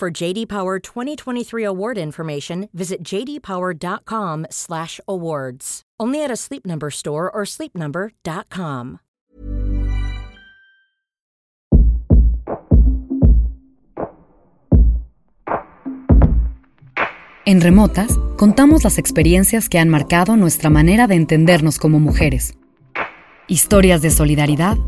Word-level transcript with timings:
For 0.00 0.10
JD 0.10 0.48
Power 0.48 0.80
2023 0.80 1.62
award 1.62 1.98
information, 1.98 2.70
visit 2.72 3.04
jdpower.com/awards. 3.04 5.82
Only 6.00 6.24
at 6.24 6.30
a 6.30 6.36
Sleep 6.36 6.64
Number 6.64 6.88
store 6.88 7.30
or 7.30 7.44
sleepnumber.com. 7.44 9.00
En 17.44 17.60
Remotas 17.60 18.18
contamos 18.38 18.84
las 18.84 18.96
experiencias 18.96 19.68
que 19.68 19.78
han 19.78 19.90
marcado 19.90 20.38
nuestra 20.38 20.70
manera 20.70 21.08
de 21.08 21.16
entendernos 21.16 21.78
como 21.78 22.00
mujeres. 22.00 22.54
Historias 23.48 24.00
de 24.00 24.10
solidaridad, 24.10 24.78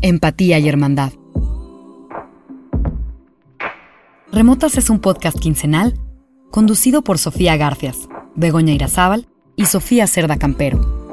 empatía 0.00 0.58
y 0.58 0.70
hermandad. 0.70 1.12
Remotas 4.34 4.76
es 4.78 4.90
un 4.90 4.98
podcast 4.98 5.38
quincenal 5.38 5.94
conducido 6.50 7.02
por 7.02 7.18
Sofía 7.18 7.56
Garfias, 7.56 8.08
Begoña 8.34 8.74
Irazábal 8.74 9.28
y 9.54 9.66
Sofía 9.66 10.08
Cerda 10.08 10.40
Campero. 10.40 11.03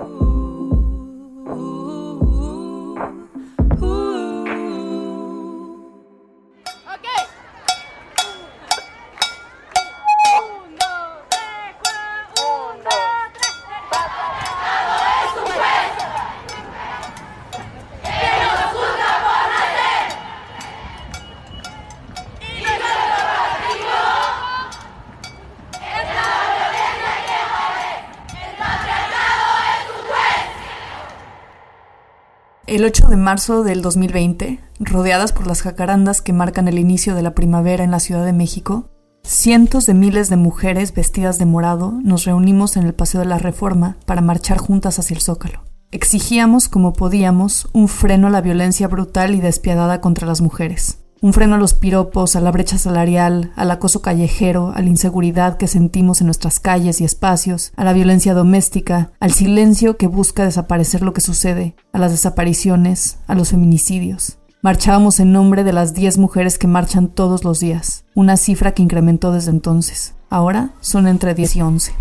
El 32.81 32.87
8 32.87 33.09
de 33.09 33.15
marzo 33.15 33.63
del 33.63 33.83
2020, 33.83 34.59
rodeadas 34.79 35.33
por 35.33 35.45
las 35.45 35.61
jacarandas 35.61 36.23
que 36.23 36.33
marcan 36.33 36.67
el 36.67 36.79
inicio 36.79 37.13
de 37.13 37.21
la 37.21 37.35
primavera 37.35 37.83
en 37.83 37.91
la 37.91 37.99
Ciudad 37.99 38.25
de 38.25 38.33
México, 38.33 38.89
cientos 39.21 39.85
de 39.85 39.93
miles 39.93 40.31
de 40.31 40.35
mujeres 40.35 40.91
vestidas 40.91 41.37
de 41.37 41.45
morado 41.45 41.91
nos 42.03 42.25
reunimos 42.25 42.77
en 42.77 42.87
el 42.87 42.95
Paseo 42.95 43.21
de 43.21 43.27
la 43.27 43.37
Reforma 43.37 43.97
para 44.07 44.21
marchar 44.21 44.57
juntas 44.57 44.97
hacia 44.97 45.13
el 45.13 45.21
Zócalo. 45.21 45.61
Exigíamos, 45.91 46.69
como 46.69 46.93
podíamos, 46.93 47.69
un 47.71 47.87
freno 47.87 48.25
a 48.25 48.31
la 48.31 48.41
violencia 48.41 48.87
brutal 48.87 49.35
y 49.35 49.41
despiadada 49.41 50.01
contra 50.01 50.25
las 50.25 50.41
mujeres. 50.41 51.00
Un 51.23 51.33
freno 51.33 51.53
a 51.53 51.59
los 51.59 51.75
piropos, 51.75 52.35
a 52.35 52.41
la 52.41 52.49
brecha 52.49 52.79
salarial, 52.79 53.51
al 53.55 53.69
acoso 53.69 54.01
callejero, 54.01 54.73
a 54.73 54.81
la 54.81 54.87
inseguridad 54.87 55.57
que 55.57 55.67
sentimos 55.67 56.19
en 56.19 56.25
nuestras 56.25 56.59
calles 56.59 56.99
y 56.99 57.03
espacios, 57.03 57.71
a 57.75 57.83
la 57.83 57.93
violencia 57.93 58.33
doméstica, 58.33 59.11
al 59.19 59.31
silencio 59.31 59.97
que 59.97 60.07
busca 60.07 60.45
desaparecer 60.45 61.03
lo 61.03 61.13
que 61.13 61.21
sucede, 61.21 61.75
a 61.93 61.99
las 61.99 62.09
desapariciones, 62.09 63.19
a 63.27 63.35
los 63.35 63.51
feminicidios. 63.51 64.39
Marchábamos 64.63 65.19
en 65.19 65.31
nombre 65.31 65.63
de 65.63 65.73
las 65.73 65.93
10 65.93 66.17
mujeres 66.17 66.57
que 66.57 66.65
marchan 66.65 67.07
todos 67.07 67.43
los 67.43 67.59
días, 67.59 68.03
una 68.15 68.35
cifra 68.35 68.71
que 68.71 68.81
incrementó 68.81 69.31
desde 69.31 69.51
entonces. 69.51 70.15
Ahora 70.31 70.71
son 70.81 71.07
entre 71.07 71.35
10 71.35 71.55
y 71.55 71.61
11. 71.61 71.93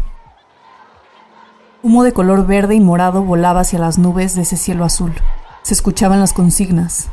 Humo 1.82 2.04
de 2.04 2.12
color 2.12 2.46
verde 2.46 2.74
y 2.74 2.80
morado 2.80 3.22
volaba 3.22 3.60
hacia 3.60 3.78
las 3.78 3.98
nubes 3.98 4.34
de 4.34 4.42
ese 4.42 4.56
cielo 4.56 4.82
azul. 4.82 5.12
Se 5.62 5.74
escuchaban 5.74 6.20
las 6.20 6.32
consignas, 6.32 7.08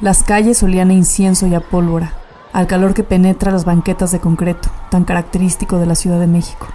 las 0.00 0.22
calles 0.22 0.62
olían 0.62 0.90
a 0.90 0.94
incienso 0.94 1.46
y 1.46 1.54
a 1.54 1.60
pólvora, 1.60 2.14
al 2.52 2.66
calor 2.66 2.94
que 2.94 3.04
penetra 3.04 3.52
las 3.52 3.64
banquetas 3.64 4.10
de 4.12 4.20
concreto, 4.20 4.70
tan 4.90 5.04
característico 5.04 5.78
de 5.78 5.86
la 5.86 5.94
Ciudad 5.94 6.18
de 6.18 6.26
México. 6.26 6.66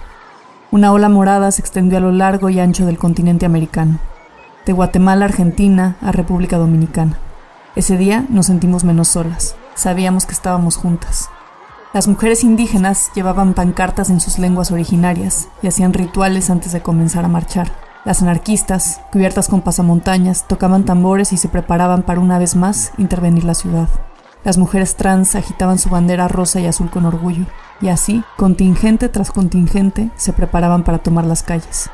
Una 0.70 0.92
ola 0.92 1.08
morada 1.08 1.50
se 1.50 1.60
extendió 1.60 1.98
a 1.98 2.00
lo 2.00 2.12
largo 2.12 2.50
y 2.50 2.60
ancho 2.60 2.86
del 2.86 2.98
continente 2.98 3.44
americano, 3.44 3.98
de 4.64 4.72
Guatemala 4.72 5.24
a 5.24 5.28
Argentina 5.28 5.96
a 6.00 6.12
República 6.12 6.56
Dominicana. 6.56 7.18
Ese 7.74 7.96
día 7.96 8.24
nos 8.28 8.46
sentimos 8.46 8.84
menos 8.84 9.08
solas, 9.08 9.56
sabíamos 9.74 10.24
que 10.24 10.32
estábamos 10.32 10.76
juntas. 10.76 11.28
Las 11.92 12.08
mujeres 12.08 12.44
indígenas 12.44 13.10
llevaban 13.14 13.54
pancartas 13.54 14.10
en 14.10 14.20
sus 14.20 14.38
lenguas 14.38 14.70
originarias 14.70 15.48
y 15.62 15.66
hacían 15.66 15.92
rituales 15.92 16.50
antes 16.50 16.72
de 16.72 16.82
comenzar 16.82 17.24
a 17.24 17.28
marchar. 17.28 17.72
Las 18.06 18.22
anarquistas, 18.22 19.00
cubiertas 19.10 19.48
con 19.48 19.62
pasamontañas, 19.62 20.46
tocaban 20.46 20.84
tambores 20.84 21.32
y 21.32 21.36
se 21.38 21.48
preparaban 21.48 22.04
para 22.04 22.20
una 22.20 22.38
vez 22.38 22.54
más 22.54 22.92
intervenir 22.98 23.42
la 23.42 23.54
ciudad. 23.54 23.88
Las 24.44 24.58
mujeres 24.58 24.94
trans 24.94 25.34
agitaban 25.34 25.80
su 25.80 25.88
bandera 25.88 26.28
rosa 26.28 26.60
y 26.60 26.66
azul 26.66 26.88
con 26.88 27.04
orgullo, 27.04 27.46
y 27.80 27.88
así, 27.88 28.22
contingente 28.36 29.08
tras 29.08 29.32
contingente, 29.32 30.10
se 30.14 30.32
preparaban 30.32 30.84
para 30.84 30.98
tomar 30.98 31.24
las 31.24 31.42
calles. 31.42 31.90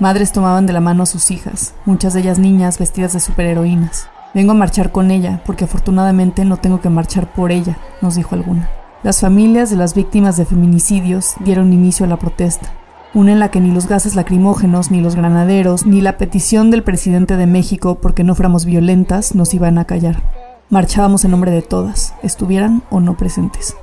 Madres 0.00 0.32
tomaban 0.32 0.66
de 0.66 0.74
la 0.74 0.80
mano 0.80 1.04
a 1.04 1.06
sus 1.06 1.30
hijas, 1.30 1.72
muchas 1.86 2.12
de 2.12 2.20
ellas 2.20 2.38
niñas 2.38 2.78
vestidas 2.78 3.14
de 3.14 3.20
superheroínas. 3.20 4.10
Vengo 4.34 4.52
a 4.52 4.56
marchar 4.56 4.92
con 4.92 5.10
ella, 5.10 5.40
porque 5.46 5.64
afortunadamente 5.64 6.44
no 6.44 6.58
tengo 6.58 6.82
que 6.82 6.90
marchar 6.90 7.32
por 7.32 7.52
ella, 7.52 7.78
nos 8.02 8.16
dijo 8.16 8.34
alguna. 8.34 8.68
Las 9.02 9.20
familias 9.20 9.70
de 9.70 9.76
las 9.76 9.94
víctimas 9.94 10.36
de 10.36 10.44
feminicidios 10.44 11.36
dieron 11.40 11.72
inicio 11.72 12.04
a 12.04 12.08
la 12.10 12.18
protesta 12.18 12.70
una 13.14 13.32
en 13.32 13.38
la 13.38 13.50
que 13.50 13.60
ni 13.60 13.70
los 13.70 13.86
gases 13.86 14.16
lacrimógenos, 14.16 14.90
ni 14.90 15.00
los 15.00 15.14
granaderos, 15.14 15.86
ni 15.86 16.00
la 16.00 16.18
petición 16.18 16.70
del 16.70 16.82
presidente 16.82 17.36
de 17.36 17.46
México 17.46 17.96
porque 18.00 18.24
no 18.24 18.34
fuéramos 18.34 18.64
violentas 18.64 19.34
nos 19.36 19.54
iban 19.54 19.78
a 19.78 19.84
callar. 19.84 20.22
Marchábamos 20.68 21.24
en 21.24 21.30
nombre 21.30 21.52
de 21.52 21.62
todas, 21.62 22.14
estuvieran 22.22 22.82
o 22.90 23.00
no 23.00 23.16
presentes. 23.16 23.76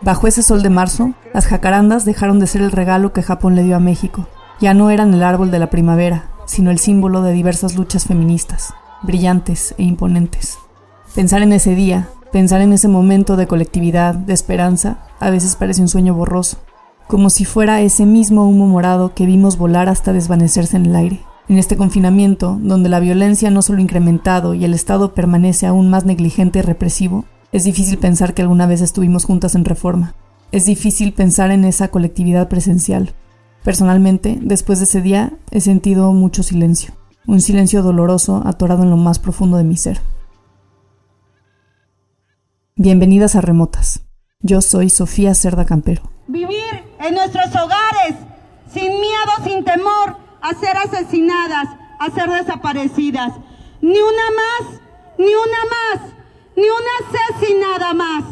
Bajo 0.00 0.26
ese 0.26 0.42
sol 0.42 0.62
de 0.62 0.70
marzo, 0.70 1.12
las 1.34 1.46
jacarandas 1.46 2.04
dejaron 2.04 2.38
de 2.38 2.46
ser 2.46 2.62
el 2.62 2.72
regalo 2.72 3.12
que 3.12 3.22
Japón 3.22 3.56
le 3.56 3.62
dio 3.62 3.76
a 3.76 3.80
México. 3.80 4.26
Ya 4.58 4.72
no 4.72 4.90
eran 4.90 5.12
el 5.12 5.22
árbol 5.22 5.50
de 5.50 5.58
la 5.58 5.68
primavera, 5.68 6.30
sino 6.46 6.70
el 6.70 6.78
símbolo 6.78 7.20
de 7.22 7.32
diversas 7.32 7.76
luchas 7.76 8.06
feministas, 8.06 8.72
brillantes 9.02 9.74
e 9.76 9.82
imponentes. 9.82 10.58
Pensar 11.14 11.42
en 11.42 11.52
ese 11.52 11.74
día, 11.74 12.08
pensar 12.32 12.62
en 12.62 12.72
ese 12.72 12.88
momento 12.88 13.36
de 13.36 13.46
colectividad, 13.46 14.14
de 14.14 14.32
esperanza, 14.32 14.98
a 15.20 15.28
veces 15.28 15.56
parece 15.56 15.82
un 15.82 15.88
sueño 15.88 16.14
borroso, 16.14 16.58
como 17.06 17.30
si 17.30 17.44
fuera 17.44 17.80
ese 17.80 18.06
mismo 18.06 18.48
humo 18.48 18.66
morado 18.66 19.14
que 19.14 19.26
vimos 19.26 19.58
volar 19.58 19.88
hasta 19.88 20.12
desvanecerse 20.12 20.76
en 20.76 20.86
el 20.86 20.96
aire. 20.96 21.20
En 21.48 21.58
este 21.58 21.76
confinamiento, 21.76 22.58
donde 22.60 22.88
la 22.88 22.98
violencia 22.98 23.50
no 23.50 23.62
solo 23.62 23.78
ha 23.78 23.82
incrementado 23.82 24.54
y 24.54 24.64
el 24.64 24.74
Estado 24.74 25.14
permanece 25.14 25.66
aún 25.66 25.88
más 25.88 26.04
negligente 26.04 26.58
y 26.58 26.62
represivo, 26.62 27.24
es 27.52 27.64
difícil 27.64 27.98
pensar 27.98 28.34
que 28.34 28.42
alguna 28.42 28.66
vez 28.66 28.80
estuvimos 28.80 29.24
juntas 29.24 29.54
en 29.54 29.64
reforma. 29.64 30.14
Es 30.50 30.66
difícil 30.66 31.12
pensar 31.12 31.52
en 31.52 31.64
esa 31.64 31.88
colectividad 31.88 32.48
presencial. 32.48 33.14
Personalmente, 33.62 34.38
después 34.42 34.80
de 34.80 34.84
ese 34.84 35.00
día, 35.00 35.38
he 35.50 35.60
sentido 35.60 36.12
mucho 36.12 36.42
silencio. 36.42 36.94
Un 37.26 37.40
silencio 37.40 37.82
doloroso 37.82 38.42
atorado 38.44 38.82
en 38.82 38.90
lo 38.90 38.96
más 38.96 39.18
profundo 39.18 39.56
de 39.56 39.64
mi 39.64 39.76
ser. 39.76 40.00
Bienvenidas 42.76 43.36
a 43.36 43.40
Remotas. 43.40 44.02
Yo 44.40 44.60
soy 44.60 44.90
Sofía 44.90 45.34
Cerda 45.34 45.64
Campero. 45.64 46.02
En 47.00 47.14
nuestros 47.14 47.46
hogares, 47.54 48.16
sin 48.72 48.90
miedo, 49.00 49.32
sin 49.44 49.64
temor 49.64 50.16
a 50.40 50.54
ser 50.54 50.76
asesinadas, 50.76 51.68
a 51.98 52.10
ser 52.10 52.30
desaparecidas. 52.30 53.32
Ni 53.80 53.98
una 53.98 54.30
más, 54.36 54.80
ni 55.18 55.26
una 55.26 55.62
más, 55.70 56.12
ni 56.56 56.64
una 56.64 57.20
asesinada 57.20 57.94
más. 57.94 58.24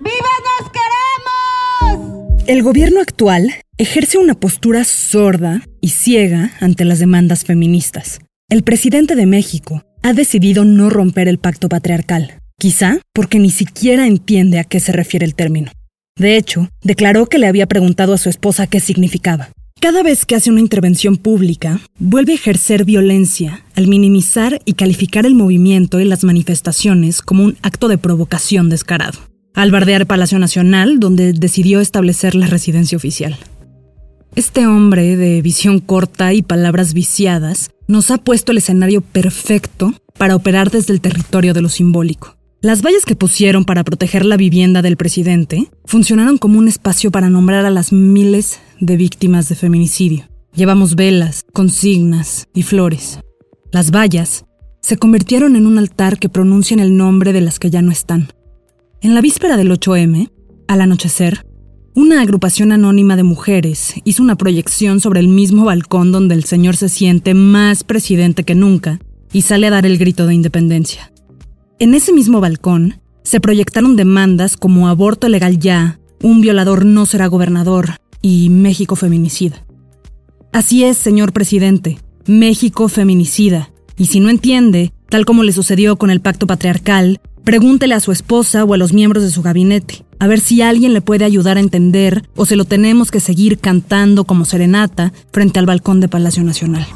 ¡Viva 0.00 0.34
nos 0.60 0.70
queremos! 0.70 2.44
El 2.46 2.62
gobierno 2.62 3.00
actual 3.00 3.52
ejerce 3.76 4.18
una 4.18 4.34
postura 4.34 4.84
sorda 4.84 5.62
y 5.80 5.90
ciega 5.90 6.52
ante 6.60 6.84
las 6.84 6.98
demandas 6.98 7.44
feministas. 7.44 8.20
El 8.48 8.62
presidente 8.62 9.14
de 9.14 9.26
México 9.26 9.82
ha 10.02 10.12
decidido 10.12 10.64
no 10.64 10.90
romper 10.90 11.28
el 11.28 11.38
pacto 11.38 11.68
patriarcal, 11.68 12.40
quizá 12.58 13.00
porque 13.12 13.38
ni 13.38 13.50
siquiera 13.50 14.06
entiende 14.06 14.58
a 14.58 14.64
qué 14.64 14.80
se 14.80 14.92
refiere 14.92 15.26
el 15.26 15.34
término. 15.34 15.70
De 16.18 16.36
hecho, 16.36 16.68
declaró 16.82 17.26
que 17.26 17.38
le 17.38 17.46
había 17.46 17.66
preguntado 17.66 18.12
a 18.12 18.18
su 18.18 18.28
esposa 18.28 18.66
qué 18.66 18.80
significaba. 18.80 19.50
Cada 19.80 20.02
vez 20.02 20.26
que 20.26 20.34
hace 20.34 20.50
una 20.50 20.60
intervención 20.60 21.16
pública, 21.16 21.80
vuelve 22.00 22.32
a 22.32 22.34
ejercer 22.34 22.84
violencia 22.84 23.64
al 23.76 23.86
minimizar 23.86 24.60
y 24.64 24.72
calificar 24.72 25.24
el 25.24 25.36
movimiento 25.36 26.00
y 26.00 26.04
las 26.04 26.24
manifestaciones 26.24 27.22
como 27.22 27.44
un 27.44 27.56
acto 27.62 27.86
de 27.86 27.98
provocación 27.98 28.68
descarado. 28.68 29.20
al 29.54 29.72
bardear 29.72 30.06
Palacio 30.06 30.38
Nacional, 30.38 31.00
donde 31.00 31.32
decidió 31.32 31.80
establecer 31.80 32.36
la 32.36 32.46
residencia 32.46 32.94
oficial. 32.96 33.36
Este 34.36 34.68
hombre 34.68 35.16
de 35.16 35.42
visión 35.42 35.80
corta 35.80 36.32
y 36.32 36.42
palabras 36.42 36.94
viciadas 36.94 37.70
nos 37.88 38.12
ha 38.12 38.18
puesto 38.18 38.52
el 38.52 38.58
escenario 38.58 39.00
perfecto 39.00 39.94
para 40.16 40.36
operar 40.36 40.70
desde 40.70 40.92
el 40.92 41.00
territorio 41.00 41.54
de 41.54 41.62
lo 41.62 41.68
simbólico. 41.68 42.37
Las 42.60 42.82
vallas 42.82 43.04
que 43.04 43.14
pusieron 43.14 43.64
para 43.64 43.84
proteger 43.84 44.24
la 44.24 44.36
vivienda 44.36 44.82
del 44.82 44.96
presidente 44.96 45.70
funcionaron 45.84 46.38
como 46.38 46.58
un 46.58 46.66
espacio 46.66 47.12
para 47.12 47.30
nombrar 47.30 47.64
a 47.64 47.70
las 47.70 47.92
miles 47.92 48.58
de 48.80 48.96
víctimas 48.96 49.48
de 49.48 49.54
feminicidio. 49.54 50.24
Llevamos 50.56 50.96
velas, 50.96 51.44
consignas 51.52 52.48
y 52.52 52.64
flores. 52.64 53.20
Las 53.70 53.92
vallas 53.92 54.44
se 54.82 54.96
convirtieron 54.96 55.54
en 55.54 55.68
un 55.68 55.78
altar 55.78 56.18
que 56.18 56.28
pronuncian 56.28 56.80
el 56.80 56.96
nombre 56.96 57.32
de 57.32 57.42
las 57.42 57.60
que 57.60 57.70
ya 57.70 57.80
no 57.80 57.92
están. 57.92 58.32
En 59.02 59.14
la 59.14 59.20
víspera 59.20 59.56
del 59.56 59.70
8M, 59.70 60.28
al 60.66 60.80
anochecer, 60.80 61.46
una 61.94 62.22
agrupación 62.22 62.72
anónima 62.72 63.14
de 63.14 63.22
mujeres 63.22 63.94
hizo 64.02 64.20
una 64.20 64.34
proyección 64.34 64.98
sobre 64.98 65.20
el 65.20 65.28
mismo 65.28 65.64
balcón 65.64 66.10
donde 66.10 66.34
el 66.34 66.42
señor 66.42 66.74
se 66.74 66.88
siente 66.88 67.34
más 67.34 67.84
presidente 67.84 68.42
que 68.42 68.56
nunca 68.56 68.98
y 69.32 69.42
sale 69.42 69.68
a 69.68 69.70
dar 69.70 69.86
el 69.86 69.96
grito 69.96 70.26
de 70.26 70.34
independencia. 70.34 71.12
En 71.80 71.94
ese 71.94 72.12
mismo 72.12 72.40
balcón 72.40 73.00
se 73.22 73.40
proyectaron 73.40 73.94
demandas 73.94 74.56
como 74.56 74.88
aborto 74.88 75.28
legal 75.28 75.60
ya, 75.60 76.00
un 76.20 76.40
violador 76.40 76.84
no 76.84 77.06
será 77.06 77.28
gobernador 77.28 77.98
y 78.20 78.50
México 78.50 78.96
feminicida. 78.96 79.64
Así 80.52 80.82
es, 80.82 80.98
señor 80.98 81.32
presidente, 81.32 81.98
México 82.26 82.88
feminicida. 82.88 83.70
Y 83.96 84.06
si 84.06 84.18
no 84.18 84.28
entiende, 84.28 84.92
tal 85.08 85.24
como 85.24 85.44
le 85.44 85.52
sucedió 85.52 85.94
con 85.96 86.10
el 86.10 86.20
pacto 86.20 86.48
patriarcal, 86.48 87.20
pregúntele 87.44 87.94
a 87.94 88.00
su 88.00 88.10
esposa 88.10 88.64
o 88.64 88.74
a 88.74 88.76
los 88.76 88.92
miembros 88.92 89.22
de 89.22 89.30
su 89.30 89.42
gabinete, 89.42 90.04
a 90.18 90.26
ver 90.26 90.40
si 90.40 90.62
alguien 90.62 90.94
le 90.94 91.00
puede 91.00 91.24
ayudar 91.24 91.58
a 91.58 91.60
entender 91.60 92.28
o 92.34 92.44
se 92.44 92.56
lo 92.56 92.64
tenemos 92.64 93.12
que 93.12 93.20
seguir 93.20 93.58
cantando 93.60 94.24
como 94.24 94.44
serenata 94.46 95.12
frente 95.32 95.60
al 95.60 95.66
balcón 95.66 96.00
de 96.00 96.08
Palacio 96.08 96.42
Nacional. 96.42 96.88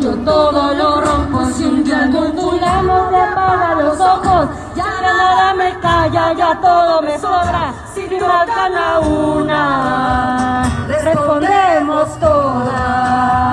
Yo 0.00 0.14
todo 0.16 0.74
lo 0.74 1.00
rompo. 1.00 1.46
Si 1.52 1.64
un 1.64 1.84
día 1.84 2.04
algún 2.04 2.32
fulano 2.34 2.94
apaga 2.94 3.74
los 3.82 4.00
ojos, 4.00 4.48
ya 4.76 5.00
nada 5.00 5.54
me 5.54 5.78
calla, 5.80 6.32
ya 6.34 6.60
todo 6.60 7.02
me 7.02 7.18
sobra. 7.18 7.74
Si 7.94 8.02
a 8.22 9.00
una, 9.00 10.86
respondemos 10.88 12.20
todas. 12.20 13.52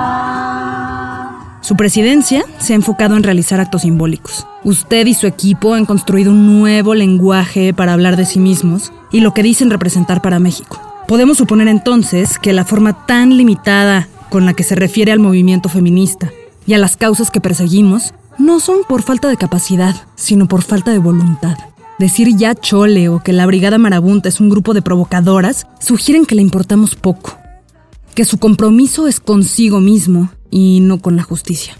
Su 1.60 1.76
presidencia 1.76 2.44
se 2.58 2.72
ha 2.72 2.76
enfocado 2.76 3.16
en 3.16 3.22
realizar 3.22 3.60
actos 3.60 3.82
simbólicos. 3.82 4.46
Usted 4.64 5.06
y 5.06 5.14
su 5.14 5.26
equipo 5.26 5.74
han 5.74 5.86
construido 5.86 6.32
un 6.32 6.58
nuevo 6.58 6.94
lenguaje 6.94 7.72
para 7.72 7.92
hablar 7.92 8.16
de 8.16 8.26
sí 8.26 8.40
mismos 8.40 8.92
y 9.12 9.20
lo 9.20 9.34
que 9.34 9.42
dicen 9.42 9.70
representar 9.70 10.20
para 10.20 10.40
México. 10.40 10.80
Podemos 11.06 11.38
suponer 11.38 11.68
entonces 11.68 12.38
que 12.38 12.52
la 12.52 12.64
forma 12.64 13.06
tan 13.06 13.36
limitada 13.36 14.08
con 14.30 14.46
la 14.46 14.54
que 14.54 14.62
se 14.62 14.74
refiere 14.74 15.12
al 15.12 15.18
movimiento 15.18 15.68
feminista 15.68 16.32
y 16.66 16.74
a 16.74 16.78
las 16.78 16.96
causas 16.96 17.30
que 17.30 17.40
perseguimos 17.40 18.14
no 18.38 18.60
son 18.60 18.78
por 18.88 19.02
falta 19.02 19.28
de 19.28 19.36
capacidad, 19.36 19.94
sino 20.14 20.48
por 20.48 20.62
falta 20.62 20.92
de 20.92 20.98
voluntad. 20.98 21.56
Decir 21.98 22.34
ya 22.36 22.54
chole 22.54 23.10
o 23.10 23.22
que 23.22 23.34
la 23.34 23.44
Brigada 23.44 23.76
Marabunta 23.76 24.30
es 24.30 24.40
un 24.40 24.48
grupo 24.48 24.72
de 24.72 24.80
provocadoras 24.80 25.66
sugieren 25.80 26.24
que 26.24 26.34
le 26.34 26.40
importamos 26.40 26.94
poco, 26.94 27.36
que 28.14 28.24
su 28.24 28.38
compromiso 28.38 29.06
es 29.06 29.20
consigo 29.20 29.80
mismo 29.80 30.30
y 30.50 30.80
no 30.80 31.00
con 31.00 31.16
la 31.16 31.22
justicia. 31.22 31.76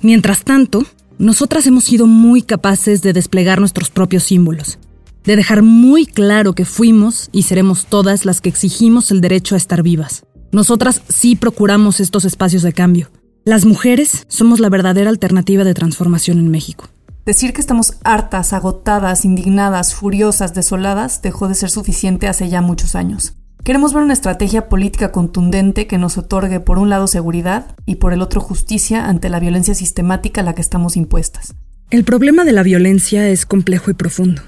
Mientras 0.00 0.42
tanto, 0.42 0.84
nosotras 1.18 1.66
hemos 1.66 1.84
sido 1.84 2.06
muy 2.06 2.42
capaces 2.42 3.00
de 3.02 3.12
desplegar 3.12 3.60
nuestros 3.60 3.90
propios 3.90 4.24
símbolos, 4.24 4.78
de 5.24 5.36
dejar 5.36 5.62
muy 5.62 6.06
claro 6.06 6.54
que 6.54 6.64
fuimos 6.64 7.28
y 7.30 7.42
seremos 7.42 7.86
todas 7.86 8.24
las 8.24 8.40
que 8.40 8.48
exigimos 8.48 9.12
el 9.12 9.20
derecho 9.20 9.54
a 9.54 9.58
estar 9.58 9.82
vivas. 9.82 10.24
Nosotras 10.54 11.02
sí 11.08 11.34
procuramos 11.34 11.98
estos 11.98 12.24
espacios 12.24 12.62
de 12.62 12.72
cambio. 12.72 13.10
Las 13.44 13.64
mujeres 13.64 14.24
somos 14.28 14.60
la 14.60 14.68
verdadera 14.68 15.10
alternativa 15.10 15.64
de 15.64 15.74
transformación 15.74 16.38
en 16.38 16.48
México. 16.48 16.88
Decir 17.26 17.52
que 17.52 17.60
estamos 17.60 17.94
hartas, 18.04 18.52
agotadas, 18.52 19.24
indignadas, 19.24 19.96
furiosas, 19.96 20.54
desoladas, 20.54 21.22
dejó 21.22 21.48
de 21.48 21.56
ser 21.56 21.70
suficiente 21.70 22.28
hace 22.28 22.50
ya 22.50 22.60
muchos 22.60 22.94
años. 22.94 23.34
Queremos 23.64 23.92
ver 23.92 24.04
una 24.04 24.12
estrategia 24.12 24.68
política 24.68 25.10
contundente 25.10 25.88
que 25.88 25.98
nos 25.98 26.18
otorgue 26.18 26.60
por 26.60 26.78
un 26.78 26.88
lado 26.88 27.08
seguridad 27.08 27.74
y 27.84 27.96
por 27.96 28.12
el 28.12 28.22
otro 28.22 28.40
justicia 28.40 29.08
ante 29.08 29.30
la 29.30 29.40
violencia 29.40 29.74
sistemática 29.74 30.42
a 30.42 30.44
la 30.44 30.54
que 30.54 30.62
estamos 30.62 30.96
impuestas. 30.96 31.56
El 31.90 32.04
problema 32.04 32.44
de 32.44 32.52
la 32.52 32.62
violencia 32.62 33.28
es 33.28 33.44
complejo 33.44 33.90
y 33.90 33.94
profundo. 33.94 34.42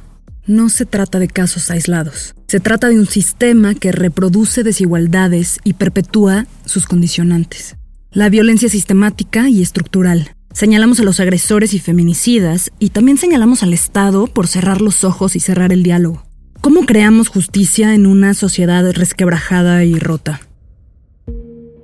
No 0.46 0.68
se 0.68 0.86
trata 0.86 1.18
de 1.18 1.26
casos 1.26 1.72
aislados. 1.72 2.36
Se 2.46 2.60
trata 2.60 2.88
de 2.88 2.98
un 2.98 3.06
sistema 3.06 3.74
que 3.74 3.90
reproduce 3.90 4.62
desigualdades 4.62 5.58
y 5.64 5.74
perpetúa 5.74 6.46
sus 6.64 6.86
condicionantes. 6.86 7.74
La 8.12 8.28
violencia 8.28 8.68
sistemática 8.68 9.48
y 9.48 9.60
estructural. 9.60 10.36
Señalamos 10.52 11.00
a 11.00 11.02
los 11.02 11.18
agresores 11.18 11.74
y 11.74 11.80
feminicidas 11.80 12.70
y 12.78 12.90
también 12.90 13.18
señalamos 13.18 13.64
al 13.64 13.72
Estado 13.72 14.28
por 14.28 14.46
cerrar 14.46 14.80
los 14.80 15.02
ojos 15.02 15.34
y 15.34 15.40
cerrar 15.40 15.72
el 15.72 15.82
diálogo. 15.82 16.22
¿Cómo 16.60 16.86
creamos 16.86 17.28
justicia 17.28 17.94
en 17.94 18.06
una 18.06 18.32
sociedad 18.32 18.88
resquebrajada 18.92 19.84
y 19.84 19.98
rota? 19.98 20.40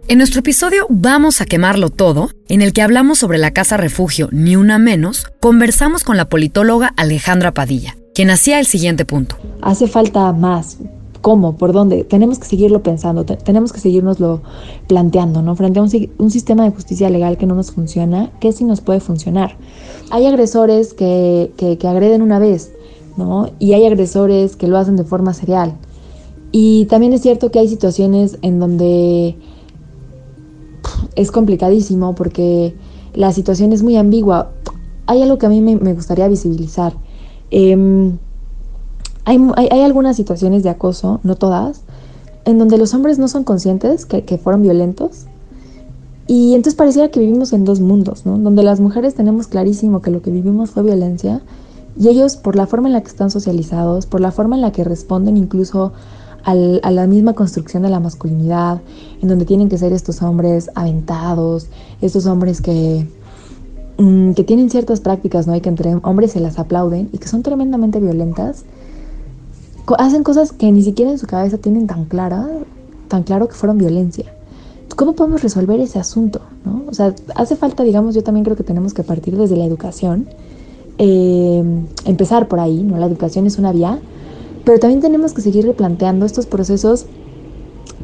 En 0.09 0.19
nuestro 0.19 0.41
episodio 0.41 0.87
Vamos 0.89 1.41
a 1.41 1.47
quemarlo 1.47 1.91
todo, 1.91 2.31
en 2.49 2.63
el 2.63 2.73
que 2.73 2.83
hablamos 2.83 3.19
sobre 3.19 3.39
la 3.39 3.53
casa 3.53 3.77
refugio 3.77 4.29
Ni 4.31 4.57
Una 4.57 4.79
Menos, 4.79 5.27
conversamos 5.41 6.05
con 6.05 6.17
la 6.17 6.29
politóloga 6.29 6.93
Alejandra 6.97 7.55
Padilla, 7.55 7.97
quien 8.15 8.31
hacía 8.31 8.59
el 8.59 8.67
siguiente 8.67 9.05
punto. 9.05 9.37
Hace 9.61 9.87
falta 9.87 10.33
más. 10.33 10.79
¿Cómo? 11.21 11.57
¿Por 11.57 11.73
dónde? 11.73 12.03
Tenemos 12.03 12.41
que 12.41 12.47
seguirlo 12.47 12.83
pensando, 12.83 13.25
tenemos 13.25 13.73
que 13.73 13.79
seguirnoslo 13.79 14.43
planteando, 14.89 15.41
¿no? 15.41 15.55
Frente 15.55 15.79
a 15.79 15.83
un, 15.83 16.31
sistema 16.31 16.65
de 16.65 16.73
justicia 16.73 17.09
legal 17.11 17.39
que 17.39 17.47
no 17.47 17.55
nos 17.55 17.71
funciona, 17.71 18.33
¿qué 18.41 18.51
sí 18.51 18.65
nos 18.65 18.81
puede 18.81 18.99
funcionar? 18.99 19.57
Hay 20.11 20.27
agresores 20.27 20.95
que, 20.95 21.53
que, 21.57 21.87
agreden 21.87 22.23
una 22.23 22.41
vez, 22.41 22.73
¿no? 23.17 23.51
Y 23.61 23.75
hay 23.75 23.87
agresores 23.87 24.57
que 24.57 24.67
lo 24.67 24.79
hacen 24.79 24.97
de 24.97 25.05
forma 25.05 25.33
serial. 25.33 25.75
Y 26.51 26.87
también 26.87 27.13
es 27.13 27.23
cierto 27.23 27.53
que 27.53 27.61
hay 27.61 27.69
situaciones 27.69 28.37
en 28.43 28.59
donde 28.59 29.37
es 31.15 31.31
complicadísimo 31.31 32.17
porque 32.17 32.75
la 33.15 33.33
situación 33.33 33.73
es 33.73 33.85
muy 33.85 33.97
ambigua. 33.97 34.51
Hay 35.07 35.23
algo 35.23 35.39
que 35.39 35.47
a 35.47 35.51
mí 35.51 35.61
me, 35.61 35.77
me 35.77 35.95
gustaría 35.95 36.27
visibilizar. 36.27 36.95
Em, 37.53 38.17
hay, 39.27 39.81
algunas 39.85 40.17
situaciones 40.17 40.63
de 40.63 40.71
acoso, 40.71 41.21
no 41.23 41.37
todas, 41.37 41.83
en 42.47 42.59
donde 42.59 42.79
los 42.79 42.95
hombres 42.95 43.19
no 43.19 43.29
son 43.29 43.45
conscientes 43.45 44.07
que, 44.07 44.39
fueron 44.39 44.63
violentos. 44.63 45.27
Y 46.27 46.55
entonces 46.55 46.75
pareciera 46.75 47.11
que 47.11 47.21
vivimos 47.21 47.53
en 47.53 47.65
dos 47.65 47.81
mundos, 47.81 48.25
¿no? 48.25 48.39
Donde 48.39 48.63
las 48.63 48.81
mujeres 48.81 49.15
tenemos 49.15 49.49
clarísimo 49.49 50.01
que 50.01 50.11
lo 50.11 50.23
que 50.23 50.31
vivimos 50.31 50.71
fue 50.71 50.83
violencia 50.83 51.43
y 51.99 52.09
ellos 52.09 52.37
por 52.37 52.57
la 52.57 52.67
forma 52.67 52.89
en 52.89 52.95
la 52.95 53.03
que 53.03 53.09
están 53.09 53.31
socializados, 53.31 54.07
por 54.07 54.23
la 54.23 54.33
forma 54.33 54.57
en 54.57 54.63
la 54.63 54.73
que 54.73 54.83
responden 54.83 55.37
incluso 55.37 55.93
a 56.45 56.55
la 56.55 57.07
misma 57.07 57.35
construcción 57.35 57.85
de 57.85 57.91
la 57.91 58.01
masculinidad, 58.01 58.81
en 59.21 59.29
donde 59.29 59.45
tienen 59.45 59.69
que 59.69 59.79
ser 59.79 59.93
estos 59.93 60.23
hombres 60.23 60.71
aventados, 60.75 61.69
estos 62.01 62.27
hombres 62.27 62.61
que, 62.61 63.07
Mm, 64.03 64.33
que 64.33 64.43
tienen 64.43 64.69
ciertas 64.69 64.99
prácticas, 64.99 65.47
¿no? 65.47 65.53
hay 65.53 65.61
que 65.61 65.69
entre 65.69 65.95
hombres 66.03 66.33
se 66.33 66.41
las 66.41 66.59
aplauden 66.59 67.09
y 67.13 67.19
que 67.19 67.29
son 67.29 67.45
tremendamente 67.45 68.01
violentas, 68.01 68.65
hacen 69.97 70.25
cosas 70.25 70.51
que 70.51 70.73
ni 70.73 70.83
siquiera 70.83 71.13
en 71.13 71.19
su 71.19 71.29
cabeza 71.29 71.57
tienen 71.57 71.87
tan 71.87 72.07
clara, 72.07 72.49
tan 73.07 73.23
claro 73.23 73.47
que 73.47 73.55
fueron 73.55 73.79
violencia. 73.79 74.25
¿Cómo 74.97 75.13
podemos 75.13 75.41
resolver 75.45 75.79
ese 75.79 76.01
asunto? 76.01 76.41
¿no? 76.65 76.83
O 76.89 76.95
sea, 76.95 77.15
hace 77.37 77.55
falta, 77.55 77.85
digamos, 77.85 78.17
yo 78.17 78.25
también 78.25 78.43
creo 78.43 78.57
que 78.57 78.65
tenemos 78.65 78.93
que 78.93 79.05
partir 79.05 79.37
desde 79.37 79.57
la 79.57 79.67
educación, 79.67 80.27
eh, 80.99 81.63
empezar 82.05 82.49
por 82.49 82.59
ahí, 82.59 82.83
¿no? 82.83 82.99
La 82.99 83.07
educación 83.07 83.47
es 83.47 83.57
una 83.57 83.71
vía, 83.71 84.01
pero 84.65 84.81
también 84.81 85.01
tenemos 85.01 85.33
que 85.33 85.43
seguir 85.43 85.65
replanteando 85.65 86.27
estos 86.27 86.47
procesos 86.47 87.07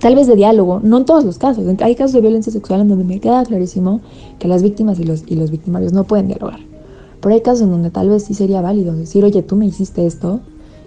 tal 0.00 0.14
vez 0.14 0.26
de 0.26 0.36
diálogo, 0.36 0.80
no 0.82 0.98
en 0.98 1.04
todos 1.04 1.24
los 1.24 1.38
casos. 1.38 1.64
Hay 1.80 1.94
casos 1.94 2.12
de 2.12 2.20
violencia 2.20 2.52
sexual 2.52 2.80
en 2.80 2.88
donde 2.88 3.04
me 3.04 3.20
queda 3.20 3.44
clarísimo 3.44 4.00
que 4.38 4.48
las 4.48 4.62
víctimas 4.62 4.98
y 4.98 5.04
los, 5.04 5.24
y 5.26 5.36
los 5.36 5.50
victimarios 5.50 5.92
no 5.92 6.04
pueden 6.04 6.28
dialogar. 6.28 6.60
Pero 7.20 7.34
hay 7.34 7.40
casos 7.40 7.62
en 7.62 7.70
donde 7.70 7.90
tal 7.90 8.08
vez 8.08 8.24
sí 8.24 8.34
sería 8.34 8.60
válido 8.60 8.94
decir, 8.94 9.24
oye, 9.24 9.42
tú 9.42 9.56
me 9.56 9.66
hiciste 9.66 10.06
esto, 10.06 10.40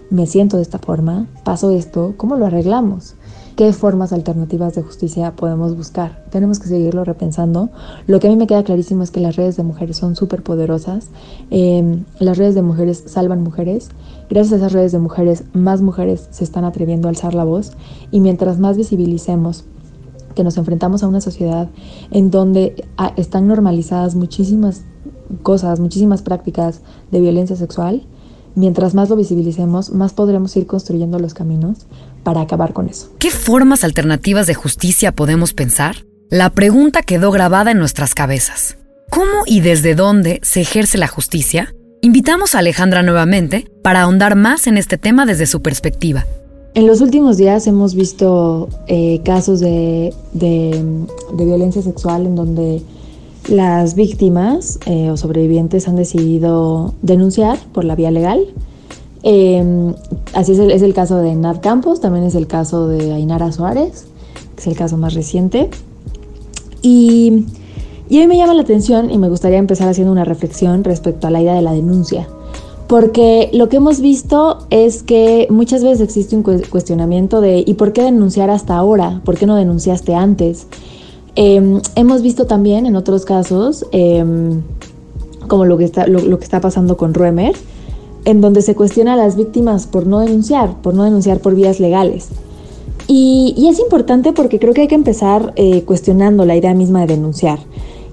me 0.09 0.27
siento 0.27 0.57
de 0.57 0.63
esta 0.63 0.79
forma, 0.79 1.27
pasó 1.43 1.71
esto, 1.71 2.13
¿cómo 2.17 2.35
lo 2.35 2.45
arreglamos? 2.45 3.15
¿Qué 3.55 3.73
formas 3.73 4.13
alternativas 4.13 4.75
de 4.75 4.81
justicia 4.81 5.35
podemos 5.35 5.75
buscar? 5.75 6.23
Tenemos 6.29 6.59
que 6.59 6.67
seguirlo 6.67 7.03
repensando. 7.03 7.69
Lo 8.07 8.19
que 8.19 8.27
a 8.27 8.29
mí 8.29 8.35
me 8.35 8.47
queda 8.47 8.63
clarísimo 8.63 9.03
es 9.03 9.11
que 9.11 9.19
las 9.19 9.35
redes 9.35 9.57
de 9.57 9.63
mujeres 9.63 9.97
son 9.97 10.15
súper 10.15 10.41
poderosas. 10.41 11.09
Em, 11.49 12.05
las 12.19 12.37
redes 12.37 12.55
de 12.55 12.61
mujeres 12.61 13.03
salvan 13.07 13.43
mujeres 13.43 13.89
Gracias 14.31 14.53
a 14.53 14.55
esas 14.55 14.71
redes 14.71 14.93
de 14.93 14.99
mujeres, 14.99 15.43
más 15.51 15.81
mujeres 15.81 16.29
se 16.31 16.45
están 16.45 16.63
atreviendo 16.63 17.09
a 17.09 17.11
alzar 17.11 17.33
la 17.33 17.43
voz 17.43 17.73
y 18.11 18.21
mientras 18.21 18.59
más 18.59 18.77
visibilicemos 18.77 19.65
que 20.35 20.45
nos 20.45 20.55
enfrentamos 20.55 21.03
a 21.03 21.09
una 21.09 21.19
sociedad 21.19 21.67
en 22.11 22.31
donde 22.31 22.87
ah, 22.95 23.11
están 23.17 23.45
normalizadas 23.45 24.15
muchísimas 24.15 24.83
cosas, 25.43 25.81
muchísimas 25.81 26.21
prácticas 26.21 26.79
de 27.11 27.19
violencia 27.19 27.57
sexual, 27.57 28.03
mientras 28.55 28.95
más 28.95 29.09
lo 29.09 29.17
visibilicemos, 29.17 29.91
más 29.91 30.13
podremos 30.13 30.55
ir 30.55 30.65
construyendo 30.65 31.19
los 31.19 31.33
caminos 31.33 31.79
para 32.23 32.41
acabar 32.41 32.73
con 32.73 32.89
eso. 32.89 33.11
¿Qué 33.19 33.31
formas 33.31 33.83
alternativas 33.83 34.47
de 34.47 34.53
justicia 34.53 35.11
podemos 35.11 35.53
pensar? 35.53 36.05
La 36.29 36.49
pregunta 36.49 37.01
quedó 37.01 37.31
grabada 37.31 37.71
en 37.71 37.77
nuestras 37.77 38.15
cabezas. 38.15 38.77
¿Cómo 39.09 39.43
y 39.45 39.59
desde 39.59 39.95
dónde 39.95 40.39
se 40.43 40.61
ejerce 40.61 40.97
la 40.97 41.07
justicia? 41.07 41.73
Invitamos 42.01 42.55
a 42.55 42.59
Alejandra 42.59 43.03
nuevamente 43.03 43.69
para 43.83 44.01
ahondar 44.01 44.35
más 44.35 44.65
en 44.67 44.77
este 44.77 44.97
tema 44.97 45.25
desde 45.25 45.45
su 45.45 45.61
perspectiva. 45.61 46.25
En 46.73 46.87
los 46.87 47.01
últimos 47.01 47.35
días 47.35 47.67
hemos 47.67 47.93
visto 47.95 48.69
eh, 48.87 49.19
casos 49.25 49.59
de, 49.59 50.13
violencia 51.33 51.81
sexual 51.81 52.25
en 52.25 52.35
donde 52.35 52.81
las 53.49 53.95
víctimas 53.95 54.79
eh, 54.85 55.09
o 55.09 55.17
sobrevivientes 55.17 55.89
han 55.89 55.97
decidido 55.97 56.93
denunciar 57.01 57.59
por 57.73 57.83
la 57.83 57.95
vía 57.95 58.09
legal. 58.09 58.47
Em, 59.23 59.93
así 60.33 60.53
es 60.53 60.59
el, 60.59 60.71
es 60.71 60.81
el, 60.81 60.93
caso 60.93 61.17
de 61.17 61.35
Nat 61.35 61.59
Campos, 61.61 62.01
también 62.01 62.25
es 62.25 62.35
el 62.35 62.47
caso 62.47 62.87
de 62.87 63.13
Ainara 63.13 63.51
Suárez, 63.51 64.05
que 64.55 64.61
es 64.61 64.67
el 64.67 64.75
caso 64.75 64.97
más 64.97 65.13
reciente. 65.13 65.69
Y, 66.81 67.45
y 68.09 68.17
a 68.17 68.21
mí 68.21 68.27
me 68.27 68.37
llama 68.37 68.53
la 68.53 68.63
atención 68.63 69.11
y 69.11 69.17
me 69.17 69.29
gustaría 69.29 69.57
empezar 69.57 69.87
haciendo 69.87 70.11
una 70.11 70.25
reflexión 70.25 70.83
respecto 70.83 71.27
a 71.27 71.29
la 71.29 71.41
idea 71.41 71.53
de 71.53 71.61
la 71.61 71.73
denuncia 71.73 72.27
porque 72.91 73.49
lo 73.53 73.69
que 73.69 73.77
hemos 73.77 74.01
visto 74.01 74.67
es 74.69 75.01
que 75.01 75.47
muchas 75.49 75.81
veces 75.81 76.01
existe 76.01 76.35
un 76.35 76.43
cuestionamiento 76.43 77.39
de 77.39 77.63
¿y 77.65 77.75
por 77.75 77.93
qué 77.93 78.03
denunciar 78.03 78.49
hasta 78.49 78.75
ahora? 78.75 79.21
¿Por 79.23 79.37
qué 79.37 79.45
no 79.45 79.55
denunciaste 79.55 80.13
antes? 80.13 80.67
Em, 81.35 81.79
hemos 81.95 82.21
visto 82.21 82.47
también 82.47 82.85
en 82.85 82.97
otros 82.97 83.23
casos, 83.23 83.85
em, 83.93 84.61
como 85.47 85.63
lo 85.63 85.77
que, 85.77 85.85
está, 85.85 86.05
lo, 86.05 86.37
que 86.37 86.43
está 86.43 86.59
pasando 86.59 86.97
con 86.97 87.13
Ruemer, 87.13 87.55
en 88.25 88.41
donde 88.41 88.61
se 88.61 88.75
cuestiona 88.75 89.13
a 89.13 89.17
las 89.17 89.35
víctimas 89.35 89.87
por 89.87 90.07
no 90.07 90.19
denunciar, 90.19 90.81
por 90.81 90.93
no 90.93 91.03
denunciar 91.03 91.39
por 91.39 91.55
vías 91.55 91.79
legales. 91.79 92.29
Y, 93.07 93.67
es 93.69 93.79
importante 93.79 94.31
porque 94.31 94.59
creo 94.59 94.73
que 94.73 94.81
hay 94.81 94.87
que 94.87 94.95
empezar 94.95 95.53
eh, 95.55 95.83
cuestionando 95.83 96.45
la 96.45 96.55
idea 96.55 96.73
misma 96.73 97.01
de 97.01 97.07
denunciar. 97.07 97.59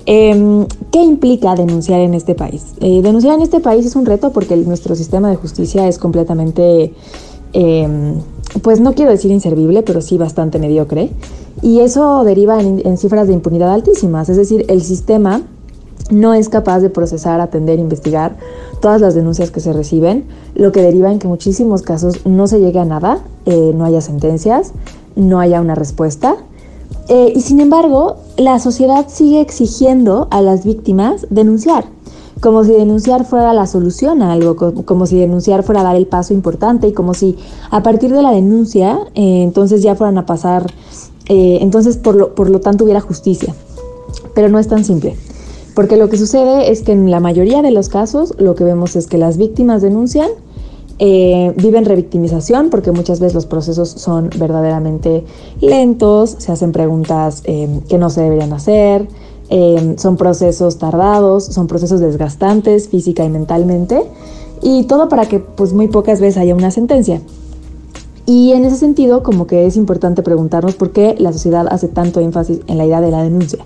Em, 0.06 0.66
¿Qué 0.90 1.02
implica 1.02 1.54
denunciar 1.54 2.00
en 2.00 2.14
este 2.14 2.34
país? 2.34 2.64
Eh, 2.80 3.02
denunciar 3.02 3.34
en 3.34 3.42
este 3.42 3.60
país 3.60 3.84
es 3.84 3.94
un 3.94 4.06
reto 4.06 4.32
porque 4.32 4.56
nuestro 4.56 4.94
sistema 4.94 5.28
de 5.30 5.36
justicia 5.36 5.86
es 5.86 5.98
completamente, 5.98 6.94
em, 7.52 8.14
pues 8.62 8.80
no 8.80 8.94
quiero 8.94 9.10
decir 9.10 9.30
inservible, 9.30 9.82
pero 9.82 10.00
sí 10.00 10.16
bastante 10.16 10.58
mediocre. 10.58 11.10
Y 11.60 11.80
eso 11.80 12.24
deriva 12.24 12.60
en, 12.60 12.96
cifras 12.96 13.26
de 13.26 13.34
impunidad 13.34 13.72
altísimas. 13.72 14.28
Es 14.28 14.36
decir, 14.36 14.64
el 14.68 14.82
sistema 14.82 15.42
no 16.10 16.34
es 16.34 16.48
capaz 16.48 16.80
de 16.80 16.90
procesar, 16.90 17.40
atender, 17.40 17.78
investigar 17.78 18.36
todas 18.80 19.00
las 19.00 19.14
denuncias 19.14 19.50
que 19.50 19.60
se 19.60 19.72
reciben, 19.72 20.24
lo 20.54 20.72
que 20.72 20.82
deriva 20.82 21.10
en 21.12 21.18
que 21.18 21.28
muchísimos 21.28 21.82
casos 21.82 22.26
no 22.26 22.46
se 22.46 22.60
llegue 22.60 22.78
a 22.78 22.84
nada, 22.84 23.20
eh, 23.46 23.72
no 23.74 23.84
haya 23.84 24.00
sentencias, 24.00 24.72
no 25.16 25.40
haya 25.40 25.60
una 25.60 25.74
respuesta 25.74 26.36
eh, 27.08 27.32
y 27.34 27.40
sin 27.40 27.60
embargo, 27.60 28.16
la 28.36 28.58
sociedad 28.58 29.06
sigue 29.08 29.40
exigiendo 29.40 30.28
a 30.30 30.42
las 30.42 30.64
víctimas 30.64 31.26
denunciar, 31.30 31.84
como 32.40 32.64
si 32.64 32.72
denunciar 32.72 33.24
fuera 33.24 33.52
la 33.52 33.66
solución 33.66 34.22
a 34.22 34.32
algo, 34.32 34.56
como, 34.84 35.06
si 35.06 35.18
denunciar 35.18 35.62
fuera 35.62 35.82
dar 35.82 35.96
el 35.96 36.06
paso 36.06 36.34
importante 36.34 36.86
y 36.88 36.92
como 36.92 37.14
si 37.14 37.36
a 37.70 37.82
partir 37.82 38.12
de 38.12 38.22
la 38.22 38.30
denuncia 38.30 38.98
eh, 39.14 39.42
entonces 39.42 39.82
ya 39.82 39.96
fueran 39.96 40.18
a 40.18 40.26
pasar, 40.26 40.66
entonces 41.30 41.98
por 41.98 42.14
lo, 42.14 42.34
por 42.34 42.48
lo 42.48 42.60
tanto 42.60 42.84
hubiera 42.84 43.00
justicia. 43.00 43.54
Pero 44.34 44.48
no 44.48 44.58
es 44.58 44.68
tan 44.68 44.82
simple. 44.84 45.14
Porque 45.78 45.96
lo 45.96 46.08
que 46.08 46.18
sucede 46.18 46.72
es 46.72 46.82
que 46.82 46.90
en 46.90 47.08
la 47.08 47.20
mayoría 47.20 47.62
de 47.62 47.70
los 47.70 47.88
casos 47.88 48.34
lo 48.36 48.56
que 48.56 48.64
vemos 48.64 48.96
es 48.96 49.06
que 49.06 49.16
las 49.16 49.36
víctimas 49.36 49.80
denuncian 49.80 50.28
eh, 50.98 51.54
viven 51.56 51.84
revictimización 51.84 52.68
porque 52.68 52.90
muchas 52.90 53.20
veces 53.20 53.34
los 53.34 53.46
procesos 53.46 53.88
son 53.88 54.28
verdaderamente 54.40 55.22
lentos, 55.60 56.34
se 56.38 56.50
hacen 56.50 56.72
preguntas 56.72 57.42
eh, 57.44 57.68
que 57.88 57.96
no 57.96 58.10
se 58.10 58.22
deberían 58.22 58.52
hacer, 58.54 59.06
eh, 59.50 59.94
son 59.98 60.16
procesos 60.16 60.78
tardados, 60.78 61.44
son 61.44 61.68
procesos 61.68 62.00
desgastantes 62.00 62.88
física 62.88 63.24
y 63.24 63.28
mentalmente 63.28 64.02
y 64.60 64.82
todo 64.82 65.08
para 65.08 65.26
que 65.26 65.38
pues 65.38 65.74
muy 65.74 65.86
pocas 65.86 66.20
veces 66.20 66.38
haya 66.38 66.56
una 66.56 66.72
sentencia. 66.72 67.22
Y 68.26 68.50
en 68.50 68.64
ese 68.64 68.78
sentido 68.78 69.22
como 69.22 69.46
que 69.46 69.66
es 69.66 69.76
importante 69.76 70.24
preguntarnos 70.24 70.74
por 70.74 70.90
qué 70.90 71.14
la 71.18 71.32
sociedad 71.32 71.68
hace 71.70 71.86
tanto 71.86 72.18
énfasis 72.18 72.62
en 72.66 72.78
la 72.78 72.84
idea 72.84 73.00
de 73.00 73.12
la 73.12 73.22
denuncia. 73.22 73.64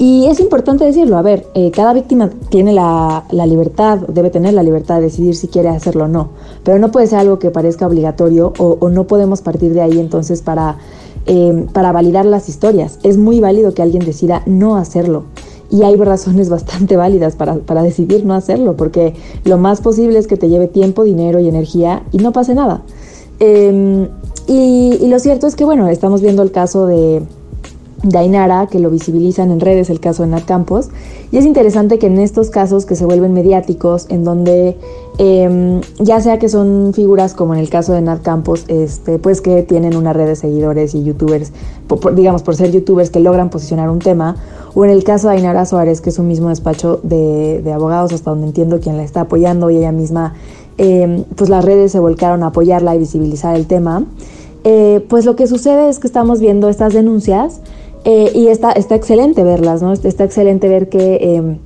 Y 0.00 0.26
es 0.26 0.38
importante 0.38 0.84
decirlo, 0.84 1.18
a 1.18 1.22
ver, 1.22 1.48
eh, 1.54 1.72
cada 1.72 1.92
víctima 1.92 2.30
tiene 2.50 2.72
la, 2.72 3.24
libertad, 3.32 3.98
debe 4.06 4.30
tener 4.30 4.54
la 4.54 4.62
libertad 4.62 4.96
de 4.96 5.02
decidir 5.02 5.34
si 5.34 5.48
quiere 5.48 5.70
hacerlo 5.70 6.04
o 6.04 6.08
no, 6.08 6.28
pero 6.62 6.78
no 6.78 6.92
puede 6.92 7.08
ser 7.08 7.18
algo 7.18 7.40
que 7.40 7.50
parezca 7.50 7.84
obligatorio 7.84 8.52
o, 8.58 8.88
no 8.90 9.08
podemos 9.08 9.42
partir 9.42 9.74
de 9.74 9.80
ahí 9.80 9.98
entonces 9.98 10.40
para, 10.40 10.76
eh, 11.26 11.66
para 11.72 11.90
validar 11.90 12.26
las 12.26 12.48
historias. 12.48 13.00
Es 13.02 13.18
muy 13.18 13.40
válido 13.40 13.74
que 13.74 13.82
alguien 13.82 14.04
decida 14.04 14.42
no 14.46 14.76
hacerlo. 14.76 15.24
Y 15.68 15.82
hay 15.82 15.96
razones 15.96 16.48
bastante 16.48 16.96
válidas 16.96 17.34
para, 17.34 17.56
para 17.56 17.82
decidir 17.82 18.24
no 18.24 18.34
hacerlo, 18.34 18.76
porque 18.76 19.14
lo 19.44 19.58
más 19.58 19.80
posible 19.80 20.20
es 20.20 20.28
que 20.28 20.36
te 20.36 20.48
lleve 20.48 20.68
tiempo, 20.68 21.02
dinero 21.02 21.40
y 21.40 21.48
energía 21.48 22.04
y 22.12 22.18
no 22.18 22.32
pase 22.32 22.54
nada. 22.54 22.82
Em, 23.40 24.06
y, 24.46 24.96
y 25.00 25.08
lo 25.08 25.18
cierto 25.18 25.48
es 25.48 25.56
que, 25.56 25.64
bueno, 25.64 25.88
estamos 25.88 26.22
viendo 26.22 26.44
el 26.44 26.52
caso 26.52 26.86
de, 26.86 27.22
Dainara, 28.02 28.68
que 28.68 28.78
lo 28.78 28.90
visibilizan 28.90 29.50
en 29.50 29.60
redes, 29.60 29.90
el 29.90 29.98
caso 29.98 30.22
de 30.22 30.28
Nat 30.28 30.44
Campos. 30.44 30.90
Y 31.32 31.36
es 31.36 31.44
interesante 31.44 31.98
que 31.98 32.06
en 32.06 32.18
estos 32.18 32.48
casos 32.48 32.86
que 32.86 32.94
se 32.94 33.04
vuelven 33.04 33.32
mediáticos, 33.32 34.06
en 34.08 34.22
donde 34.22 34.76
em, 35.18 35.80
ya 35.98 36.20
sea 36.20 36.38
que 36.38 36.48
son 36.48 36.92
figuras 36.94 37.34
como 37.34 37.54
en 37.54 37.60
el 37.60 37.68
caso 37.68 37.92
de 37.92 38.00
Nat 38.00 38.22
Campos, 38.22 38.64
este, 38.68 39.18
pues 39.18 39.40
que 39.40 39.62
tienen 39.62 39.96
una 39.96 40.12
red 40.12 40.26
de 40.26 40.36
seguidores 40.36 40.94
y 40.94 41.02
youtubers, 41.02 41.52
digamos 42.14 42.42
por 42.42 42.54
ser 42.54 42.70
youtubers 42.70 43.10
que 43.10 43.18
logran 43.18 43.50
posicionar 43.50 43.90
un 43.90 43.98
tema, 43.98 44.36
o 44.74 44.84
en 44.84 44.92
el 44.92 45.02
caso 45.02 45.28
de 45.28 45.34
Ainara 45.34 45.66
Suárez, 45.66 46.00
que 46.00 46.10
es 46.10 46.18
un 46.20 46.28
mismo 46.28 46.50
despacho 46.50 47.00
de, 47.02 47.68
abogados, 47.74 48.12
hasta 48.12 48.30
donde 48.30 48.46
entiendo 48.46 48.78
quien 48.78 48.96
la 48.96 49.02
está 49.02 49.22
apoyando 49.22 49.70
y 49.70 49.76
ella 49.78 49.92
misma, 49.92 50.34
em, 50.76 51.24
pues 51.34 51.50
las 51.50 51.64
redes 51.64 51.90
se 51.90 51.98
volcaron 51.98 52.44
a 52.44 52.48
apoyarla 52.48 52.94
y 52.94 52.98
visibilizar 52.98 53.56
el 53.56 53.66
tema. 53.66 54.04
Eh, 54.64 55.04
pues 55.08 55.24
lo 55.24 55.34
que 55.34 55.46
sucede 55.46 55.88
es 55.88 55.98
que 55.98 56.06
estamos 56.06 56.40
viendo 56.40 56.68
estas 56.68 56.92
denuncias 56.92 57.60
eh, 58.04 58.30
y 58.34 58.48
está, 58.48 58.72
está 58.72 58.94
excelente 58.94 59.42
verlas, 59.42 59.82
¿no? 59.82 59.92
Está 59.92 60.24
excelente 60.24 60.68
ver 60.68 60.88
que, 60.88 61.14
eh, 61.14 61.58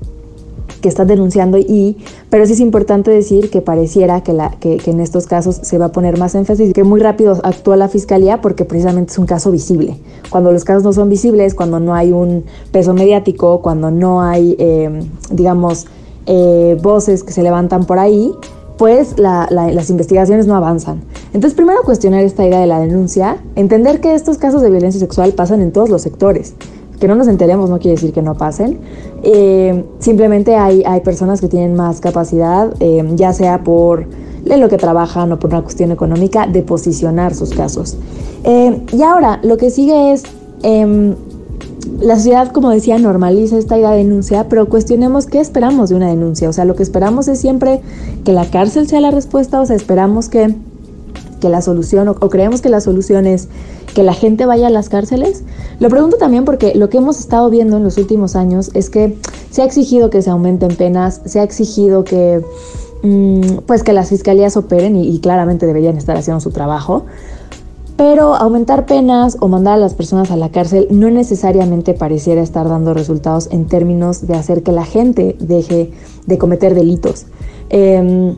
que 0.81 0.89
están 0.89 1.07
denunciando 1.07 1.59
y, 1.59 1.97
pero 2.31 2.47
sí 2.47 2.55
es 2.55 2.61
importante 2.61 3.11
decir 3.11 3.51
que 3.51 3.61
pareciera 3.61 4.23
que, 4.23 4.33
la, 4.33 4.51
que, 4.51 4.81
en 4.87 5.01
estos 5.01 5.27
casos 5.27 5.57
se 5.63 5.79
va 5.79 5.87
a 5.87 5.93
poner 5.93 6.19
más 6.19 6.35
énfasis 6.35 6.73
que 6.73 6.85
muy 6.85 7.01
rápido 7.01 7.39
actúa 7.45 7.77
la 7.77 7.89
fiscalía 7.89 8.41
porque 8.41 8.65
precisamente 8.65 9.13
es 9.13 9.19
un 9.19 9.27
caso 9.27 9.51
visible. 9.51 9.99
Cuando 10.31 10.53
los 10.53 10.65
casos 10.65 10.83
no 10.83 10.93
son 10.93 11.09
visibles, 11.09 11.55
cuando 11.55 11.79
no 11.81 11.95
hay 11.95 12.13
un 12.13 12.45
peso 12.73 12.95
mediático, 12.95 13.61
cuando 13.61 13.91
no 13.91 14.23
hay, 14.23 14.57
eh, 14.59 15.03
digamos, 15.31 15.87
voces 16.83 17.25
que 17.25 17.33
se 17.33 17.43
levantan 17.43 17.85
por 17.85 17.99
ahí, 17.99 18.33
pues 18.79 19.19
las 19.19 19.91
investigaciones 19.91 20.47
no 20.47 20.57
avanzan. 20.57 21.03
Entonces, 21.33 21.55
primero 21.55 21.83
cuestionar 21.83 22.25
esta 22.25 22.47
idea 22.47 22.61
de 22.61 22.67
la 22.67 22.81
denuncia, 22.81 23.39
entender 23.55 24.01
que 24.01 24.15
estos 24.15 24.39
casos 24.39 24.63
de 24.63 24.71
violencia 24.71 25.01
sexual 25.01 25.33
pasan 25.33 25.61
en 25.61 25.73
todos 25.73 25.89
los 25.89 26.03
sectores. 26.03 26.55
Que 26.99 27.09
no 27.09 27.15
nos 27.15 27.27
enteremos 27.27 27.69
no 27.69 27.79
quiere 27.79 27.97
decir 27.97 28.13
que 28.13 28.23
no 28.23 28.37
pasen. 28.37 28.79
Eh, 29.23 29.85
simplemente 29.99 30.57
hay, 30.57 30.83
hay 30.87 31.01
personas 31.01 31.41
que 31.41 31.49
tienen 31.49 31.75
más 31.75 32.01
capacidad, 32.01 32.73
eh, 32.81 33.05
ya 33.15 33.33
sea 33.33 33.65
por 33.65 34.07
lo 34.45 34.69
que 34.69 34.77
trabajan 34.77 35.33
o 35.33 35.39
por 35.39 35.51
una 35.51 35.63
cuestión 35.63 35.91
económica, 35.91 36.47
de 36.47 36.63
posicionar 36.63 37.35
sus 37.35 37.51
casos. 37.51 37.97
Eh, 38.45 38.83
y 38.93 39.03
ahora, 39.03 39.41
lo 39.43 39.57
que 39.57 39.71
sigue 39.71 40.13
es 40.13 40.25
em, 40.63 41.15
la 42.01 42.17
sociedad, 42.17 42.53
como 42.53 42.71
decía, 42.71 42.99
normaliza 42.99 43.59
esta 43.59 43.79
idea 43.79 43.91
de 43.91 43.99
denuncia, 43.99 44.49
pero 44.49 44.69
cuestionemos 44.69 45.27
qué 45.27 45.41
esperamos 45.41 45.91
de 45.91 45.97
una 45.97 46.09
denuncia. 46.09 46.49
O 46.49 46.53
sea, 46.53 46.65
lo 46.65 46.77
que 46.77 46.83
esperamos 46.83 47.29
es 47.29 47.41
siempre 47.41 47.81
que 48.25 48.33
la 48.33 48.45
cárcel 48.51 48.89
sea 48.89 49.01
la 49.01 49.11
respuesta, 49.11 49.61
o 49.61 49.67
sea, 49.67 49.77
esperamos 49.77 50.29
que, 50.29 50.55
que 51.41 51.49
la 51.49 51.63
solución, 51.63 52.09
o, 52.09 52.15
creemos 52.15 52.61
que 52.61 52.69
la 52.69 52.81
solución 52.81 53.27
es 53.27 53.49
que 53.95 54.03
la 54.03 54.15
gente 54.15 54.47
vaya 54.47 54.69
a 54.69 54.71
las 54.71 54.89
cárceles. 54.89 55.45
Lo 55.81 55.89
pregunto 55.89 56.17
también 56.17 56.45
porque 56.45 56.75
lo 56.75 56.89
que 56.89 56.99
hemos 56.99 57.19
estado 57.19 57.51
viendo 57.51 57.77
en 57.77 57.85
los 57.85 57.99
últimos 57.99 58.37
años 58.37 58.71
es 58.75 58.89
que 58.89 59.17
se 59.51 59.63
ha 59.63 59.65
exigido 59.65 60.11
que 60.11 60.23
se 60.23 60.31
aumenten 60.31 60.77
penas, 60.77 61.21
se 61.25 61.41
ha 61.41 61.43
exigido 61.43 62.05
que, 62.05 62.43
mm, 63.03 63.59
pues 63.67 63.83
que 63.83 63.93
las 63.93 64.09
fiscalías 64.09 64.57
operen 64.57 64.97
y 64.97 65.19
claramente 65.21 65.67
deberían 65.67 65.97
estar 65.97 66.17
haciendo 66.17 66.41
su 66.41 66.51
trabajo. 66.51 67.05
Pero 68.03 68.35
aumentar 68.35 68.85
penas 68.85 69.37
o 69.39 69.47
mandar 69.47 69.75
a 69.75 69.77
las 69.77 69.95
personas 69.95 70.33
a 70.33 70.37
la 70.37 70.49
cárcel 70.49 70.89
no 70.91 71.09
necesariamente 71.09 71.95
pareciera 71.95 72.43
estar 72.43 72.69
dando 72.69 72.95
resultados 72.95 73.49
en 73.53 73.67
términos 73.67 74.27
de 74.27 74.35
hacer 74.35 74.65
que 74.65 74.73
la 74.73 74.85
gente 74.85 75.37
deje 75.39 75.93
de 76.27 76.37
cometer 76.37 76.75
delitos. 76.75 77.27
Em, 77.71 78.35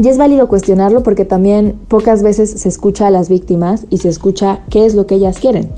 y 0.00 0.06
es 0.06 0.18
válido 0.18 0.46
cuestionarlo 0.46 1.02
porque 1.02 1.24
también 1.24 1.74
pocas 1.88 2.22
veces 2.22 2.48
se 2.48 2.68
escucha 2.68 3.08
a 3.08 3.10
las 3.10 3.28
víctimas 3.28 3.86
y 3.90 3.98
se 3.98 4.08
escucha 4.08 4.60
qué 4.70 4.86
es 4.86 4.94
lo 4.94 5.04
que 5.08 5.16
ellas 5.16 5.40
quieren. 5.40 5.68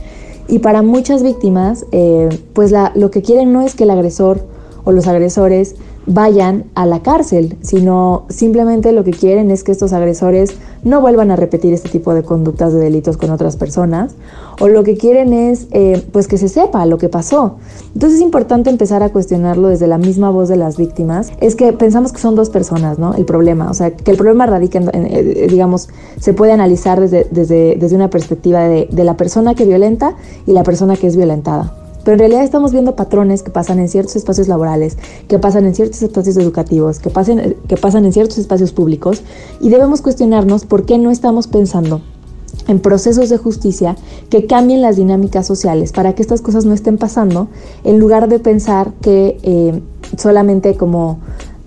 Y 0.46 0.58
para 0.58 0.82
muchas 0.82 1.22
víctimas, 1.22 1.86
eh, 1.92 2.28
pues 2.52 2.74
lo 2.94 3.10
que 3.10 3.22
quieren 3.22 3.54
no 3.54 3.62
es 3.62 3.74
que 3.74 3.84
el 3.84 3.90
agresor 3.90 4.42
o 4.84 4.92
los 4.92 5.06
agresores 5.06 5.76
vayan 6.08 6.64
a 6.74 6.86
la 6.86 7.00
cárcel, 7.00 7.56
sino 7.60 8.24
simplemente 8.28 8.92
lo 8.92 9.04
que 9.04 9.10
quieren 9.12 9.50
es 9.50 9.62
que 9.62 9.72
estos 9.72 9.92
agresores 9.92 10.54
no 10.82 11.00
vuelvan 11.00 11.30
a 11.30 11.36
repetir 11.36 11.74
este 11.74 11.88
tipo 11.88 12.14
de 12.14 12.22
conductas 12.22 12.72
de 12.72 12.80
delitos 12.80 13.16
con 13.16 13.30
otras 13.30 13.56
personas, 13.56 14.14
o 14.60 14.68
lo 14.68 14.82
que 14.82 14.96
quieren 14.96 15.32
es 15.32 15.68
eh, 15.70 16.02
pues 16.12 16.26
que 16.26 16.38
se 16.38 16.48
sepa 16.48 16.84
lo 16.86 16.98
que 16.98 17.08
pasó. 17.08 17.56
Entonces 17.94 18.18
es 18.18 18.24
importante 18.24 18.70
empezar 18.70 19.02
a 19.02 19.10
cuestionarlo 19.10 19.68
desde 19.68 19.86
la 19.86 19.98
misma 19.98 20.30
voz 20.30 20.48
de 20.48 20.56
las 20.56 20.76
víctimas. 20.76 21.30
Es 21.40 21.54
que 21.54 21.72
pensamos 21.72 22.12
que 22.12 22.18
son 22.18 22.34
dos 22.34 22.50
personas, 22.50 22.98
¿no? 22.98 23.14
El 23.14 23.24
problema, 23.24 23.70
o 23.70 23.74
sea, 23.74 23.90
que 23.90 24.10
el 24.10 24.16
problema 24.16 24.46
radica 24.46 24.78
en, 24.78 24.90
eh, 24.94 25.46
digamos, 25.48 25.88
se 26.18 26.32
puede 26.32 26.52
analizar 26.52 27.00
desde, 27.00 27.26
desde, 27.30 27.76
desde 27.78 27.94
una 27.94 28.10
perspectiva 28.10 28.64
de 28.64 29.04
la 29.04 29.16
persona 29.16 29.54
que 29.54 29.64
violenta 29.64 30.14
y 30.46 30.52
la 30.52 30.62
persona 30.62 30.96
que 30.96 31.06
es 31.06 31.16
violentada. 31.16 31.87
Pero 32.08 32.14
en 32.14 32.20
realidad 32.20 32.42
estamos 32.42 32.72
viendo 32.72 32.96
patrones 32.96 33.42
que 33.42 33.50
pasan 33.50 33.80
en 33.80 33.86
ciertos 33.86 34.16
espacios 34.16 34.48
laborales, 34.48 34.96
que 35.28 35.38
pasan 35.38 35.66
en 35.66 35.74
ciertos 35.74 36.00
espacios 36.00 36.38
educativos, 36.38 37.00
que, 37.00 37.10
pasen, 37.10 37.58
que 37.68 37.76
pasan 37.76 38.06
en 38.06 38.14
ciertos 38.14 38.38
espacios 38.38 38.72
públicos 38.72 39.22
y 39.60 39.68
debemos 39.68 40.00
cuestionarnos 40.00 40.64
por 40.64 40.86
qué 40.86 40.96
no 40.96 41.10
estamos 41.10 41.48
pensando 41.48 42.00
en 42.66 42.80
procesos 42.80 43.28
de 43.28 43.36
justicia 43.36 43.94
que 44.30 44.46
cambien 44.46 44.80
las 44.80 44.96
dinámicas 44.96 45.46
sociales 45.46 45.92
para 45.92 46.14
que 46.14 46.22
estas 46.22 46.40
cosas 46.40 46.64
no 46.64 46.72
estén 46.72 46.96
pasando, 46.96 47.48
en 47.84 47.98
lugar 47.98 48.30
de 48.30 48.38
pensar 48.38 48.94
que 49.02 49.36
eh, 49.42 49.82
solamente 50.16 50.78
como 50.78 51.18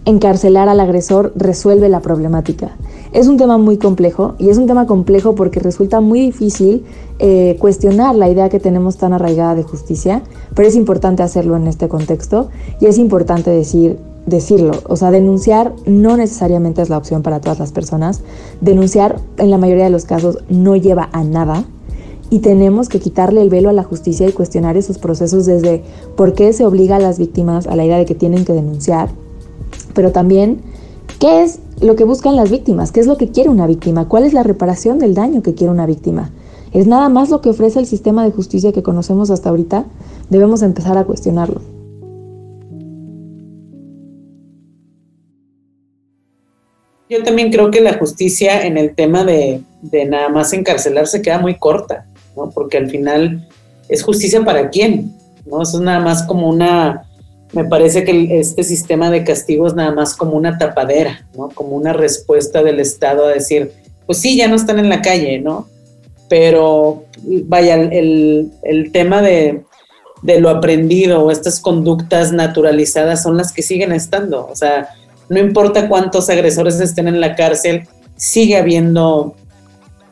encarcelar 0.06 0.70
al 0.70 0.80
agresor 0.80 1.32
resuelve 1.36 1.90
la 1.90 2.02
problemática. 2.02 2.76
Es 3.12 3.28
un 3.28 3.38
tema 3.38 3.58
muy 3.58 3.78
complejo 3.78 4.36
y 4.40 4.50
es 4.50 4.58
un 4.58 4.68
tema 4.68 4.88
complejo 4.88 5.36
porque 5.36 5.60
resulta 5.60 6.00
muy 6.00 6.22
difícil 6.22 6.84
eh, 7.20 7.58
cuestionar 7.60 8.16
la 8.16 8.30
idea 8.30 8.50
que 8.50 8.60
tenemos 8.60 8.98
tan 8.98 9.14
arraigada 9.14 9.54
de 9.56 9.64
justicia, 9.64 10.24
pero 10.56 10.68
es 10.68 10.76
importante 10.76 11.24
hacerlo 11.24 11.56
en 11.56 11.68
este 11.68 11.88
contexto 11.88 12.50
y 12.80 12.88
es 12.88 12.98
importante 12.98 13.52
decir, 13.52 14.00
decirlo. 14.26 14.72
O 14.88 14.96
sea, 14.96 15.12
denunciar 15.12 15.74
no 15.86 16.18
necesariamente 16.18 16.82
es 16.82 16.90
la 16.90 16.98
opción 16.98 17.22
para 17.22 17.42
todas 17.42 17.60
las 17.60 17.72
personas. 17.72 18.22
Denunciar 18.62 19.20
en 19.38 19.52
la 19.52 19.58
mayoría 19.58 19.84
de 19.84 19.90
los 19.90 20.06
casos 20.06 20.40
no 20.50 20.76
lleva 20.76 21.10
a 21.12 21.24
nada 21.24 21.66
y 22.32 22.40
tenemos 22.40 22.88
que 22.88 23.00
quitarle 23.00 23.42
el 23.42 23.50
velo 23.50 23.70
a 23.70 23.74
la 23.74 23.84
justicia 23.84 24.28
y 24.28 24.32
cuestionar 24.32 24.78
esos 24.78 24.98
procesos 24.98 25.46
desde 25.46 25.84
por 26.16 26.34
qué 26.34 26.54
se 26.54 26.66
obliga 26.66 26.96
a 26.96 27.00
las 27.00 27.20
víctimas 27.20 27.68
a 27.68 27.76
la 27.76 27.86
idea 27.86 27.98
de 27.98 28.06
que 28.06 28.16
tienen 28.16 28.46
que 28.46 28.54
denunciar, 28.54 29.10
pero 29.94 30.12
también 30.12 30.62
qué 31.20 31.44
es 31.44 31.60
lo 31.82 31.96
que 31.96 32.04
buscan 32.04 32.36
las 32.36 32.52
víctimas, 32.52 32.92
qué 32.92 33.00
es 33.00 33.08
lo 33.08 33.18
que 33.18 33.30
quiere 33.30 33.50
una 33.50 33.68
víctima, 33.68 34.08
cuál 34.08 34.24
es 34.24 34.34
la 34.34 34.44
reparación 34.44 35.00
del 35.00 35.14
daño 35.14 35.42
que 35.42 35.54
quiere 35.54 35.72
una 35.72 35.86
víctima. 35.86 36.32
¿Es 36.74 36.88
nada 36.88 37.10
más 37.10 37.30
lo 37.30 37.42
que 37.42 37.50
ofrece 37.50 37.80
el 37.80 37.86
sistema 37.86 38.24
de 38.24 38.32
justicia 38.32 38.72
que 38.72 38.84
conocemos 38.84 39.30
hasta 39.30 39.50
ahorita? 39.50 39.86
Debemos 40.30 40.62
empezar 40.62 40.98
a 40.98 41.04
cuestionarlo. 41.04 41.62
Yo 47.12 47.24
también 47.24 47.52
creo 47.52 47.70
que 47.72 47.82
la 47.82 47.98
justicia 47.98 48.66
en 48.66 48.78
el 48.78 48.96
tema 48.96 49.26
de, 49.26 49.62
nada 50.08 50.30
más 50.30 50.54
encarcelar 50.54 51.08
se 51.08 51.22
queda 51.22 51.40
muy 51.40 51.56
corta, 51.56 52.06
¿no? 52.38 52.52
Porque 52.52 52.78
al 52.78 52.90
final 52.90 53.50
es 53.90 54.02
justicia 54.02 54.46
para 54.46 54.70
quién, 54.70 55.14
¿no? 55.46 55.62
Eso 55.62 55.80
es 55.80 55.84
nada 55.84 56.00
más 56.00 56.24
como 56.24 56.48
una, 56.48 57.04
me 57.54 57.66
parece 57.66 58.04
que 58.04 58.40
este 58.40 58.64
sistema 58.64 59.10
de 59.12 59.24
castigos 59.24 59.76
nada 59.76 59.94
más 59.94 60.16
como 60.16 60.34
una 60.34 60.58
tapadera, 60.58 61.28
¿no? 61.38 61.50
Como 61.50 61.76
una 61.76 61.94
respuesta 61.94 62.64
del 62.64 62.80
Estado 62.80 63.26
a 63.26 63.32
decir, 63.32 63.72
pues 64.06 64.20
sí, 64.20 64.38
ya 64.38 64.48
no 64.48 64.56
están 64.56 64.80
en 64.80 64.90
la 64.90 65.02
calle, 65.02 65.40
¿no? 65.40 65.68
Pero 66.30 67.06
vaya, 67.46 67.76
el, 67.76 68.90
tema 68.94 69.22
de, 69.22 69.64
de, 70.22 70.40
lo 70.40 70.50
aprendido 70.50 71.24
o 71.24 71.32
estas 71.32 71.60
conductas 71.60 72.32
naturalizadas 72.32 73.22
son 73.22 73.36
las 73.36 73.52
que 73.52 73.64
siguen 73.64 73.92
estando. 73.92 74.48
O 74.50 74.56
sea, 74.56 74.90
no 75.28 75.40
importa 75.40 75.90
cuántos 75.90 76.30
agresores 76.30 76.80
estén 76.80 77.10
en 77.10 77.20
la 77.20 77.36
cárcel, 77.36 77.88
sigue 78.16 78.56
habiendo 78.56 79.36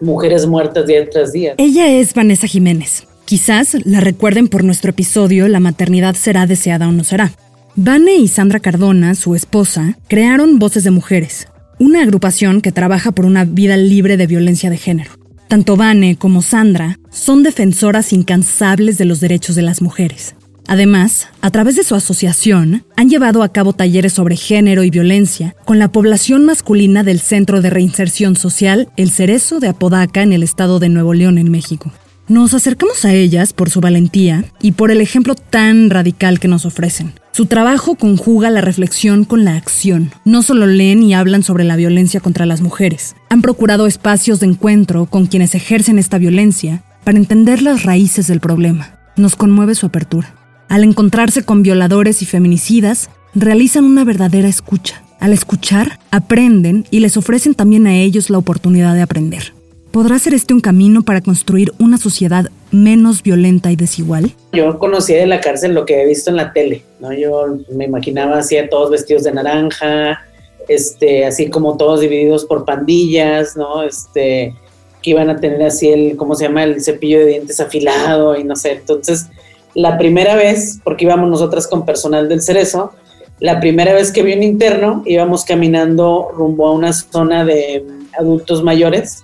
mujeres 0.02 0.46
muertas 0.46 0.88
día 0.88 1.10
tras 1.10 1.32
día. 1.32 1.56
Ella 1.58 1.88
es 1.90 2.14
Vanessa 2.14 2.48
Jiménez. 2.48 3.09
Quizás 3.30 3.78
la 3.86 4.00
recuerden 4.00 4.48
por 4.48 4.64
nuestro 4.64 4.90
episodio 4.90 5.48
La 5.50 5.60
maternidad 5.60 6.16
será 6.16 6.48
deseada 6.48 6.88
o 6.88 6.92
no 6.92 7.04
será. 7.04 7.32
Vane 7.76 8.16
y 8.16 8.28
Sandra 8.28 8.60
Cardona, 8.60 9.14
su 9.14 9.36
esposa, 9.36 10.00
crearon 10.08 10.58
Voces 10.58 10.84
de 10.84 10.90
Mujeres, 10.90 11.48
una 11.78 12.02
agrupación 12.02 12.60
que 12.60 12.72
trabaja 12.72 13.12
por 13.12 13.28
una 13.28 13.46
vida 13.46 13.78
libre 13.78 14.18
de 14.18 14.26
violencia 14.26 14.72
de 14.72 14.78
género. 14.78 15.12
Tanto 15.48 15.78
Vane 15.78 16.16
como 16.16 16.42
Sandra 16.42 16.98
son 17.12 17.44
defensoras 17.44 18.14
incansables 18.14 18.98
de 18.98 19.06
los 19.06 19.20
derechos 19.20 19.56
de 19.56 19.62
las 19.62 19.84
mujeres. 19.84 20.34
Además, 20.66 21.28
a 21.42 21.52
través 21.52 21.76
de 21.76 21.84
su 21.84 21.94
asociación, 21.94 22.84
han 22.98 23.10
llevado 23.10 23.44
a 23.44 23.54
cabo 23.54 23.74
talleres 23.74 24.14
sobre 24.14 24.38
género 24.38 24.84
y 24.84 24.90
violencia 24.90 25.56
con 25.66 25.78
la 25.78 25.92
población 25.92 26.46
masculina 26.46 27.04
del 27.04 27.20
Centro 27.20 27.62
de 27.62 27.70
Reinserción 27.70 28.36
Social 28.36 28.90
El 28.98 29.12
Cerezo 29.12 29.60
de 29.60 29.68
Apodaca 29.68 30.24
en 30.24 30.34
el 30.34 30.42
estado 30.42 30.80
de 30.80 30.90
Nuevo 30.90 31.14
León, 31.14 31.38
en 31.38 31.52
México. 31.52 31.92
Nos 32.30 32.54
acercamos 32.54 33.06
a 33.06 33.14
ellas 33.16 33.54
por 33.54 33.72
su 33.72 33.82
valentía 33.82 34.46
y 34.62 34.74
por 34.74 34.92
el 34.92 35.02
ejemplo 35.02 35.34
tan 35.34 35.90
radical 35.90 36.40
que 36.40 36.48
nos 36.48 36.64
ofrecen. 36.64 37.14
Su 37.32 37.48
trabajo 37.48 37.96
conjuga 37.96 38.52
la 38.52 38.62
reflexión 38.62 39.24
con 39.24 39.46
la 39.46 39.56
acción. 39.56 40.12
No 40.26 40.44
solo 40.44 40.68
leen 40.68 41.02
y 41.02 41.16
hablan 41.16 41.42
sobre 41.42 41.64
la 41.64 41.76
violencia 41.76 42.20
contra 42.20 42.46
las 42.46 42.62
mujeres, 42.62 43.16
han 43.32 43.42
procurado 43.42 43.88
espacios 43.88 44.40
de 44.40 44.46
encuentro 44.46 45.08
con 45.08 45.26
quienes 45.26 45.56
ejercen 45.56 45.98
esta 45.98 46.20
violencia 46.20 46.84
para 47.04 47.18
entender 47.18 47.64
las 47.64 47.82
raíces 47.82 48.28
del 48.28 48.42
problema. 48.42 49.00
Nos 49.18 49.36
conmueve 49.36 49.74
su 49.74 49.88
apertura. 49.88 50.36
Al 50.70 50.84
encontrarse 50.84 51.42
con 51.42 51.64
violadores 51.64 52.22
y 52.22 52.28
feminicidas, 52.28 53.10
realizan 53.34 53.86
una 53.86 54.04
verdadera 54.04 54.48
escucha. 54.48 55.02
Al 55.20 55.34
escuchar, 55.34 56.00
aprenden 56.12 56.86
y 56.92 57.00
les 57.00 57.18
ofrecen 57.18 57.56
también 57.56 57.88
a 57.88 57.96
ellos 57.96 58.30
la 58.30 58.38
oportunidad 58.38 58.94
de 58.94 59.02
aprender. 59.02 59.59
¿Podrá 59.92 60.20
ser 60.20 60.36
este 60.36 60.54
un 60.54 60.60
camino 60.60 61.02
para 61.02 61.22
construir 61.22 61.74
una 61.80 61.98
sociedad 61.98 62.46
menos 62.72 63.24
violenta 63.24 63.72
y 63.72 63.76
desigual? 63.76 64.32
Yo 64.54 64.78
conocía 64.78 65.18
de 65.18 65.26
la 65.26 65.42
cárcel 65.42 65.74
lo 65.74 65.86
que 65.88 66.04
he 66.04 66.06
visto 66.06 66.30
en 66.30 66.36
la 66.36 66.54
tele, 66.54 66.84
¿no? 67.00 67.12
Yo 67.12 67.58
me 67.72 67.86
imaginaba 67.86 68.38
así 68.38 68.56
a 68.58 68.70
todos 68.70 68.92
vestidos 68.92 69.24
de 69.24 69.32
naranja, 69.32 70.24
este, 70.68 71.26
así 71.26 71.50
como 71.50 71.76
todos 71.76 72.02
divididos 72.02 72.46
por 72.46 72.66
pandillas, 72.66 73.58
¿no? 73.58 73.82
Este, 73.82 74.54
que 75.02 75.10
iban 75.10 75.32
a 75.32 75.40
tener 75.40 75.64
así 75.64 75.90
el, 75.90 76.18
¿cómo 76.18 76.36
se 76.36 76.46
llama? 76.46 76.66
El 76.66 76.84
cepillo 76.84 77.20
de 77.20 77.26
dientes 77.26 77.60
afilado 77.60 78.38
y 78.38 78.44
no 78.44 78.56
sé. 78.56 78.74
Entonces, 78.74 79.26
la 79.74 79.98
primera 79.98 80.36
vez, 80.36 80.80
porque 80.84 81.06
íbamos 81.06 81.32
nosotras 81.32 81.66
con 81.66 81.84
personal 81.84 82.30
del 82.30 82.44
Cerezo, 82.44 82.92
la 83.40 83.60
primera 83.60 83.94
vez 83.94 84.12
que 84.12 84.22
vi 84.22 84.34
un 84.34 84.44
interno, 84.44 85.02
íbamos 85.08 85.46
caminando 85.46 86.30
rumbo 86.32 86.68
a 86.68 86.74
una 86.74 86.94
zona 86.94 87.44
de 87.44 87.84
adultos 88.16 88.62
mayores 88.62 89.24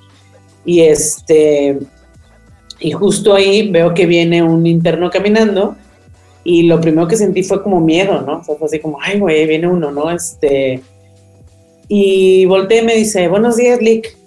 y 0.66 0.82
este, 0.82 1.80
y 2.80 2.92
justo 2.92 3.34
ahí 3.34 3.70
veo 3.70 3.94
que 3.94 4.06
viene 4.06 4.44
un 4.44 4.66
interno 4.66 5.10
caminando 5.10 5.76
y 6.44 6.64
lo 6.64 6.80
primero 6.80 7.08
que 7.08 7.18
sentí 7.18 7.44
fue 7.44 7.64
como 7.64 7.80
miedo, 7.80 8.22
¿no? 8.22 8.44
Fue 8.44 8.56
así 8.64 8.80
como, 8.80 9.00
ay, 9.02 9.20
güey, 9.20 9.48
viene 9.48 9.68
uno, 9.68 9.92
¿no? 9.92 10.12
Este, 10.12 10.82
y 11.88 12.46
volteé 12.46 12.82
y 12.82 12.86
me 12.86 12.96
dice, 12.96 13.28
buenos 13.28 13.58
días, 13.58 13.82
Lick. 13.82 14.16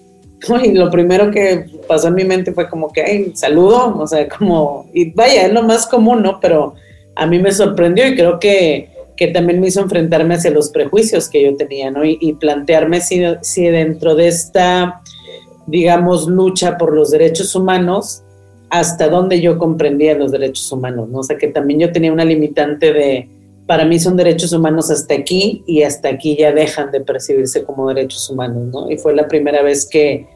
Y 0.64 0.72
lo 0.72 0.88
primero 0.90 1.30
que 1.32 1.66
pasó 1.88 2.08
en 2.08 2.14
mi 2.14 2.24
mente 2.24 2.52
fue 2.52 2.68
como 2.68 2.92
que, 2.92 3.02
ay, 3.02 3.32
saludo, 3.34 3.98
o 3.98 4.06
sea, 4.06 4.28
como, 4.28 4.88
y 4.94 5.10
vaya, 5.10 5.46
es 5.46 5.52
lo 5.52 5.62
más 5.62 5.86
común, 5.86 6.22
¿no? 6.22 6.38
Pero 6.40 6.74
a 7.16 7.26
mí 7.26 7.38
me 7.40 7.50
sorprendió 7.50 8.06
y 8.06 8.14
creo 8.14 8.38
que, 8.38 8.88
que 9.16 9.28
también 9.28 9.60
me 9.60 9.66
hizo 9.66 9.80
enfrentarme 9.80 10.34
hacia 10.34 10.52
los 10.52 10.70
prejuicios 10.70 11.28
que 11.28 11.42
yo 11.42 11.56
tenía, 11.56 11.90
¿no? 11.90 12.04
Y, 12.04 12.18
y 12.20 12.34
plantearme 12.34 13.00
si, 13.00 13.22
si 13.42 13.64
dentro 13.66 14.14
de 14.14 14.28
esta 14.28 15.02
digamos, 15.68 16.26
lucha 16.26 16.76
por 16.78 16.94
los 16.94 17.10
derechos 17.10 17.54
humanos 17.54 18.24
hasta 18.70 19.08
donde 19.08 19.40
yo 19.40 19.58
comprendía 19.58 20.16
los 20.16 20.32
derechos 20.32 20.70
humanos, 20.72 21.08
¿no? 21.08 21.20
O 21.20 21.22
sea, 21.22 21.38
que 21.38 21.48
también 21.48 21.80
yo 21.80 21.92
tenía 21.92 22.12
una 22.12 22.24
limitante 22.24 22.92
de, 22.92 23.28
para 23.66 23.84
mí 23.84 23.98
son 23.98 24.16
derechos 24.16 24.52
humanos 24.52 24.90
hasta 24.90 25.14
aquí 25.14 25.62
y 25.66 25.82
hasta 25.82 26.08
aquí 26.08 26.36
ya 26.36 26.52
dejan 26.52 26.90
de 26.90 27.00
percibirse 27.00 27.64
como 27.64 27.88
derechos 27.88 28.28
humanos, 28.30 28.64
¿no? 28.72 28.90
Y 28.90 28.98
fue 28.98 29.14
la 29.14 29.28
primera 29.28 29.62
vez 29.62 29.88
que, 29.88 30.26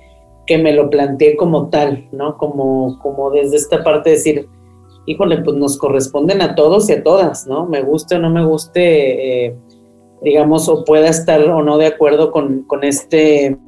que 0.46 0.58
me 0.58 0.72
lo 0.72 0.88
planteé 0.88 1.36
como 1.36 1.68
tal, 1.68 2.08
¿no? 2.12 2.36
Como, 2.38 2.98
como 3.00 3.30
desde 3.30 3.56
esta 3.56 3.82
parte 3.84 4.10
de 4.10 4.16
decir, 4.16 4.48
híjole, 5.06 5.38
pues 5.38 5.56
nos 5.56 5.76
corresponden 5.76 6.40
a 6.40 6.54
todos 6.54 6.88
y 6.88 6.92
a 6.92 7.02
todas, 7.02 7.46
¿no? 7.46 7.66
Me 7.66 7.82
guste 7.82 8.16
o 8.16 8.18
no 8.18 8.30
me 8.30 8.44
guste, 8.44 9.46
eh, 9.46 9.56
digamos, 10.22 10.68
o 10.68 10.84
pueda 10.84 11.08
estar 11.08 11.40
o 11.42 11.62
no 11.62 11.76
de 11.76 11.86
acuerdo 11.86 12.32
con, 12.32 12.62
con 12.62 12.84
este 12.84 13.58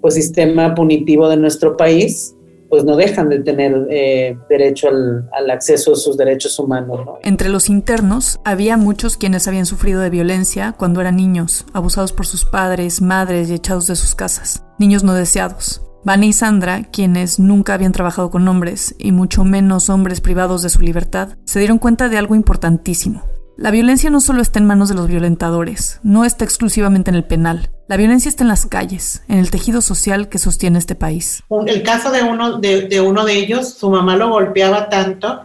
pues, 0.00 0.14
sistema 0.14 0.74
punitivo 0.74 1.28
de 1.28 1.36
nuestro 1.36 1.76
país, 1.76 2.34
pues 2.68 2.84
no 2.84 2.96
dejan 2.96 3.28
de 3.28 3.40
tener 3.40 3.86
eh, 3.90 4.36
derecho 4.48 4.88
al, 4.88 5.50
acceso 5.50 5.92
a 5.92 5.96
sus 5.96 6.16
derechos 6.16 6.58
humanos. 6.58 7.00
¿no? 7.04 7.18
Entre 7.22 7.48
los 7.48 7.70
internos 7.70 8.40
había 8.44 8.76
muchos 8.76 9.16
quienes 9.16 9.48
habían 9.48 9.66
sufrido 9.66 10.00
de 10.00 10.10
violencia 10.10 10.74
cuando 10.78 11.00
eran 11.00 11.16
niños, 11.16 11.64
abusados 11.72 12.12
por 12.12 12.26
sus 12.26 12.44
padres, 12.44 13.00
madres 13.00 13.48
y 13.50 13.54
echados 13.54 13.86
de 13.86 13.96
sus 13.96 14.14
casas, 14.14 14.64
niños 14.78 15.02
no 15.02 15.14
deseados. 15.14 15.82
Vani 16.04 16.28
y 16.28 16.32
Sandra, 16.32 16.84
quienes 16.84 17.40
nunca 17.40 17.74
habían 17.74 17.92
trabajado 17.92 18.30
con 18.30 18.46
hombres 18.46 18.94
y 18.98 19.12
mucho 19.12 19.44
menos 19.44 19.90
hombres 19.90 20.20
privados 20.20 20.62
de 20.62 20.68
su 20.68 20.80
libertad, 20.80 21.36
se 21.44 21.58
dieron 21.58 21.78
cuenta 21.78 22.08
de 22.08 22.18
algo 22.18 22.34
importantísimo. 22.34 23.22
La 23.58 23.72
violencia 23.72 24.08
no 24.08 24.20
solo 24.20 24.40
está 24.40 24.60
en 24.60 24.66
manos 24.66 24.88
de 24.88 24.94
los 24.94 25.08
violentadores, 25.08 25.98
no 26.04 26.24
está 26.24 26.44
exclusivamente 26.44 27.10
en 27.10 27.16
el 27.16 27.24
penal. 27.24 27.70
La 27.88 27.96
violencia 27.96 28.28
está 28.28 28.44
en 28.44 28.48
las 28.48 28.66
calles, 28.66 29.24
en 29.26 29.38
el 29.38 29.50
tejido 29.50 29.80
social 29.80 30.28
que 30.28 30.38
sostiene 30.38 30.78
este 30.78 30.94
país. 30.94 31.42
El 31.66 31.82
caso 31.82 32.12
de 32.12 32.22
uno 32.22 32.60
de, 32.60 33.00
uno 33.00 33.24
de 33.24 33.36
ellos, 33.36 33.74
su 33.74 33.90
mamá 33.90 34.16
lo 34.16 34.30
golpeaba 34.30 34.88
tanto 34.88 35.40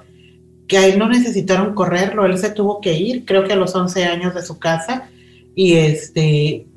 que 0.68 0.78
a 0.78 0.86
él 0.86 1.00
no 1.00 1.10
necesitaron 1.10 1.74
correrlo, 1.74 2.28
él 2.28 2.38
se 2.38 2.52
tuvo 2.52 2.82
que 2.82 2.94
ir, 2.94 3.26
creo 3.26 3.46
que 3.46 3.54
a 3.54 3.56
los 3.56 3.74
11 3.74 4.06
años 4.06 4.36
de 4.36 4.44
su 4.44 4.60
casa, 4.60 5.10
y 5.56 5.74
este, 5.74 6.68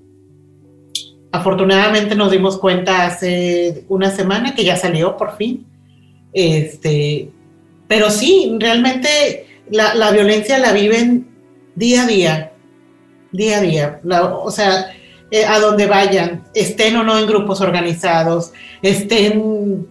afortunadamente 1.33 2.15
nos 2.15 2.31
dimos 2.31 2.57
cuenta 2.57 3.05
hace 3.05 3.85
una 3.91 4.11
semana 4.11 4.55
que 4.55 4.65
ya 4.65 4.77
salió 4.79 5.19
por 5.19 5.37
fin, 5.37 5.67
este, 6.33 7.31
pero 7.87 8.09
sí, 8.09 8.57
realmente 8.59 9.47
la, 9.71 10.11
violencia 10.11 10.59
la 10.59 10.73
viven 10.73 11.29
día 11.75 12.03
a 12.03 12.07
día, 12.07 12.53
día 13.33 13.59
a 13.59 13.61
día. 13.61 14.01
o 14.05 14.51
sea, 14.51 14.93
eh, 15.31 15.45
a 15.45 15.59
donde 15.59 15.87
vayan, 15.87 16.45
estén 16.55 16.97
o 16.97 17.03
no 17.03 17.19
en 17.19 17.27
grupos 17.27 17.61
organizados, 17.61 18.53
estén 18.83 19.87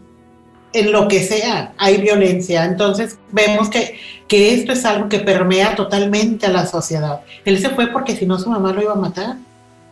en 0.73 0.91
lo 0.91 1.07
que 1.07 1.23
sea, 1.23 1.73
hay 1.77 1.97
violencia. 1.97 2.65
Entonces 2.65 3.17
vemos 3.31 3.69
que, 3.69 3.97
que 4.27 4.53
esto 4.53 4.73
es 4.73 4.85
algo 4.85 5.09
que 5.09 5.19
permea 5.19 5.75
totalmente 5.75 6.45
a 6.45 6.51
la 6.51 6.65
sociedad. 6.65 7.21
Él 7.43 7.59
se 7.59 7.69
fue 7.69 7.87
porque 7.87 8.15
si 8.15 8.25
no 8.25 8.39
su 8.39 8.49
mamá 8.49 8.73
lo 8.73 8.81
iba 8.81 8.93
a 8.93 8.97
matar 8.97 9.37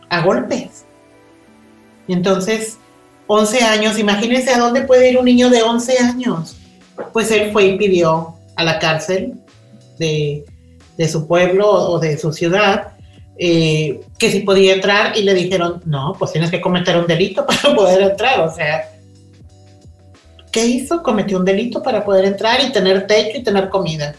a 0.08 0.20
golpes. 0.22 0.84
Entonces, 2.08 2.78
11 3.26 3.62
años, 3.64 3.98
imagínense 3.98 4.50
a 4.50 4.58
dónde 4.58 4.82
puede 4.82 5.10
ir 5.10 5.18
un 5.18 5.24
niño 5.24 5.48
de 5.48 5.62
11 5.62 5.98
años. 5.98 6.56
Pues 7.12 7.30
él 7.30 7.50
fue 7.52 7.66
y 7.66 7.78
pidió 7.78 8.34
a 8.56 8.64
la 8.64 8.78
cárcel 8.78 9.34
de, 9.98 10.44
su 11.08 11.26
pueblo 11.26 11.70
o 11.70 11.98
de 11.98 12.18
su 12.18 12.32
ciudad, 12.32 12.92
eh, 13.38 14.00
que 14.18 14.30
si 14.30 14.40
podía 14.40 14.74
entrar 14.74 15.16
y 15.16 15.22
le 15.22 15.34
dijeron, 15.34 15.82
no, 15.84 16.14
pues 16.18 16.32
tienes 16.32 16.50
que 16.50 16.60
cometer 16.60 16.96
un 16.96 17.06
delito 17.06 17.46
para 17.46 17.74
poder 17.74 18.02
entrar. 18.02 18.40
O 18.40 18.54
sea, 18.54 18.90
¿qué 20.52 20.66
hizo? 20.66 21.02
Cometió 21.02 21.38
un 21.38 21.44
delito 21.44 21.82
para 21.82 22.04
poder 22.04 22.24
entrar 22.24 22.60
y 22.62 22.72
tener 22.72 23.06
techo 23.06 23.38
y 23.38 23.42
tener 23.42 23.68
comida. 23.68 24.14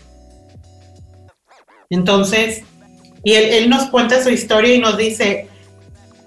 Entonces, 1.90 2.64
y 3.24 3.34
él, 3.34 3.46
él 3.46 3.70
nos 3.70 3.90
cuenta 3.90 4.24
su 4.24 4.30
historia 4.30 4.76
y 4.76 4.80
nos 4.80 4.98
dice, 4.98 5.48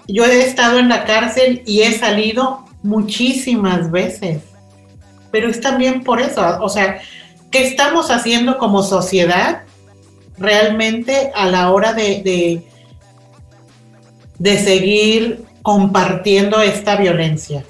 yo 0.07 0.25
he 0.25 0.43
estado 0.43 0.79
en 0.79 0.89
la 0.89 1.05
cárcel 1.05 1.63
y 1.67 1.83
he 1.83 1.93
salido 1.93 2.65
muchísimas 2.83 3.91
veces, 3.91 4.43
pero 5.31 5.49
es 5.49 5.61
también 5.61 6.03
por 6.03 6.21
eso, 6.21 6.43
o 6.63 6.69
sea, 6.69 7.01
¿Qué 7.51 7.67
estamos 7.67 8.11
haciendo 8.11 8.59
como 8.59 8.83
sociedad 8.83 9.63
realmente 10.37 11.31
a 11.35 11.47
la 11.47 11.71
hora 11.71 11.95
de, 11.95 12.63
de, 14.39 14.59
seguir 14.59 15.45
compartiendo 15.63 16.61
esta 16.61 16.97
violencia? 16.97 17.65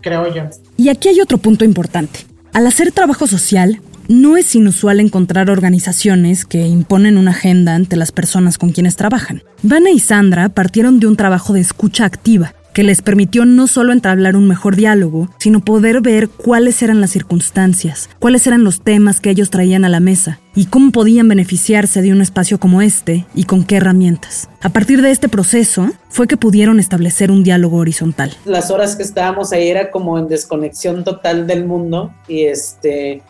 Creo 0.00 0.32
yo. 0.32 0.44
Y 0.76 0.88
aquí 0.88 1.08
hay 1.08 1.20
otro 1.20 1.38
punto 1.38 1.64
importante. 1.64 2.20
Al 2.52 2.66
hacer 2.66 2.92
trabajo 2.92 3.26
social, 3.26 3.80
no 4.08 4.36
es 4.36 4.54
inusual 4.54 5.00
encontrar 5.00 5.50
organizaciones 5.50 6.44
que 6.44 6.66
imponen 6.66 7.16
una 7.16 7.30
agenda 7.30 7.74
ante 7.74 7.96
las 7.96 8.12
personas 8.12 8.58
con 8.58 8.70
quienes 8.70 8.96
trabajan. 8.96 9.42
Vana 9.62 9.90
y 9.90 9.98
Sandra 9.98 10.48
partieron 10.48 11.00
de 11.00 11.06
un 11.06 11.16
trabajo 11.16 11.52
de 11.52 11.60
escucha 11.60 12.04
activa, 12.04 12.54
que 12.72 12.82
les 12.82 13.02
permitió 13.02 13.44
no 13.44 13.66
solo 13.66 13.92
entablar 13.92 14.36
un 14.36 14.48
mejor 14.48 14.76
diálogo, 14.76 15.28
sino 15.38 15.60
poder 15.60 16.00
ver 16.00 16.28
cuáles 16.28 16.82
eran 16.82 17.00
las 17.00 17.10
circunstancias, 17.10 18.08
cuáles 18.18 18.46
eran 18.46 18.64
los 18.64 18.80
temas 18.80 19.20
que 19.20 19.30
ellos 19.30 19.50
traían 19.50 19.84
a 19.84 19.88
la 19.88 20.00
mesa 20.00 20.40
y 20.54 20.66
cómo 20.66 20.92
podían 20.92 21.28
beneficiarse 21.28 22.02
de 22.02 22.12
un 22.12 22.20
espacio 22.20 22.58
como 22.58 22.82
este 22.82 23.26
y 23.34 23.44
con 23.44 23.64
qué 23.64 23.76
herramientas. 23.76 24.48
A 24.60 24.70
partir 24.70 25.02
de 25.02 25.10
este 25.10 25.28
proceso 25.28 25.90
fue 26.08 26.26
que 26.26 26.36
pudieron 26.36 26.80
establecer 26.80 27.30
un 27.30 27.42
diálogo 27.42 27.78
horizontal. 27.78 28.36
Las 28.44 28.70
horas 28.70 28.96
que 28.96 29.02
estábamos 29.02 29.52
ahí 29.52 29.68
era 29.68 29.90
como 29.90 30.18
en 30.18 30.28
desconexión 30.28 31.04
total 31.04 31.46
del 31.46 31.66
mundo 31.66 32.14
y 32.28 32.44
este 32.44 33.22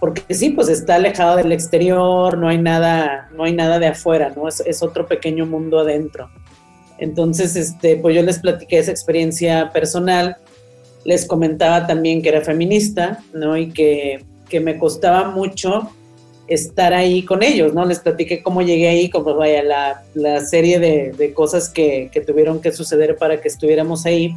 porque 0.00 0.34
sí, 0.34 0.50
pues 0.50 0.68
está 0.68 0.96
alejado 0.96 1.36
del 1.36 1.50
exterior, 1.50 2.36
no 2.36 2.48
hay 2.48 2.58
nada, 2.58 3.30
no 3.34 3.44
hay 3.44 3.54
nada 3.54 3.78
de 3.78 3.86
afuera, 3.86 4.34
¿no? 4.36 4.48
Es, 4.48 4.60
es 4.60 4.82
otro 4.82 5.06
pequeño 5.06 5.46
mundo 5.46 5.78
adentro. 5.78 6.28
Entonces, 6.98 7.56
este, 7.56 7.96
pues 7.96 8.14
yo 8.14 8.22
les 8.22 8.38
platiqué 8.38 8.78
esa 8.78 8.90
experiencia 8.90 9.70
personal, 9.72 10.36
les 11.04 11.26
comentaba 11.26 11.86
también 11.86 12.22
que 12.22 12.30
era 12.30 12.40
feminista, 12.40 13.22
¿no? 13.32 13.56
Y 13.56 13.70
que, 13.70 14.24
me 14.62 14.78
costaba 14.78 15.32
mucho 15.32 15.90
estar 16.46 16.94
ahí 16.94 17.24
con 17.24 17.42
ellos, 17.42 17.74
¿no? 17.74 17.84
Les 17.84 17.98
platiqué 17.98 18.40
cómo 18.40 18.62
llegué 18.62 18.86
ahí, 18.86 19.10
como 19.10 19.34
vaya, 19.34 19.64
la, 20.14 20.40
serie 20.46 20.78
de, 20.78 21.34
cosas 21.34 21.68
que, 21.68 22.08
tuvieron 22.24 22.60
que 22.60 22.70
suceder 22.70 23.16
para 23.16 23.40
que 23.40 23.48
estuviéramos 23.48 24.06
ahí. 24.06 24.36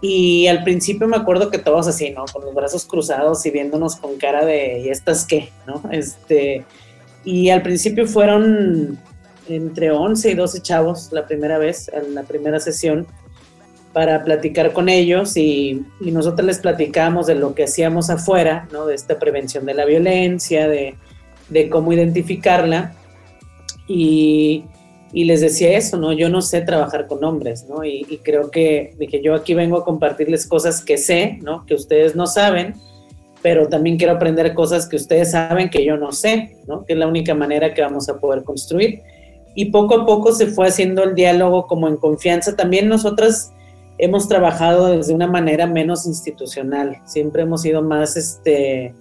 Y 0.00 0.46
al 0.46 0.64
principio 0.64 1.06
me 1.06 1.18
acuerdo 1.18 1.50
que 1.50 1.58
todos 1.58 1.86
así, 1.88 2.08
¿no? 2.08 2.24
Con 2.32 2.46
los 2.46 2.54
brazos 2.54 2.86
cruzados 2.86 3.44
y 3.44 3.50
viéndonos 3.50 3.96
con 3.96 4.16
cara 4.16 4.46
de, 4.46 4.80
¿y 4.80 4.88
estas 4.88 5.26
qué? 5.26 5.50
¿No? 5.66 5.82
Este, 5.92 6.64
y 7.22 7.50
al 7.50 7.60
principio 7.60 8.06
fueron 8.06 8.98
entre 9.48 9.90
11 9.90 10.30
y 10.30 10.34
12 10.34 10.62
chavos 10.62 11.12
la 11.12 11.26
primera 11.26 11.58
vez, 11.58 11.90
en 11.92 12.14
la 12.14 12.22
primera 12.22 12.60
sesión, 12.60 13.06
para 13.92 14.24
platicar 14.24 14.72
con 14.72 14.88
ellos 14.88 15.36
y, 15.36 15.84
y 16.00 16.10
nosotros 16.10 16.44
les 16.44 16.58
platicamos 16.58 17.28
de 17.28 17.36
lo 17.36 17.54
que 17.54 17.64
hacíamos 17.64 18.10
afuera, 18.10 18.68
¿no? 18.72 18.86
de 18.86 18.94
esta 18.96 19.18
prevención 19.18 19.64
de 19.66 19.74
la 19.74 19.84
violencia, 19.84 20.68
de, 20.68 20.96
de 21.48 21.70
cómo 21.70 21.92
identificarla. 21.92 22.92
Y, 23.86 24.64
y, 25.12 25.24
les 25.24 25.42
decía 25.42 25.76
eso, 25.76 25.98
¿no? 25.98 26.12
Yo 26.12 26.30
no 26.30 26.40
sé 26.40 26.62
trabajar 26.62 27.06
con 27.06 27.22
hombres, 27.22 27.66
¿no? 27.68 27.84
Y, 27.84 28.06
y, 28.08 28.16
creo 28.18 28.50
que 28.50 28.94
dije, 28.98 29.20
yo 29.22 29.34
aquí 29.34 29.52
vengo 29.52 29.76
a 29.76 29.84
compartirles 29.84 30.46
cosas 30.46 30.82
que 30.82 30.96
sé, 30.96 31.38
¿no? 31.42 31.66
Que 31.66 31.74
ustedes 31.74 32.16
no 32.16 32.26
saben, 32.26 32.74
pero 33.42 33.68
también 33.68 33.98
quiero 33.98 34.14
aprender 34.14 34.54
cosas 34.54 34.88
que 34.88 34.96
ustedes 34.96 35.32
saben 35.32 35.68
que 35.68 35.84
yo 35.84 35.98
no 35.98 36.12
sé, 36.12 36.56
¿no? 36.66 36.86
Que 36.86 36.94
es 36.94 36.98
la 36.98 37.06
única 37.06 37.34
manera 37.34 37.74
que 37.74 37.82
vamos 37.82 38.08
a 38.08 38.18
poder 38.18 38.42
construir 38.42 39.02
y 39.54 39.66
poco 39.66 39.94
a 39.94 40.06
poco 40.06 40.32
se 40.32 40.46
fue 40.48 40.68
haciendo 40.68 41.04
el 41.04 41.14
diálogo 41.14 41.66
como 41.66 41.88
en 41.88 41.96
confianza. 41.96 42.56
También 42.56 42.88
nosotras 42.88 43.52
hemos 43.98 44.28
trabajado 44.28 44.88
desde 44.88 45.14
una 45.14 45.26
manera 45.26 45.66
menos 45.66 46.06
institucional, 46.06 47.00
siempre 47.04 47.42
hemos 47.42 47.62
sido 47.62 47.82
más, 47.82 48.16
este, 48.16 48.94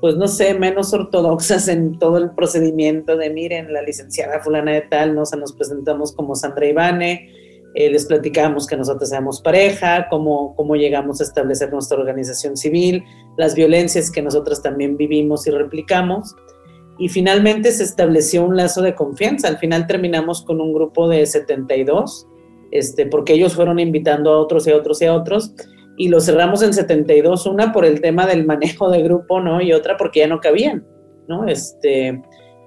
pues 0.00 0.16
no 0.16 0.26
sé, 0.26 0.54
menos 0.54 0.92
ortodoxas 0.92 1.68
en 1.68 1.98
todo 1.98 2.18
el 2.18 2.30
procedimiento 2.30 3.16
de, 3.16 3.30
miren, 3.30 3.72
la 3.72 3.82
licenciada 3.82 4.40
fulana 4.40 4.72
de 4.72 4.82
tal, 4.82 5.14
¿no? 5.14 5.22
nos 5.38 5.52
presentamos 5.52 6.12
como 6.12 6.34
Sandra 6.34 6.66
Ivane, 6.66 7.32
eh, 7.74 7.90
les 7.90 8.06
platicamos 8.06 8.66
que 8.66 8.76
nosotros 8.76 9.08
seamos 9.08 9.40
pareja, 9.40 10.08
cómo, 10.08 10.56
cómo 10.56 10.74
llegamos 10.74 11.20
a 11.20 11.24
establecer 11.24 11.72
nuestra 11.72 11.98
organización 11.98 12.56
civil, 12.56 13.04
las 13.36 13.54
violencias 13.54 14.10
que 14.10 14.22
nosotros 14.22 14.62
también 14.62 14.96
vivimos 14.96 15.46
y 15.46 15.50
replicamos 15.50 16.34
y 16.98 17.08
finalmente 17.08 17.70
se 17.70 17.84
estableció 17.84 18.44
un 18.44 18.56
lazo 18.56 18.82
de 18.82 18.94
confianza. 18.94 19.48
Al 19.48 19.58
final 19.58 19.86
terminamos 19.86 20.42
con 20.42 20.60
un 20.60 20.72
grupo 20.72 21.08
de 21.08 21.24
72, 21.24 22.26
este, 22.72 23.06
porque 23.06 23.34
ellos 23.34 23.54
fueron 23.54 23.78
invitando 23.78 24.32
a 24.32 24.38
otros 24.38 24.66
y 24.66 24.72
a 24.72 24.76
otros 24.76 25.00
y 25.00 25.06
a 25.06 25.14
otros, 25.14 25.54
y 25.96 26.08
lo 26.08 26.20
cerramos 26.20 26.62
en 26.62 26.74
72, 26.74 27.46
una 27.46 27.72
por 27.72 27.84
el 27.84 28.00
tema 28.00 28.26
del 28.26 28.44
manejo 28.44 28.90
de 28.90 29.02
grupo, 29.02 29.40
¿no? 29.40 29.60
Y 29.60 29.72
otra 29.72 29.96
porque 29.96 30.20
ya 30.20 30.26
no 30.26 30.40
cabían, 30.40 30.84
¿no? 31.28 31.46
Este, 31.46 32.20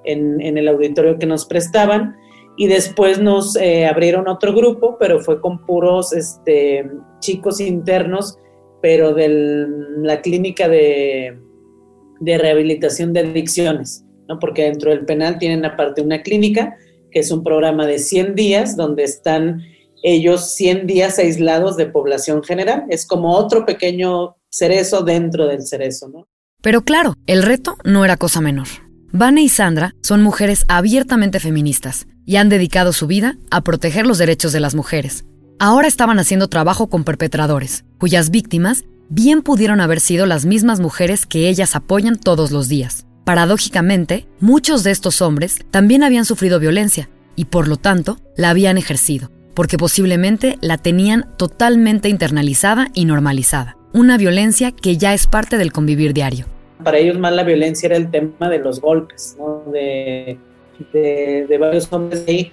en, 0.05 0.57
el 0.57 0.67
auditorio 0.67 1.19
que 1.19 1.25
nos 1.25 1.45
prestaban. 1.45 2.15
Y 2.57 2.67
después 2.67 3.21
nos 3.21 3.55
eh, 3.55 3.85
abrieron 3.85 4.27
otro 4.27 4.53
grupo, 4.53 4.97
pero 4.99 5.19
fue 5.19 5.39
con 5.39 5.65
puros 5.65 6.13
este, 6.13 6.89
chicos 7.19 7.61
internos, 7.61 8.37
pero 8.81 9.13
de 9.13 9.67
la 9.97 10.21
clínica 10.21 10.67
de, 10.67 11.39
de 12.19 12.37
rehabilitación 12.37 13.13
de 13.13 13.21
adicciones 13.21 14.05
porque 14.39 14.63
dentro 14.63 14.91
del 14.91 15.05
penal 15.05 15.37
tienen 15.37 15.65
aparte 15.65 16.01
una 16.01 16.21
clínica, 16.21 16.75
que 17.11 17.19
es 17.19 17.31
un 17.31 17.43
programa 17.43 17.85
de 17.85 17.99
100 17.99 18.35
días, 18.35 18.77
donde 18.77 19.03
están 19.03 19.61
ellos 20.03 20.53
100 20.55 20.87
días 20.87 21.19
aislados 21.19 21.77
de 21.77 21.85
población 21.85 22.43
general. 22.43 22.85
Es 22.89 23.05
como 23.05 23.35
otro 23.35 23.65
pequeño 23.65 24.35
cerezo 24.49 25.03
dentro 25.03 25.47
del 25.47 25.61
cerezo. 25.65 26.11
Pero 26.61 26.83
claro, 26.83 27.15
el 27.27 27.43
reto 27.43 27.75
no 27.83 28.05
era 28.05 28.17
cosa 28.17 28.41
menor. 28.41 28.67
Vane 29.11 29.41
y 29.41 29.49
Sandra 29.49 29.93
son 30.01 30.21
mujeres 30.21 30.63
abiertamente 30.67 31.39
feministas 31.39 32.07
y 32.25 32.37
han 32.37 32.49
dedicado 32.49 32.93
su 32.93 33.07
vida 33.07 33.37
a 33.49 33.61
proteger 33.61 34.07
los 34.07 34.17
derechos 34.17 34.53
de 34.53 34.59
las 34.59 34.75
mujeres. 34.75 35.25
Ahora 35.59 35.87
estaban 35.87 36.17
haciendo 36.17 36.47
trabajo 36.47 36.87
con 36.87 37.03
perpetradores, 37.03 37.83
cuyas 37.97 38.29
víctimas 38.31 38.83
bien 39.09 39.41
pudieron 39.41 39.81
haber 39.81 39.99
sido 39.99 40.25
las 40.25 40.45
mismas 40.45 40.79
mujeres 40.79 41.25
que 41.25 41.49
ellas 41.49 41.75
apoyan 41.75 42.17
todos 42.17 42.51
los 42.51 42.69
días. 42.69 43.05
Paradójicamente, 43.23 44.25
muchos 44.39 44.83
de 44.83 44.89
estos 44.89 45.21
hombres 45.21 45.59
también 45.69 46.01
habían 46.01 46.25
sufrido 46.25 46.59
violencia 46.59 47.07
y 47.35 47.45
por 47.45 47.67
lo 47.67 47.77
tanto 47.77 48.17
la 48.35 48.49
habían 48.49 48.79
ejercido, 48.79 49.29
porque 49.53 49.77
posiblemente 49.77 50.57
la 50.61 50.79
tenían 50.79 51.29
totalmente 51.37 52.09
internalizada 52.09 52.87
y 52.95 53.05
normalizada, 53.05 53.77
una 53.93 54.17
violencia 54.17 54.71
que 54.71 54.97
ya 54.97 55.13
es 55.13 55.27
parte 55.27 55.57
del 55.57 55.71
convivir 55.71 56.13
diario. 56.13 56.47
para 56.83 56.97
ellos 56.97 57.19
más 57.19 57.33
la 57.33 57.43
violencia 57.43 57.85
era 57.87 57.95
el 57.95 58.09
tema 58.09 58.49
de 58.49 58.57
los 58.57 58.81
golpes, 58.81 59.35
¿no? 59.37 59.71
de, 59.71 60.39
de, 60.91 61.57
varios 61.59 61.93
hombres 61.93 62.23
ahí 62.27 62.51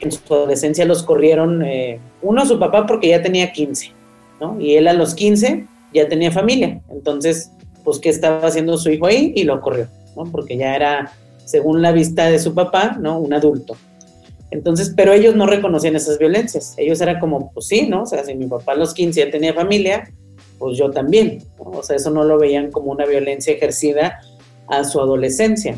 en 0.00 0.10
su 0.10 0.34
adolescencia 0.34 0.84
los 0.84 1.04
corrieron, 1.04 1.62
eh, 1.62 2.00
uno 2.22 2.44
su 2.44 2.58
papá 2.58 2.86
porque 2.86 3.08
ya 3.08 3.22
tenía 3.22 3.52
15, 3.52 3.92
¿no? 4.40 4.60
y 4.60 4.74
él 4.74 4.88
a 4.88 4.94
los 4.94 5.14
15 5.14 5.64
ya 5.94 6.08
tenía 6.08 6.32
familia, 6.32 6.80
entonces, 6.90 7.52
pues, 7.84 8.00
¿qué 8.00 8.08
estaba 8.08 8.48
haciendo 8.48 8.76
su 8.76 8.90
hijo 8.90 9.06
ahí? 9.06 9.32
Y 9.36 9.44
lo 9.44 9.60
corrió, 9.60 9.86
¿no? 10.18 10.30
porque 10.30 10.56
ya 10.56 10.74
era, 10.74 11.12
según 11.44 11.80
la 11.82 11.92
vista 11.92 12.26
de 12.26 12.38
su 12.38 12.54
papá, 12.54 12.96
¿no? 13.00 13.18
un 13.18 13.32
adulto. 13.32 13.76
Entonces, 14.50 14.92
pero 14.96 15.12
ellos 15.12 15.36
no 15.36 15.46
reconocían 15.46 15.96
esas 15.96 16.18
violencias. 16.18 16.74
Ellos 16.78 17.00
eran 17.00 17.20
como, 17.20 17.52
pues 17.52 17.66
sí, 17.66 17.86
¿no? 17.86 18.02
O 18.02 18.06
sea, 18.06 18.24
si 18.24 18.34
mi 18.34 18.46
papá 18.46 18.72
a 18.72 18.76
los 18.76 18.94
15 18.94 19.26
ya 19.26 19.30
tenía 19.30 19.52
familia, 19.52 20.10
pues 20.58 20.78
yo 20.78 20.90
también. 20.90 21.42
O 21.58 21.82
sea, 21.82 21.96
eso 21.96 22.10
no 22.10 22.24
lo 22.24 22.38
veían 22.38 22.70
como 22.70 22.90
una 22.90 23.04
violencia 23.04 23.52
ejercida 23.52 24.20
a 24.66 24.84
su 24.84 25.00
adolescencia, 25.00 25.76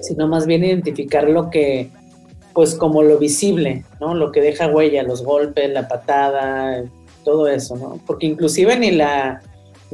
sino 0.00 0.28
más 0.28 0.46
bien 0.46 0.64
identificar 0.64 1.28
lo 1.28 1.50
que, 1.50 1.90
pues 2.54 2.74
como 2.74 3.02
lo 3.02 3.18
visible, 3.18 3.84
¿no? 4.00 4.14
Lo 4.14 4.32
que 4.32 4.40
deja 4.40 4.68
huella, 4.68 5.02
los 5.02 5.22
golpes, 5.22 5.70
la 5.70 5.88
patada, 5.88 6.84
todo 7.22 7.48
eso, 7.48 7.76
¿no? 7.76 8.00
Porque 8.06 8.26
inclusive 8.26 8.78
ni 8.78 8.92
la, 8.92 9.42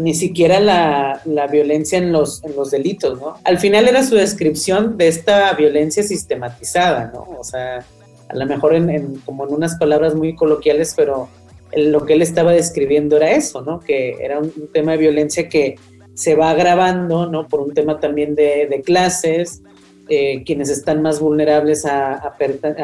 ni 0.01 0.15
siquiera 0.15 0.61
la, 0.61 1.21
la, 1.27 1.47
violencia 1.47 1.99
en 1.99 2.11
los, 2.11 2.43
en 2.43 2.57
los 2.57 2.71
delitos, 2.71 3.21
¿no? 3.21 3.35
Al 3.45 3.59
final 3.59 3.87
era 3.87 4.03
su 4.03 4.15
descripción 4.15 4.97
de 4.97 5.09
esta 5.09 5.53
violencia 5.53 6.03
sistematizada, 6.03 7.11
¿no? 7.13 7.27
O 7.39 7.45
sea, 7.45 7.85
a 8.29 8.35
lo 8.35 8.47
mejor 8.47 8.75
en, 8.75 9.17
como 9.27 9.47
en 9.47 9.53
unas 9.53 9.77
palabras 9.77 10.15
muy 10.15 10.35
coloquiales, 10.35 10.95
pero 10.97 11.29
lo 11.77 12.07
que 12.07 12.15
él 12.15 12.23
estaba 12.23 12.53
describiendo 12.53 13.19
era 13.19 13.33
eso, 13.33 13.61
¿no? 13.61 13.81
Que 13.81 14.17
era 14.21 14.39
un, 14.39 14.51
tema 14.73 14.93
de 14.93 14.99
violencia 14.99 15.51
que 15.51 15.77
se 16.15 16.35
va 16.35 16.51
agravando, 16.51 17.27
¿no? 17.27 17.47
Por 17.47 17.61
un 17.61 17.75
tema 17.75 18.01
también 18.01 18.35
de, 18.35 18.83
clases, 18.83 19.61
eh, 20.09 20.43
quienes 20.45 20.71
están 20.71 21.03
más 21.03 21.21
vulnerables 21.21 21.85
a, 21.85 22.15
a, 22.15 22.37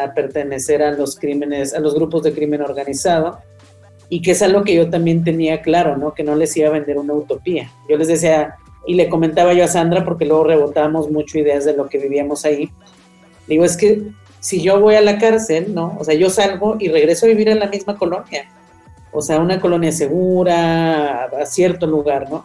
a 0.05 0.15
pertenecer 0.15 0.83
a 0.83 0.91
los 0.91 1.17
crímenes, 1.19 1.73
a 1.73 1.81
los 1.81 1.95
grupos 1.95 2.25
de 2.25 2.35
crimen 2.35 2.61
organizado 2.61 3.39
y 4.09 4.23
que 4.23 4.33
es 4.33 4.43
algo 4.43 4.63
que 4.63 4.75
yo 4.75 4.89
también 4.89 5.25
tenía 5.25 5.63
claro, 5.63 5.97
¿no? 5.97 6.15
Que 6.15 6.23
no 6.23 6.37
les 6.37 6.57
iba 6.57 6.69
a 6.69 6.73
vender 6.73 6.99
una 6.99 7.15
utopía. 7.15 7.71
Yo 7.89 7.97
les 7.97 8.09
decía, 8.09 8.57
y 8.87 8.95
le 8.95 9.09
comentaba 9.09 9.53
yo 9.53 9.65
a 9.65 9.69
Sandra, 9.69 10.05
porque 10.05 10.25
luego 10.25 10.45
rebotábamos 10.45 11.11
mucho 11.11 11.39
ideas 11.39 11.65
de 11.65 11.77
lo 11.77 11.89
que 11.89 11.99
vivíamos 11.99 12.45
ahí. 12.45 12.71
Digo, 13.49 13.65
es 13.65 13.77
que 13.77 14.03
si 14.41 14.63
yo 14.63 14.81
voy 14.81 14.95
a 14.95 15.01
la 15.01 15.19
cárcel, 15.19 15.75
¿no? 15.75 15.97
O 15.99 16.05
sea, 16.05 16.15
yo 16.15 16.31
salgo 16.31 16.77
y 16.79 16.89
regreso 16.89 17.27
a 17.27 17.29
vivir 17.29 17.49
en 17.49 17.59
la 17.59 17.67
misma 17.67 17.97
colonia. 17.97 18.49
O 19.13 19.21
sea, 19.23 19.41
una 19.41 19.61
colonia 19.61 19.91
segura, 19.91 21.25
a 21.25 21.47
cierto 21.47 21.87
lugar, 21.87 22.31
¿no? 22.31 22.45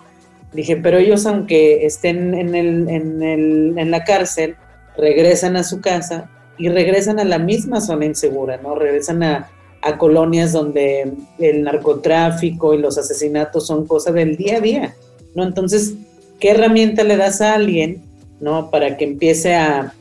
Dije, 0.53 0.77
pero 0.77 0.97
ellos, 0.97 1.25
aunque 1.25 1.85
estén 1.85 2.33
en, 2.33 2.55
el, 2.55 2.89
en, 2.89 3.21
el, 3.21 3.73
en 3.77 3.91
la 3.91 4.03
cárcel, 4.03 4.55
regresan 4.97 5.55
a 5.57 5.63
su 5.63 5.79
casa 5.79 6.29
y 6.57 6.69
regresan 6.69 7.19
a 7.19 7.23
la 7.23 7.39
misma 7.39 7.81
zona 7.81 8.05
insegura, 8.05 8.57
¿no? 8.57 8.75
Regresan 8.75 9.23
a, 9.23 9.49
a 9.81 9.97
colonias 9.97 10.51
donde 10.51 11.13
el 11.39 11.63
narcotráfico 11.63 12.73
y 12.73 12.77
los 12.77 12.97
asesinatos 12.97 13.65
son 13.65 13.87
cosas 13.87 14.13
del 14.13 14.37
día 14.37 14.57
a 14.57 14.61
día, 14.61 14.95
¿no? 15.35 15.43
Entonces, 15.43 15.93
¿qué 16.39 16.51
herramienta 16.51 17.03
le 17.03 17.17
das 17.17 17.41
a 17.41 17.55
alguien, 17.55 18.03
¿no? 18.39 18.69
Para 18.69 18.97
que 18.97 19.05
empiece 19.05 19.55
a, 19.55 19.93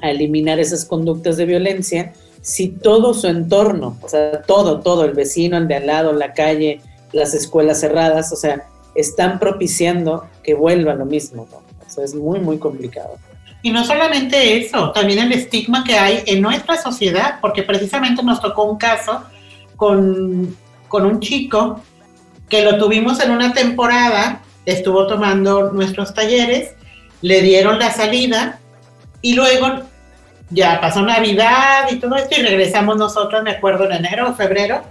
a 0.00 0.10
eliminar 0.10 0.58
esas 0.60 0.84
conductas 0.84 1.36
de 1.36 1.46
violencia 1.46 2.12
si 2.42 2.68
todo 2.68 3.12
su 3.14 3.26
entorno, 3.26 3.98
o 4.02 4.08
sea, 4.08 4.42
todo, 4.42 4.80
todo, 4.80 5.04
el 5.04 5.12
vecino, 5.12 5.58
el 5.58 5.68
de 5.68 5.76
al 5.76 5.86
lado, 5.86 6.12
la 6.12 6.32
calle, 6.32 6.80
las 7.12 7.34
escuelas 7.34 7.80
cerradas, 7.80 8.32
o 8.32 8.36
sea, 8.36 8.66
están 8.94 9.38
propiciando 9.38 10.24
que 10.42 10.54
vuelva 10.54 10.94
lo 10.94 11.04
mismo, 11.04 11.46
¿no? 11.50 11.60
Eso 11.86 12.02
es 12.02 12.14
muy, 12.14 12.40
muy 12.40 12.58
complicado. 12.58 13.16
Y 13.62 13.70
no 13.70 13.84
solamente 13.84 14.58
eso, 14.58 14.90
también 14.92 15.18
el 15.18 15.32
estigma 15.32 15.84
que 15.84 15.98
hay 15.98 16.22
en 16.26 16.40
nuestra 16.40 16.80
sociedad, 16.80 17.38
porque 17.40 17.62
precisamente 17.62 18.22
nos 18.22 18.40
tocó 18.40 18.64
un 18.64 18.78
caso 18.78 19.22
con, 19.76 20.56
un 20.90 21.20
chico 21.20 21.82
que 22.48 22.62
lo 22.62 22.78
tuvimos 22.78 23.20
en 23.20 23.30
una 23.30 23.52
temporada, 23.52 24.40
estuvo 24.64 25.06
tomando 25.06 25.72
nuestros 25.72 26.14
talleres, 26.14 26.74
le 27.22 27.42
dieron 27.42 27.78
la 27.78 27.92
salida 27.92 28.58
y 29.20 29.34
luego 29.34 29.82
ya 30.48 30.80
pasó 30.80 31.02
Navidad 31.02 31.90
y 31.90 31.96
todo 31.96 32.16
esto 32.16 32.40
y 32.40 32.42
regresamos 32.42 32.96
nosotros, 32.96 33.42
me 33.42 33.52
acuerdo, 33.52 33.84
en 33.84 33.92
enero 33.92 34.30
o 34.30 34.34
febrero, 34.34 34.82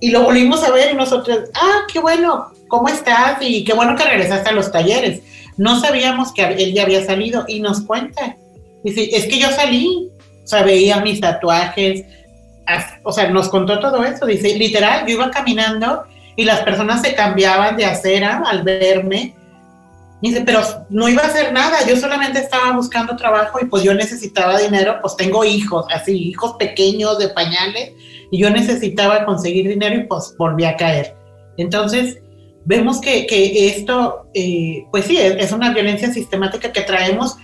y 0.00 0.10
lo 0.10 0.22
volvimos 0.22 0.62
a 0.62 0.70
ver 0.70 0.94
nosotros, 0.94 1.50
ah, 1.54 1.80
qué 1.92 1.98
bueno, 1.98 2.52
¿cómo 2.68 2.88
estás? 2.88 3.38
Y 3.40 3.64
qué 3.64 3.72
bueno 3.72 3.96
que 3.96 4.04
regresaste 4.04 4.50
a 4.50 4.52
los 4.52 4.70
talleres. 4.70 5.22
No 5.58 5.80
sabíamos 5.80 6.32
que 6.32 6.44
él 6.44 6.72
ya 6.72 6.84
había 6.84 7.04
salido 7.04 7.44
y 7.46 7.60
nos 7.60 7.82
cuenta. 7.82 8.36
Dice, 8.84 9.10
es 9.12 9.26
que 9.26 9.38
yo 9.38 9.50
salí, 9.50 10.08
o 10.44 10.46
sea, 10.46 10.62
veía 10.62 11.00
mis 11.00 11.20
tatuajes, 11.20 12.04
o 13.02 13.12
sea, 13.12 13.28
nos 13.28 13.48
contó 13.48 13.80
todo 13.80 14.04
eso. 14.04 14.24
Dice, 14.26 14.56
literal, 14.56 15.06
yo 15.06 15.14
iba 15.14 15.30
caminando 15.30 16.04
y 16.36 16.44
las 16.44 16.60
personas 16.60 17.02
se 17.02 17.14
cambiaban 17.14 17.76
de 17.76 17.84
acera 17.84 18.42
al 18.46 18.62
verme. 18.62 19.34
Dice, 20.22 20.42
pero 20.44 20.62
no 20.88 21.08
iba 21.08 21.22
a 21.22 21.26
hacer 21.26 21.52
nada, 21.52 21.78
yo 21.86 21.96
solamente 21.96 22.40
estaba 22.40 22.72
buscando 22.72 23.16
trabajo 23.16 23.58
y 23.60 23.66
pues 23.66 23.84
yo 23.84 23.94
necesitaba 23.94 24.58
dinero, 24.58 24.98
pues 25.00 25.16
tengo 25.16 25.44
hijos, 25.44 25.86
así, 25.92 26.30
hijos 26.30 26.56
pequeños 26.58 27.18
de 27.18 27.28
pañales, 27.28 27.92
y 28.30 28.38
yo 28.38 28.50
necesitaba 28.50 29.24
conseguir 29.24 29.68
dinero 29.68 29.94
y 29.96 30.04
pues 30.04 30.34
volví 30.36 30.64
a 30.64 30.76
caer. 30.76 31.14
Entonces, 31.56 32.18
vemos 32.68 33.00
que, 33.00 33.26
esto, 33.66 34.28
eh, 34.34 34.84
pues 34.90 35.06
sí, 35.06 35.16
es, 35.16 35.52
una 35.52 35.72
violencia 35.72 36.12
sistemática 36.12 36.70
que 36.70 36.82
traemos 36.82 37.36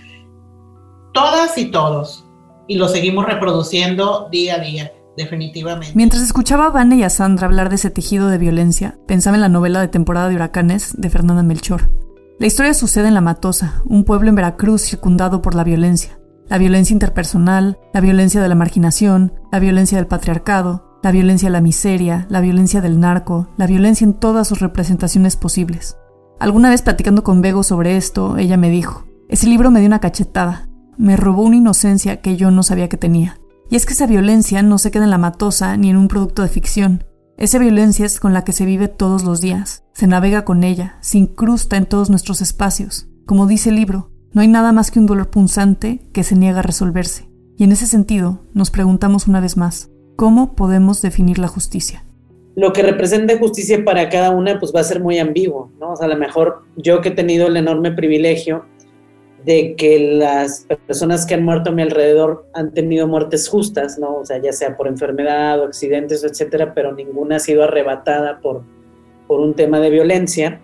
todas 1.13 1.57
y 1.57 1.71
todos 1.71 2.23
y 2.67 2.77
lo 2.77 2.87
seguimos 2.87 3.25
reproduciendo 3.25 4.29
día 4.31 4.55
a 4.55 4.59
día. 4.59 4.91
Definitivamente. 5.17 5.93
Mientras 5.95 6.21
escuchaba 6.21 6.65
a 6.65 6.69
Vane 6.71 6.97
y 6.97 7.03
a 7.03 7.09
Sandra 7.09 7.47
hablar 7.47 7.69
de 7.69 7.75
ese 7.75 7.89
tejido 7.89 8.27
de 8.27 8.37
violencia, 8.37 8.99
pensaba 9.07 9.37
en 9.37 9.41
la 9.41 9.47
novela 9.47 9.79
de 9.79 9.87
temporada 9.87 10.27
de 10.27 10.35
huracanes 10.35 10.93
de 10.97 11.09
Fernanda 11.09 11.41
Melchor. 11.41 11.89
La 12.37 12.47
historia 12.47 12.73
sucede 12.73 13.07
en 13.07 13.13
La 13.13 13.21
Matosa, 13.21 13.81
un 13.85 14.03
pueblo 14.03 14.27
en 14.27 14.35
Veracruz 14.35 14.81
circundado 14.81 15.41
por 15.41 15.55
la 15.55 15.63
violencia. 15.63 16.19
La 16.49 16.57
violencia 16.57 16.93
interpersonal, 16.93 17.79
la 17.93 18.01
violencia 18.01 18.41
de 18.41 18.49
la 18.49 18.55
marginación, 18.55 19.33
la 19.53 19.59
violencia 19.59 19.97
del 19.97 20.07
patriarcado, 20.07 20.84
la 21.05 21.11
violencia 21.11 21.49
de 21.49 21.53
la 21.53 21.61
miseria, 21.61 22.25
la 22.31 22.41
violencia 22.41 22.81
del 22.81 22.99
narco, 22.99 23.47
la 23.57 23.67
violencia 23.67 24.05
en 24.05 24.15
todas 24.15 24.47
sus 24.47 24.59
representaciones 24.59 25.35
posibles. 25.35 25.97
Alguna 26.39 26.71
vez 26.71 26.81
platicando 26.81 27.23
con 27.23 27.43
Bego 27.43 27.61
sobre 27.61 27.95
esto, 27.95 28.37
ella 28.37 28.57
me 28.57 28.71
dijo, 28.71 29.05
ese 29.29 29.45
libro 29.45 29.69
me 29.69 29.81
dio 29.81 29.87
una 29.87 29.99
cachetada, 29.99 30.67
me 30.97 31.15
robó 31.15 31.43
una 31.43 31.57
inocencia 31.57 32.21
que 32.21 32.37
yo 32.37 32.49
no 32.49 32.63
sabía 32.63 32.89
que 32.89 32.97
tenía. 32.97 33.39
Y 33.69 33.75
es 33.75 33.85
que 33.85 33.93
esa 33.93 34.07
violencia 34.07 34.63
no 34.63 34.79
se 34.79 34.89
queda 34.89 35.03
en 35.03 35.11
la 35.11 35.19
matosa 35.19 35.77
ni 35.77 35.91
en 35.91 35.97
un 35.97 36.07
producto 36.07 36.41
de 36.41 36.47
ficción. 36.47 37.03
Esa 37.37 37.59
violencia 37.59 38.03
es 38.07 38.19
con 38.19 38.33
la 38.33 38.43
que 38.43 38.51
se 38.51 38.65
vive 38.65 38.87
todos 38.87 39.23
los 39.23 39.41
días, 39.41 39.83
se 39.93 40.07
navega 40.07 40.43
con 40.43 40.63
ella, 40.63 40.97
se 41.01 41.19
incrusta 41.19 41.77
en 41.77 41.85
todos 41.85 42.09
nuestros 42.09 42.41
espacios. 42.41 43.09
Como 43.27 43.45
dice 43.45 43.69
el 43.69 43.75
libro, 43.75 44.09
no 44.33 44.41
hay 44.41 44.47
nada 44.47 44.71
más 44.71 44.89
que 44.89 44.97
un 44.97 45.05
dolor 45.05 45.29
punzante 45.29 46.09
que 46.13 46.23
se 46.23 46.35
niega 46.35 46.61
a 46.61 46.63
resolverse. 46.63 47.29
Y 47.57 47.63
en 47.63 47.73
ese 47.73 47.85
sentido, 47.85 48.47
nos 48.55 48.71
preguntamos 48.71 49.27
una 49.27 49.39
vez 49.39 49.55
más, 49.55 49.91
¿Cómo 50.15 50.55
podemos 50.55 51.01
definir 51.01 51.39
la 51.39 51.47
justicia? 51.47 52.05
Lo 52.55 52.71
que 52.71 52.83
representa 52.83 53.37
justicia 53.37 53.83
para 53.83 54.07
cada 54.09 54.29
una 54.29 54.59
pues 54.59 54.73
va 54.73 54.79
a 54.79 54.83
ser 54.83 55.01
muy 55.01 55.19
ambiguo, 55.19 55.71
¿no? 55.77 55.91
O 55.91 55.95
sea, 55.97 56.05
a 56.05 56.09
lo 56.09 56.15
mejor 56.15 56.63
yo 56.77 57.01
que 57.01 57.09
he 57.09 57.11
tenido 57.11 57.47
el 57.47 57.57
enorme 57.57 57.91
privilegio 57.91 58.65
de 59.43 59.75
que 59.75 59.99
las 59.99 60.65
personas 60.87 61.25
que 61.25 61.33
han 61.33 61.43
muerto 61.43 61.69
a 61.69 61.73
mi 61.73 61.81
alrededor 61.81 62.47
han 62.53 62.71
tenido 62.73 63.07
muertes 63.07 63.49
justas, 63.49 63.99
¿no? 63.99 64.15
O 64.15 64.25
sea, 64.25 64.41
ya 64.41 64.53
sea 64.53 64.77
por 64.77 64.87
enfermedad 64.87 65.59
o 65.59 65.65
accidentes, 65.65 66.23
etcétera, 66.23 66.73
pero 66.73 66.93
ninguna 66.93 67.35
ha 67.35 67.39
sido 67.39 67.63
arrebatada 67.63 68.39
por, 68.39 68.63
por 69.27 69.41
un 69.41 69.53
tema 69.53 69.81
de 69.81 69.89
violencia. 69.89 70.61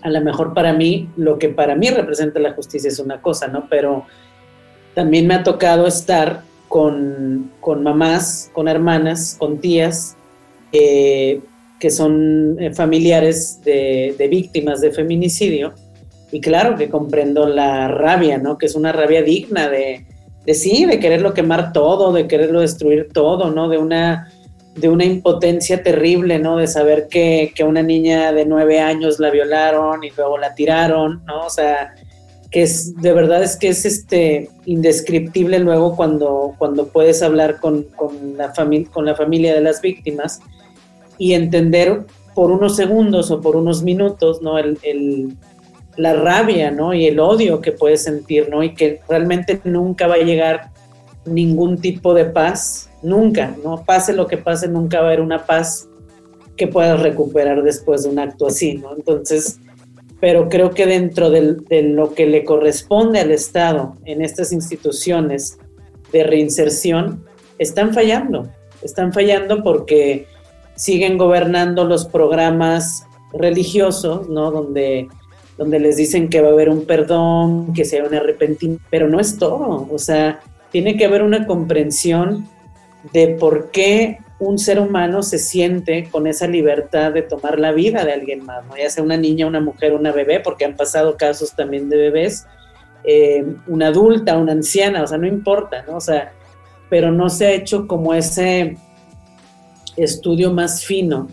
A 0.00 0.08
lo 0.08 0.22
mejor 0.22 0.54
para 0.54 0.72
mí, 0.72 1.10
lo 1.16 1.38
que 1.38 1.50
para 1.50 1.76
mí 1.76 1.90
representa 1.90 2.40
la 2.40 2.54
justicia 2.54 2.88
es 2.88 2.98
una 2.98 3.20
cosa, 3.20 3.46
¿no? 3.46 3.68
Pero 3.68 4.06
también 4.94 5.26
me 5.26 5.34
ha 5.34 5.42
tocado 5.42 5.86
estar 5.86 6.42
con, 6.74 7.84
mamás, 7.84 8.50
con 8.52 8.66
hermanas, 8.66 9.36
con 9.38 9.60
tías, 9.60 10.16
eh, 10.72 11.40
que 11.78 11.88
son 11.88 12.56
eh, 12.58 12.74
familiares 12.74 13.60
de, 13.64 14.26
víctimas 14.28 14.80
de 14.80 14.90
feminicidio. 14.90 15.72
Y 16.32 16.40
claro 16.40 16.74
que 16.74 16.88
comprendo 16.88 17.46
la 17.46 17.86
rabia, 17.86 18.38
¿no? 18.38 18.58
Que 18.58 18.66
es 18.66 18.74
una 18.74 18.90
rabia 18.90 19.22
digna 19.22 19.68
de, 19.68 20.04
de 20.44 20.54
sí, 20.54 20.84
de 20.84 20.98
quererlo 20.98 21.32
quemar 21.32 21.72
todo, 21.72 22.12
de 22.12 22.26
quererlo 22.26 22.60
destruir 22.60 23.08
todo, 23.12 23.52
¿no? 23.52 23.68
De 23.68 23.78
una, 23.78 24.32
de 24.74 24.88
una 24.88 25.04
impotencia 25.04 25.80
terrible, 25.80 26.40
¿no? 26.40 26.56
De 26.56 26.66
saber 26.66 27.06
que, 27.08 27.52
que 27.54 27.62
una 27.62 27.84
niña 27.84 28.32
de 28.32 28.46
nueve 28.46 28.80
años 28.80 29.20
la 29.20 29.30
violaron 29.30 30.02
y 30.02 30.10
luego 30.10 30.38
la 30.38 30.56
tiraron, 30.56 31.22
¿no? 31.24 31.46
O 31.46 31.50
sea, 31.50 31.94
que 32.54 32.62
es 32.62 32.94
de 32.94 33.12
verdad 33.12 33.42
es 33.42 33.56
que 33.56 33.66
es 33.66 33.84
este 33.84 34.48
indescriptible 34.64 35.58
luego 35.58 35.96
cuando, 35.96 36.54
cuando 36.56 36.86
puedes 36.86 37.20
hablar 37.20 37.58
con, 37.58 37.84
la 38.36 38.52
con 38.92 39.04
la 39.04 39.16
familia 39.16 39.52
de 39.56 39.60
las 39.60 39.82
víctimas 39.82 40.38
y 41.18 41.32
entender 41.32 42.04
por 42.32 42.52
unos 42.52 42.76
segundos 42.76 43.32
o 43.32 43.40
por 43.40 43.56
unos 43.56 43.82
minutos 43.82 44.40
¿no? 44.40 44.56
el, 44.56 45.36
la 45.96 46.12
rabia, 46.12 46.70
¿no? 46.70 46.94
Y 46.94 47.06
el 47.06 47.18
odio 47.18 47.60
que 47.60 47.72
puedes 47.72 48.04
sentir, 48.04 48.48
¿no? 48.48 48.62
Y 48.62 48.72
que 48.74 49.00
realmente 49.08 49.60
nunca 49.64 50.06
va 50.06 50.14
a 50.14 50.18
llegar 50.18 50.70
ningún 51.24 51.78
tipo 51.78 52.14
de 52.14 52.26
paz, 52.26 52.88
nunca, 53.02 53.56
¿no? 53.64 53.82
Pase 53.84 54.12
lo 54.12 54.28
que 54.28 54.38
pase, 54.38 54.68
nunca 54.68 54.98
va 54.98 55.06
a 55.06 55.08
haber 55.08 55.20
una 55.20 55.44
paz 55.44 55.88
que 56.56 56.68
puedas 56.68 57.00
recuperar 57.00 57.64
después 57.64 58.04
de 58.04 58.10
un 58.10 58.20
acto 58.20 58.46
así, 58.46 58.74
¿no? 58.74 58.94
Entonces, 58.94 59.58
pero 60.24 60.48
creo 60.48 60.70
que 60.70 60.86
dentro 60.86 61.28
de 61.28 61.82
lo 61.82 62.14
que 62.14 62.24
le 62.24 62.44
corresponde 62.44 63.20
al 63.20 63.30
Estado 63.30 63.98
en 64.06 64.22
estas 64.22 64.52
instituciones 64.52 65.58
de 66.12 66.24
reinserción, 66.24 67.26
están 67.58 67.92
fallando, 67.92 68.48
están 68.80 69.12
fallando 69.12 69.62
porque 69.62 70.26
siguen 70.76 71.18
gobernando 71.18 71.84
los 71.84 72.06
programas 72.06 73.06
religiosos, 73.34 74.26
¿no? 74.30 74.50
Donde, 74.50 75.08
donde 75.58 75.78
les 75.78 75.98
dicen 75.98 76.30
que 76.30 76.40
va 76.40 76.48
a 76.48 76.52
haber 76.52 76.70
un 76.70 76.86
perdón, 76.86 77.74
que 77.74 77.84
sea 77.84 78.02
un 78.02 78.14
arrepentimiento, 78.14 78.82
pero 78.88 79.10
no 79.10 79.20
es 79.20 79.36
todo, 79.36 79.86
o 79.92 79.98
sea, 79.98 80.40
tiene 80.72 80.96
que 80.96 81.04
haber 81.04 81.22
una 81.22 81.46
comprensión 81.46 82.48
de 83.12 83.36
por 83.38 83.70
qué 83.72 84.20
un 84.38 84.58
ser 84.58 84.80
humano 84.80 85.22
se 85.22 85.38
siente 85.38 86.08
con 86.10 86.26
esa 86.26 86.46
libertad 86.46 87.12
de 87.12 87.22
tomar 87.22 87.58
la 87.58 87.72
vida 87.72 88.04
de 88.04 88.12
alguien 88.12 88.44
más, 88.44 88.64
ya 88.76 88.90
sea 88.90 89.04
una 89.04 89.16
niña, 89.16 89.46
una 89.46 89.60
mujer, 89.60 89.92
una 89.92 90.12
bebé, 90.12 90.40
porque 90.40 90.64
han 90.64 90.76
pasado 90.76 91.16
casos 91.16 91.52
también 91.52 91.88
de 91.88 91.96
bebés, 91.96 92.46
eh, 93.04 93.44
una 93.66 93.88
adulta, 93.88 94.36
una 94.36 94.52
anciana, 94.52 95.02
o 95.02 95.06
sea, 95.06 95.18
no 95.18 95.26
importa, 95.26 95.84
¿no? 95.86 95.96
O 95.96 96.00
sea, 96.00 96.32
pero 96.90 97.12
no 97.12 97.30
se 97.30 97.46
ha 97.46 97.52
hecho 97.52 97.86
como 97.86 98.14
ese 98.14 98.76
estudio 99.96 100.52
más 100.52 100.84
fino 100.84 101.28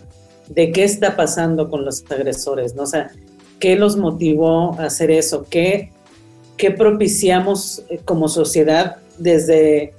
de 0.48 0.70
qué 0.70 0.84
está 0.84 1.16
pasando 1.16 1.70
con 1.70 1.84
los 1.84 2.04
agresores, 2.10 2.74
¿no? 2.74 2.82
O 2.84 2.86
sea, 2.86 3.10
qué 3.58 3.76
los 3.76 3.96
motivó 3.96 4.78
a 4.78 4.86
hacer 4.86 5.10
eso, 5.10 5.46
qué, 5.48 5.92
qué 6.56 6.70
propiciamos 6.70 7.82
eh, 7.88 8.00
como 8.04 8.28
sociedad 8.28 8.96
desde 9.18 9.94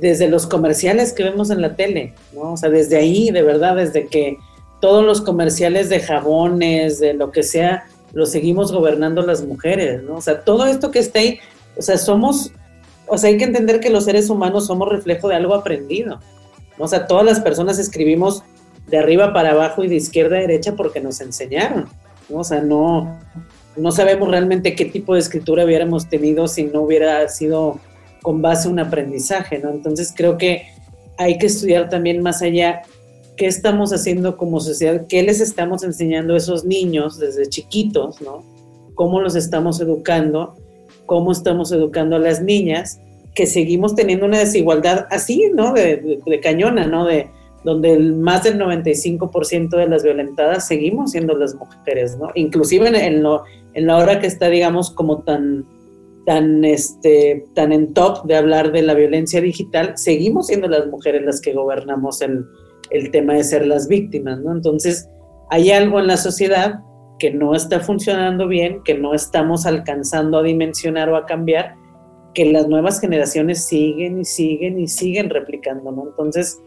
desde 0.00 0.28
los 0.28 0.46
comerciales 0.46 1.12
que 1.12 1.24
vemos 1.24 1.50
en 1.50 1.62
la 1.62 1.74
tele, 1.74 2.14
¿no? 2.34 2.52
O 2.52 2.56
sea, 2.56 2.68
desde 2.68 2.96
ahí, 2.96 3.30
de 3.30 3.42
verdad, 3.42 3.76
desde 3.76 4.06
que 4.06 4.38
todos 4.80 5.04
los 5.04 5.20
comerciales 5.20 5.88
de 5.88 6.00
jabones, 6.00 6.98
de 6.98 7.14
lo 7.14 7.30
que 7.30 7.42
sea, 7.42 7.86
lo 8.12 8.26
seguimos 8.26 8.72
gobernando 8.72 9.22
las 9.22 9.44
mujeres, 9.44 10.02
¿no? 10.02 10.16
O 10.16 10.20
sea, 10.20 10.42
todo 10.42 10.66
esto 10.66 10.90
que 10.90 10.98
está 10.98 11.18
ahí, 11.18 11.38
o 11.76 11.82
sea, 11.82 11.98
somos, 11.98 12.52
o 13.06 13.16
sea, 13.16 13.30
hay 13.30 13.38
que 13.38 13.44
entender 13.44 13.80
que 13.80 13.90
los 13.90 14.04
seres 14.04 14.30
humanos 14.30 14.66
somos 14.66 14.88
reflejo 14.88 15.28
de 15.28 15.36
algo 15.36 15.54
aprendido, 15.54 16.20
¿no? 16.78 16.84
O 16.84 16.88
sea, 16.88 17.06
todas 17.06 17.24
las 17.24 17.40
personas 17.40 17.78
escribimos 17.78 18.42
de 18.86 18.98
arriba 18.98 19.32
para 19.32 19.52
abajo 19.52 19.82
y 19.82 19.88
de 19.88 19.96
izquierda 19.96 20.36
a 20.36 20.40
derecha 20.40 20.76
porque 20.76 21.00
nos 21.00 21.20
enseñaron, 21.20 21.88
¿no? 22.28 22.38
O 22.38 22.44
sea, 22.44 22.60
no, 22.60 23.18
no 23.76 23.92
sabemos 23.92 24.28
realmente 24.28 24.74
qué 24.74 24.84
tipo 24.84 25.14
de 25.14 25.20
escritura 25.20 25.64
hubiéramos 25.64 26.08
tenido 26.08 26.48
si 26.48 26.64
no 26.64 26.82
hubiera 26.82 27.28
sido 27.28 27.80
con 28.26 28.42
base 28.42 28.66
a 28.66 28.72
un 28.72 28.80
aprendizaje, 28.80 29.60
¿no? 29.60 29.70
Entonces 29.70 30.12
creo 30.12 30.36
que 30.36 30.62
hay 31.16 31.38
que 31.38 31.46
estudiar 31.46 31.88
también 31.88 32.24
más 32.24 32.42
allá 32.42 32.82
qué 33.36 33.46
estamos 33.46 33.92
haciendo 33.92 34.36
como 34.36 34.58
sociedad, 34.58 35.06
qué 35.08 35.22
les 35.22 35.40
estamos 35.40 35.84
enseñando 35.84 36.34
a 36.34 36.38
esos 36.38 36.64
niños 36.64 37.20
desde 37.20 37.48
chiquitos, 37.48 38.20
¿no? 38.20 38.42
Cómo 38.96 39.20
los 39.20 39.36
estamos 39.36 39.80
educando, 39.80 40.56
cómo 41.06 41.30
estamos 41.30 41.70
educando 41.70 42.16
a 42.16 42.18
las 42.18 42.42
niñas, 42.42 42.98
que 43.32 43.46
seguimos 43.46 43.94
teniendo 43.94 44.26
una 44.26 44.40
desigualdad 44.40 45.06
así, 45.12 45.48
¿no? 45.54 45.72
De, 45.72 46.18
cañona, 46.42 46.84
¿no? 46.84 47.04
De 47.06 47.28
donde 47.62 47.96
más 47.96 48.42
del 48.42 48.58
95% 48.58 49.68
de 49.68 49.86
las 49.86 50.02
violentadas 50.02 50.66
seguimos 50.66 51.12
siendo 51.12 51.36
las 51.38 51.54
mujeres, 51.54 52.18
¿no? 52.18 52.30
Inclusive 52.34 52.88
en, 52.88 53.22
lo, 53.22 53.44
en 53.74 53.86
la 53.86 53.98
hora 53.98 54.18
que 54.18 54.26
está, 54.26 54.48
digamos, 54.48 54.90
como 54.90 55.18
tan 55.18 55.64
tan, 56.26 56.64
este, 56.64 57.44
tan 57.54 57.72
en 57.72 57.94
top 57.94 58.24
de 58.26 58.36
hablar 58.36 58.72
de 58.72 58.82
la 58.82 58.94
violencia 58.94 59.40
digital, 59.40 59.92
seguimos 59.96 60.48
siendo 60.48 60.68
las 60.68 60.86
mujeres 60.88 61.22
las 61.24 61.40
que 61.40 61.54
gobernamos 61.54 62.20
el, 62.20 62.44
el 62.90 63.10
tema 63.10 63.34
de 63.34 63.44
ser 63.44 63.66
las 63.66 63.88
víctimas, 63.88 64.40
¿no? 64.40 64.52
Entonces, 64.52 65.08
hay 65.50 65.70
algo 65.70 66.00
en 66.00 66.08
la 66.08 66.16
sociedad 66.16 66.80
que 67.18 67.30
no 67.30 67.54
está 67.54 67.80
funcionando 67.80 68.48
bien, 68.48 68.82
que 68.84 68.94
no 68.94 69.14
estamos 69.14 69.64
alcanzando 69.64 70.38
a 70.38 70.42
dimensionar 70.42 71.08
o 71.08 71.16
a 71.16 71.24
cambiar, 71.24 71.76
que 72.34 72.44
las 72.44 72.68
nuevas 72.68 73.00
generaciones 73.00 73.64
siguen 73.64 74.20
y 74.20 74.24
siguen 74.24 74.78
y 74.78 74.88
siguen 74.88 75.30
replicando, 75.30 75.92
¿no? 75.92 76.08
Entonces, 76.08 76.60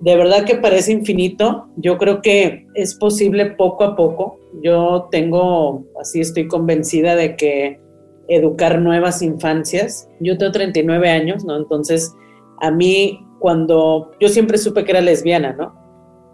de 0.00 0.16
verdad 0.16 0.44
que 0.44 0.56
parece 0.56 0.92
infinito. 0.92 1.68
Yo 1.76 1.96
creo 1.96 2.20
que 2.20 2.66
es 2.74 2.94
posible 2.96 3.46
poco 3.52 3.84
a 3.84 3.96
poco. 3.96 4.38
Yo 4.62 5.08
tengo, 5.10 5.84
así 5.98 6.20
estoy 6.20 6.48
convencida 6.48 7.16
de 7.16 7.36
que 7.36 7.83
educar 8.28 8.80
nuevas 8.80 9.22
infancias. 9.22 10.08
Yo 10.20 10.38
tengo 10.38 10.52
39 10.52 11.10
años, 11.10 11.44
¿no? 11.44 11.56
Entonces, 11.56 12.14
a 12.60 12.70
mí 12.70 13.20
cuando 13.38 14.12
yo 14.20 14.28
siempre 14.28 14.58
supe 14.58 14.84
que 14.84 14.92
era 14.92 15.00
lesbiana, 15.00 15.52
¿no? 15.52 15.74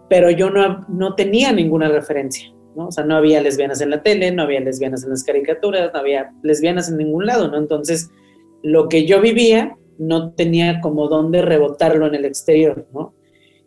Pero 0.09 0.29
yo 0.29 0.49
no, 0.49 0.85
no 0.87 1.15
tenía 1.15 1.51
ninguna 1.51 1.89
referencia, 1.89 2.53
¿no? 2.75 2.87
O 2.87 2.91
sea, 2.91 3.03
no 3.03 3.15
había 3.15 3.41
lesbianas 3.41 3.81
en 3.81 3.89
la 3.89 4.01
tele, 4.03 4.31
no 4.31 4.43
había 4.43 4.59
lesbianas 4.59 5.03
en 5.03 5.09
las 5.09 5.23
caricaturas, 5.23 5.91
no 5.93 5.99
había 5.99 6.31
lesbianas 6.43 6.89
en 6.89 6.97
ningún 6.97 7.25
lado, 7.25 7.49
¿no? 7.49 7.57
Entonces, 7.57 8.09
lo 8.63 8.87
que 8.87 9.05
yo 9.05 9.19
vivía 9.21 9.77
no 9.97 10.33
tenía 10.33 10.79
como 10.81 11.07
dónde 11.07 11.41
rebotarlo 11.41 12.07
en 12.07 12.15
el 12.15 12.25
exterior, 12.25 12.87
¿no? 12.93 13.13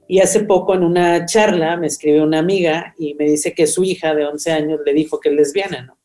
Y 0.07 0.21
hace 0.21 0.41
poco 0.41 0.75
en 0.75 0.83
una 0.83 1.25
charla 1.25 1.77
me 1.77 1.87
escribe 1.87 2.23
una 2.23 2.39
amiga 2.39 2.95
y 2.99 3.15
me 3.15 3.25
dice 3.25 3.55
que 3.55 3.67
su 3.67 3.85
hija 3.85 4.15
de 4.15 4.27
11 4.27 4.53
años 4.53 4.81
le 4.85 4.93
dijo 4.93 5.19
que 5.19 5.31
es 5.31 5.35
lesbiana, 5.35 5.83
¿no? 5.83 5.99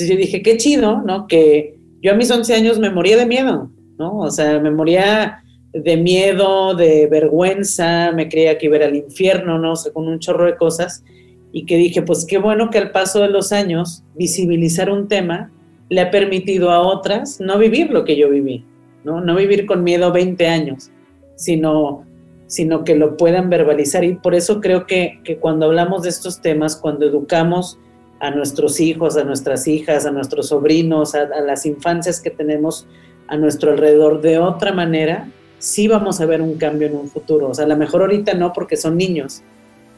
Entonces 0.00 0.16
yo 0.16 0.18
dije, 0.18 0.42
qué 0.42 0.56
chido, 0.56 1.02
¿no? 1.02 1.26
Que 1.26 1.78
yo 2.00 2.12
a 2.12 2.14
mis 2.14 2.30
11 2.30 2.54
años 2.54 2.78
me 2.78 2.88
moría 2.88 3.18
de 3.18 3.26
miedo, 3.26 3.70
¿no? 3.98 4.20
O 4.20 4.30
sea, 4.30 4.58
me 4.58 4.70
moría 4.70 5.42
de 5.74 5.98
miedo, 5.98 6.74
de 6.74 7.06
vergüenza, 7.06 8.10
me 8.12 8.26
creía 8.30 8.56
que 8.56 8.64
iba 8.64 8.78
al 8.78 8.96
infierno, 8.96 9.58
¿no? 9.58 9.72
O 9.72 9.76
sea, 9.76 9.92
con 9.92 10.08
un 10.08 10.18
chorro 10.18 10.46
de 10.46 10.56
cosas. 10.56 11.04
Y 11.52 11.66
que 11.66 11.76
dije, 11.76 12.00
pues 12.00 12.24
qué 12.24 12.38
bueno 12.38 12.70
que 12.70 12.78
al 12.78 12.92
paso 12.92 13.20
de 13.20 13.28
los 13.28 13.52
años, 13.52 14.02
visibilizar 14.14 14.90
un 14.90 15.06
tema 15.06 15.52
le 15.90 16.00
ha 16.00 16.10
permitido 16.10 16.70
a 16.70 16.80
otras 16.80 17.38
no 17.38 17.58
vivir 17.58 17.90
lo 17.90 18.06
que 18.06 18.16
yo 18.16 18.30
viví, 18.30 18.64
¿no? 19.04 19.20
No 19.20 19.36
vivir 19.36 19.66
con 19.66 19.84
miedo 19.84 20.12
20 20.12 20.46
años, 20.46 20.90
sino, 21.36 22.06
sino 22.46 22.84
que 22.84 22.94
lo 22.94 23.18
puedan 23.18 23.50
verbalizar. 23.50 24.02
Y 24.04 24.14
por 24.14 24.34
eso 24.34 24.62
creo 24.62 24.86
que, 24.86 25.20
que 25.24 25.36
cuando 25.36 25.66
hablamos 25.66 26.04
de 26.04 26.08
estos 26.08 26.40
temas, 26.40 26.74
cuando 26.74 27.04
educamos, 27.04 27.78
a 28.20 28.30
nuestros 28.30 28.78
hijos, 28.80 29.16
a 29.16 29.24
nuestras 29.24 29.66
hijas, 29.66 30.04
a 30.06 30.10
nuestros 30.10 30.48
sobrinos, 30.48 31.14
a, 31.14 31.26
las 31.40 31.64
infancias 31.64 32.20
que 32.20 32.30
tenemos 32.30 32.86
a 33.26 33.36
nuestro 33.36 33.72
alrededor 33.72 34.20
de 34.20 34.38
otra 34.38 34.72
manera, 34.72 35.28
sí 35.58 35.88
vamos 35.88 36.20
a 36.20 36.26
ver 36.26 36.42
un 36.42 36.56
cambio 36.58 36.88
en 36.88 36.96
un 36.96 37.08
futuro. 37.08 37.48
O 37.48 37.54
sea, 37.54 37.64
a 37.64 37.68
lo 37.68 37.76
mejor 37.76 38.02
ahorita 38.02 38.34
no 38.34 38.52
porque 38.52 38.76
son 38.76 38.96
niños, 38.96 39.42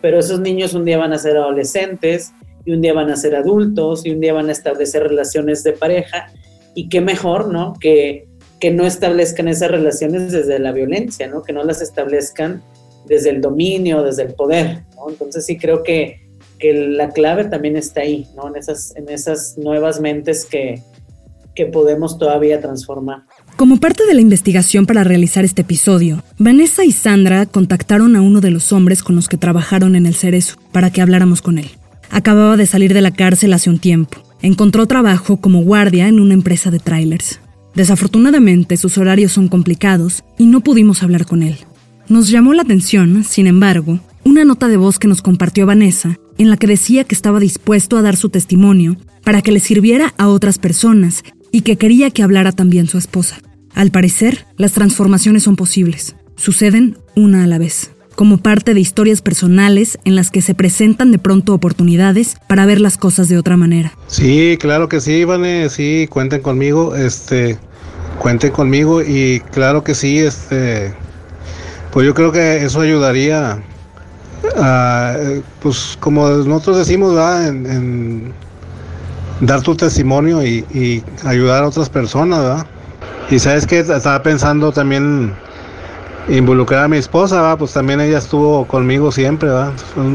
pero 0.01 0.19
esos 0.19 0.41
niños 0.41 0.75
un 0.75 0.85
día 0.85 0.99
van 0.99 1.13
a 1.13 1.19
ser 1.19 1.37
adolescentes 1.37 2.33
y 2.65 2.73
un 2.73 2.81
día 2.81 2.95
van 2.95 3.11
a 3.11 3.17
ser 3.17 3.35
adultos 3.35 4.07
y 4.07 4.13
un 4.13 4.21
día 4.21 4.33
van 4.33 4.49
a 4.49 4.53
establecer 4.53 5.03
relaciones 5.03 5.65
de 5.65 5.73
pareja 5.73 6.31
y 6.75 6.89
qué 6.89 7.01
mejor, 7.01 7.49
¿no? 7.49 7.75
Que, 7.81 8.29
que 8.61 8.71
no 8.71 8.87
establezcan 8.87 9.49
esas 9.49 9.71
relaciones 9.71 10.31
desde 10.31 10.61
la 10.61 10.71
violencia, 10.71 11.27
¿no? 11.27 11.43
Que 11.43 11.53
no 11.53 11.65
las 11.65 11.83
establezcan 11.83 12.63
desde 13.07 13.31
el 13.31 13.41
dominio, 13.41 14.03
desde 14.03 14.23
el 14.23 14.35
poder. 14.35 14.85
Entonces 15.09 15.45
sí 15.45 15.59
creo 15.59 15.83
que 15.83 16.22
que 16.63 16.73
la 16.73 17.11
clave 17.11 17.45
también 17.47 17.77
está 17.77 18.03
ahí, 18.03 18.29
¿no? 18.37 18.49
En 18.49 18.57
esas, 18.57 18.95
en 18.95 19.09
esas 19.09 19.59
nuevas 19.59 20.01
mentes 20.01 20.45
que, 20.45 20.81
que 21.57 21.67
podemos 21.67 22.19
todavía 22.19 22.61
transformar. 22.61 23.25
Como 23.57 23.79
parte 23.79 24.07
de 24.07 24.15
la 24.15 24.21
investigación 24.21 24.87
para 24.87 25.03
realizar 25.03 25.45
este 25.45 25.63
episodio, 25.63 26.23
Vanessa 26.39 26.85
y 26.85 26.93
Sandra 26.93 27.47
contactaron 27.47 28.15
a 28.15 28.23
uno 28.23 28.41
de 28.41 28.53
los 28.53 28.73
hombres 28.73 29.03
con 29.03 29.17
los 29.17 29.29
que 29.29 29.37
trabajaron 29.37 29.97
en 29.97 30.07
el 30.07 30.15
Cerezo 30.15 30.57
para 30.71 30.91
que 30.91 31.03
habláramos 31.03 31.43
con 31.43 31.59
él. 31.59 31.69
Acababa 32.11 32.57
de 32.57 32.67
salir 32.67 32.95
de 32.95 33.01
la 33.01 33.11
cárcel 33.11 33.55
hace 33.55 33.69
un 33.69 33.81
tiempo. 33.81 34.19
Encontró 34.41 34.87
trabajo 34.87 35.39
como 35.39 35.65
guardia 35.65 36.07
en 36.07 36.21
una 36.21 36.35
empresa 36.35 36.71
de 36.71 36.79
trailers. 36.79 37.41
Desafortunadamente, 37.75 38.77
sus 38.77 38.99
horarios 38.99 39.33
son 39.33 39.49
complicados 39.49 40.23
y 40.39 40.47
no 40.47 40.61
pudimos 40.61 41.03
hablar 41.03 41.27
con 41.27 41.43
él. 41.43 41.57
Nos 42.09 42.29
llamó 42.29 42.53
la 42.53 42.63
atención, 42.63 43.25
sin 43.25 43.49
embargo, 43.49 43.99
una 44.25 44.45
nota 44.45 44.69
de 44.69 44.77
voz 44.77 45.01
que 45.01 45.09
nos 45.09 45.23
compartió 45.23 45.67
Vanessa 45.67 46.19
en 46.39 46.51
la 46.51 46.57
que 46.57 46.67
decía 46.67 47.05
que 47.05 47.15
estaba 47.15 47.41
dispuesto 47.41 47.97
a 47.97 48.03
dar 48.03 48.17
su 48.17 48.29
testimonio 48.29 48.97
para 49.25 49.43
que 49.43 49.53
le 49.53 49.61
sirviera 49.61 50.15
a 50.19 50.29
otras 50.29 50.59
personas 50.59 51.23
y 51.51 51.63
que 51.63 51.77
quería 51.77 52.11
que 52.11 52.23
hablara 52.23 52.53
también 52.53 52.89
su 52.89 52.99
esposa. 52.99 53.39
Al 53.75 53.91
parecer, 53.91 54.47
las 54.57 54.73
transformaciones 54.73 55.45
son 55.45 55.57
posibles. 55.57 56.17
Suceden 56.37 56.99
una 57.15 57.45
a 57.45 57.47
la 57.47 57.59
vez, 57.59 57.93
como 58.15 58.39
parte 58.39 58.75
de 58.75 58.81
historias 58.81 59.23
personales 59.23 59.99
en 60.05 60.17
las 60.17 60.31
que 60.31 60.43
se 60.43 60.55
presentan 60.55 61.13
de 61.13 61.19
pronto 61.19 61.55
oportunidades 61.55 62.37
para 62.49 62.67
ver 62.67 62.81
las 62.81 62.97
cosas 62.97 63.29
de 63.29 63.39
otra 63.39 63.57
manera. 63.57 63.97
Sí, 64.09 64.57
claro 64.61 64.89
que 64.89 65.01
sí, 65.01 65.13
Ivane, 65.13 65.69
sí, 65.69 66.07
cuenten 66.11 66.43
conmigo, 66.43 66.97
este, 66.97 67.59
cuenten 68.19 68.51
conmigo 68.53 69.03
y 69.03 69.41
claro 69.53 69.85
que 69.85 69.95
sí, 69.95 70.19
este, 70.19 70.95
pues 71.93 72.07
yo 72.07 72.15
creo 72.15 72.33
que 72.33 72.65
eso 72.65 72.81
ayudaría 72.81 73.63
Ah, 74.57 75.17
pues 75.61 75.97
como 76.01 76.29
nosotros 76.29 76.79
decimos, 76.79 77.15
En, 77.47 78.33
dar 79.41 79.61
tu 79.63 79.75
testimonio 79.75 80.45
y, 80.45 81.03
ayudar 81.25 81.65
a 81.65 81.69
otras 81.69 81.89
personas, 81.89 82.41
¿verdad? 82.41 82.67
Y 83.31 83.39
sabes 83.39 83.67
que 83.67 83.79
estaba 83.81 84.23
pensando 84.23 84.73
también 84.73 85.33
involucrar 86.29 86.85
a 86.85 86.89
mi 86.89 86.99
esposa, 86.99 87.37
¿verdad? 87.43 87.59
pues 87.59 87.73
también 87.73 88.01
ella 88.01 88.19
estuvo 88.19 88.67
conmigo 88.67 89.11
siempre, 89.11 89.51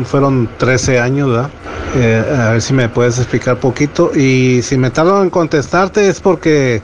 fueron 0.06 0.50
13 0.58 1.00
años, 1.00 1.30
¿verdad? 1.30 1.50
Eh, 1.96 2.24
a 2.40 2.52
ver 2.52 2.62
si 2.62 2.74
me 2.74 2.88
puedes 2.90 3.18
explicar 3.18 3.60
poquito. 3.60 4.12
Y 4.16 4.62
si 4.62 4.78
me 4.78 4.92
tardo 4.92 5.22
en 5.24 5.30
contestarte 5.30 6.08
es 6.08 6.22
porque 6.22 6.82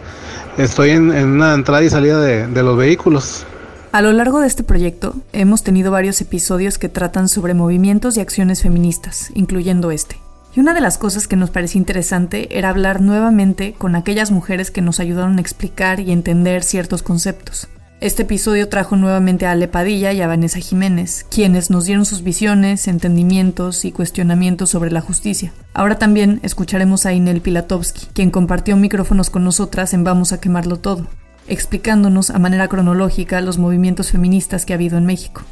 estoy 0.57 0.91
en, 0.91 1.11
una 1.11 1.53
entrada 1.53 1.83
y 1.83 1.89
salida 1.89 2.19
de 2.19 2.63
los 2.63 2.77
vehículos. 2.77 3.45
A 3.93 4.01
lo 4.01 4.11
largo 4.11 4.39
de 4.39 4.47
este 4.47 4.63
proyecto 4.63 5.13
hemos 5.33 5.61
tenido 5.61 5.91
varios 5.91 6.19
episodios 6.19 6.79
que 6.79 6.89
tratan 6.89 7.29
sobre 7.29 7.53
movimientos 7.53 8.17
y 8.17 8.21
acciones 8.21 8.63
feministas, 8.63 9.29
incluyendo 9.35 9.91
este. 9.91 10.17
Y 10.55 10.61
una 10.61 10.73
de 10.73 10.81
las 10.81 10.97
cosas 10.97 11.27
que 11.27 11.35
nos 11.35 11.51
parecía 11.51 11.77
interesante 11.77 12.57
era 12.57 12.69
hablar 12.69 13.01
nuevamente 13.01 13.75
con 13.77 13.95
aquellas 13.95 14.31
mujeres 14.31 14.71
que 14.71 14.81
nos 14.81 14.99
ayudaron 14.99 15.37
a 15.37 15.41
explicar 15.41 15.99
y 15.99 16.11
entender 16.11 16.63
ciertos 16.63 17.03
conceptos. 17.03 17.67
Este 18.01 18.23
episodio 18.23 18.67
trajo 18.67 18.95
nuevamente 18.95 19.45
a 19.45 19.51
Ale 19.51 19.67
Padilla 19.67 20.11
y 20.11 20.21
a 20.21 20.27
Vanessa 20.27 20.57
Jiménez, 20.57 21.27
quienes 21.29 21.69
nos 21.69 21.85
dieron 21.85 22.07
sus 22.07 22.23
visiones, 22.23 22.87
entendimientos 22.87 23.85
y 23.85 23.91
cuestionamientos 23.91 24.71
sobre 24.71 24.89
la 24.89 25.01
justicia. 25.01 25.53
Ahora 25.75 25.99
también 25.99 26.39
escucharemos 26.41 27.05
a 27.05 27.13
Inel 27.13 27.41
Pilatovsky, 27.41 28.07
quien 28.15 28.31
compartió 28.31 28.75
micrófonos 28.75 29.29
con 29.29 29.43
nosotras 29.43 29.93
en 29.93 30.03
Vamos 30.03 30.33
a 30.33 30.41
quemarlo 30.41 30.79
todo 30.79 31.07
explicándonos 31.47 32.29
a 32.29 32.39
manera 32.39 32.67
cronológica 32.67 33.41
los 33.41 33.57
movimientos 33.57 34.11
feministas 34.11 34.65
que 34.65 34.73
ha 34.73 34.75
habido 34.75 34.97
en 34.97 35.05
México. 35.05 35.43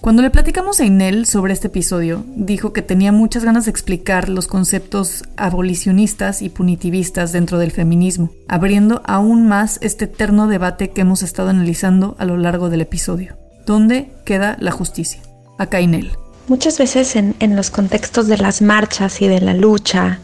Cuando 0.00 0.22
le 0.22 0.30
platicamos 0.30 0.78
a 0.78 0.84
Inel 0.84 1.26
sobre 1.26 1.52
este 1.52 1.66
episodio, 1.66 2.24
dijo 2.36 2.72
que 2.72 2.82
tenía 2.82 3.10
muchas 3.10 3.44
ganas 3.44 3.64
de 3.64 3.72
explicar 3.72 4.28
los 4.28 4.46
conceptos 4.46 5.24
abolicionistas 5.36 6.42
y 6.42 6.48
punitivistas 6.48 7.32
dentro 7.32 7.58
del 7.58 7.72
feminismo, 7.72 8.30
abriendo 8.46 9.02
aún 9.04 9.48
más 9.48 9.78
este 9.82 10.04
eterno 10.04 10.46
debate 10.46 10.90
que 10.90 11.00
hemos 11.00 11.22
estado 11.24 11.48
analizando 11.48 12.14
a 12.18 12.24
lo 12.24 12.36
largo 12.36 12.70
del 12.70 12.82
episodio. 12.82 13.36
¿Dónde 13.66 14.12
queda 14.24 14.56
la 14.60 14.70
justicia? 14.70 15.22
Acá 15.58 15.80
Inel. 15.80 16.12
Muchas 16.46 16.78
veces 16.78 17.16
en, 17.16 17.34
en 17.40 17.56
los 17.56 17.70
contextos 17.70 18.28
de 18.28 18.38
las 18.38 18.62
marchas 18.62 19.20
y 19.22 19.26
de 19.26 19.40
la 19.40 19.54
lucha 19.54 20.20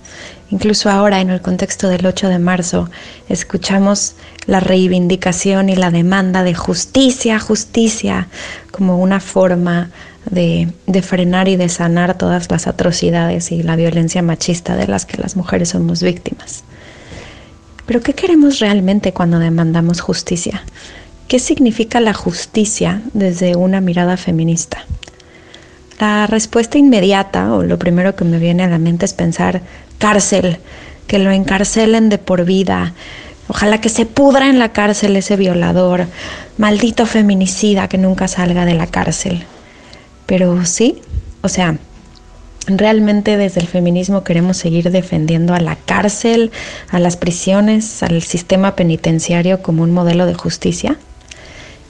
Incluso 0.52 0.90
ahora 0.90 1.22
en 1.22 1.30
el 1.30 1.40
contexto 1.40 1.88
del 1.88 2.04
8 2.04 2.28
de 2.28 2.38
marzo 2.38 2.90
escuchamos 3.30 4.16
la 4.44 4.60
reivindicación 4.60 5.70
y 5.70 5.76
la 5.76 5.90
demanda 5.90 6.42
de 6.42 6.54
justicia, 6.54 7.40
justicia, 7.40 8.28
como 8.70 8.98
una 8.98 9.18
forma 9.18 9.88
de, 10.30 10.70
frenar 11.02 11.48
y 11.48 11.56
de 11.56 11.70
sanar 11.70 12.18
todas 12.18 12.50
las 12.50 12.66
atrocidades 12.66 13.50
y 13.50 13.62
la 13.62 13.76
violencia 13.76 14.20
machista 14.20 14.76
de 14.76 14.86
las 14.88 15.06
que 15.06 15.16
las 15.16 15.36
mujeres 15.36 15.70
somos 15.70 16.02
víctimas. 16.02 16.64
Pero 17.86 18.02
¿qué 18.02 18.12
queremos 18.12 18.58
realmente 18.58 19.14
cuando 19.14 19.38
demandamos 19.38 20.02
justicia? 20.02 20.64
¿Qué 21.28 21.38
significa 21.38 21.98
la 21.98 22.12
justicia 22.12 23.00
desde 23.14 23.56
una 23.56 23.80
mirada 23.80 24.18
feminista? 24.18 24.84
La 25.98 26.26
respuesta 26.26 26.76
inmediata, 26.76 27.54
o 27.54 27.62
lo 27.62 27.78
primero 27.78 28.14
que 28.16 28.24
me 28.24 28.38
viene 28.38 28.64
a 28.64 28.68
la 28.68 28.78
mente 28.78 29.06
es 29.06 29.14
pensar 29.14 29.62
cárcel, 30.02 30.58
que 31.06 31.20
lo 31.20 31.30
encarcelen 31.30 32.08
de 32.08 32.18
por 32.18 32.44
vida. 32.44 32.92
Ojalá 33.46 33.80
que 33.80 33.88
se 33.88 34.04
pudra 34.04 34.50
en 34.50 34.58
la 34.58 34.72
cárcel 34.72 35.14
ese 35.14 35.36
violador, 35.36 36.06
maldito 36.58 37.06
feminicida 37.06 37.86
que 37.86 37.98
nunca 37.98 38.26
salga 38.26 38.64
de 38.64 38.74
la 38.74 38.88
cárcel. 38.88 39.44
Pero 40.26 40.64
sí, 40.64 41.00
o 41.42 41.48
sea, 41.48 41.76
realmente 42.66 43.36
desde 43.36 43.60
el 43.60 43.68
feminismo 43.68 44.24
queremos 44.24 44.56
seguir 44.56 44.90
defendiendo 44.90 45.54
a 45.54 45.60
la 45.60 45.76
cárcel, 45.76 46.50
a 46.90 46.98
las 46.98 47.16
prisiones, 47.16 48.02
al 48.02 48.22
sistema 48.22 48.74
penitenciario 48.74 49.62
como 49.62 49.84
un 49.84 49.92
modelo 49.92 50.26
de 50.26 50.34
justicia. 50.34 50.96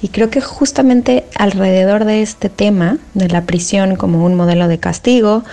Y 0.03 0.09
creo 0.09 0.29
que 0.29 0.43
justamente 0.43 1.25
alrededor 1.35 2.05
de 2.05 2.21
este 2.21 2.51
tema 2.51 2.99
de 3.15 3.29
la 3.29 3.47
prisión 3.47 3.97
como 3.97 4.23
un 4.23 4.35
modelo 4.35 4.69
de 4.69 4.79
castigo 4.79 5.45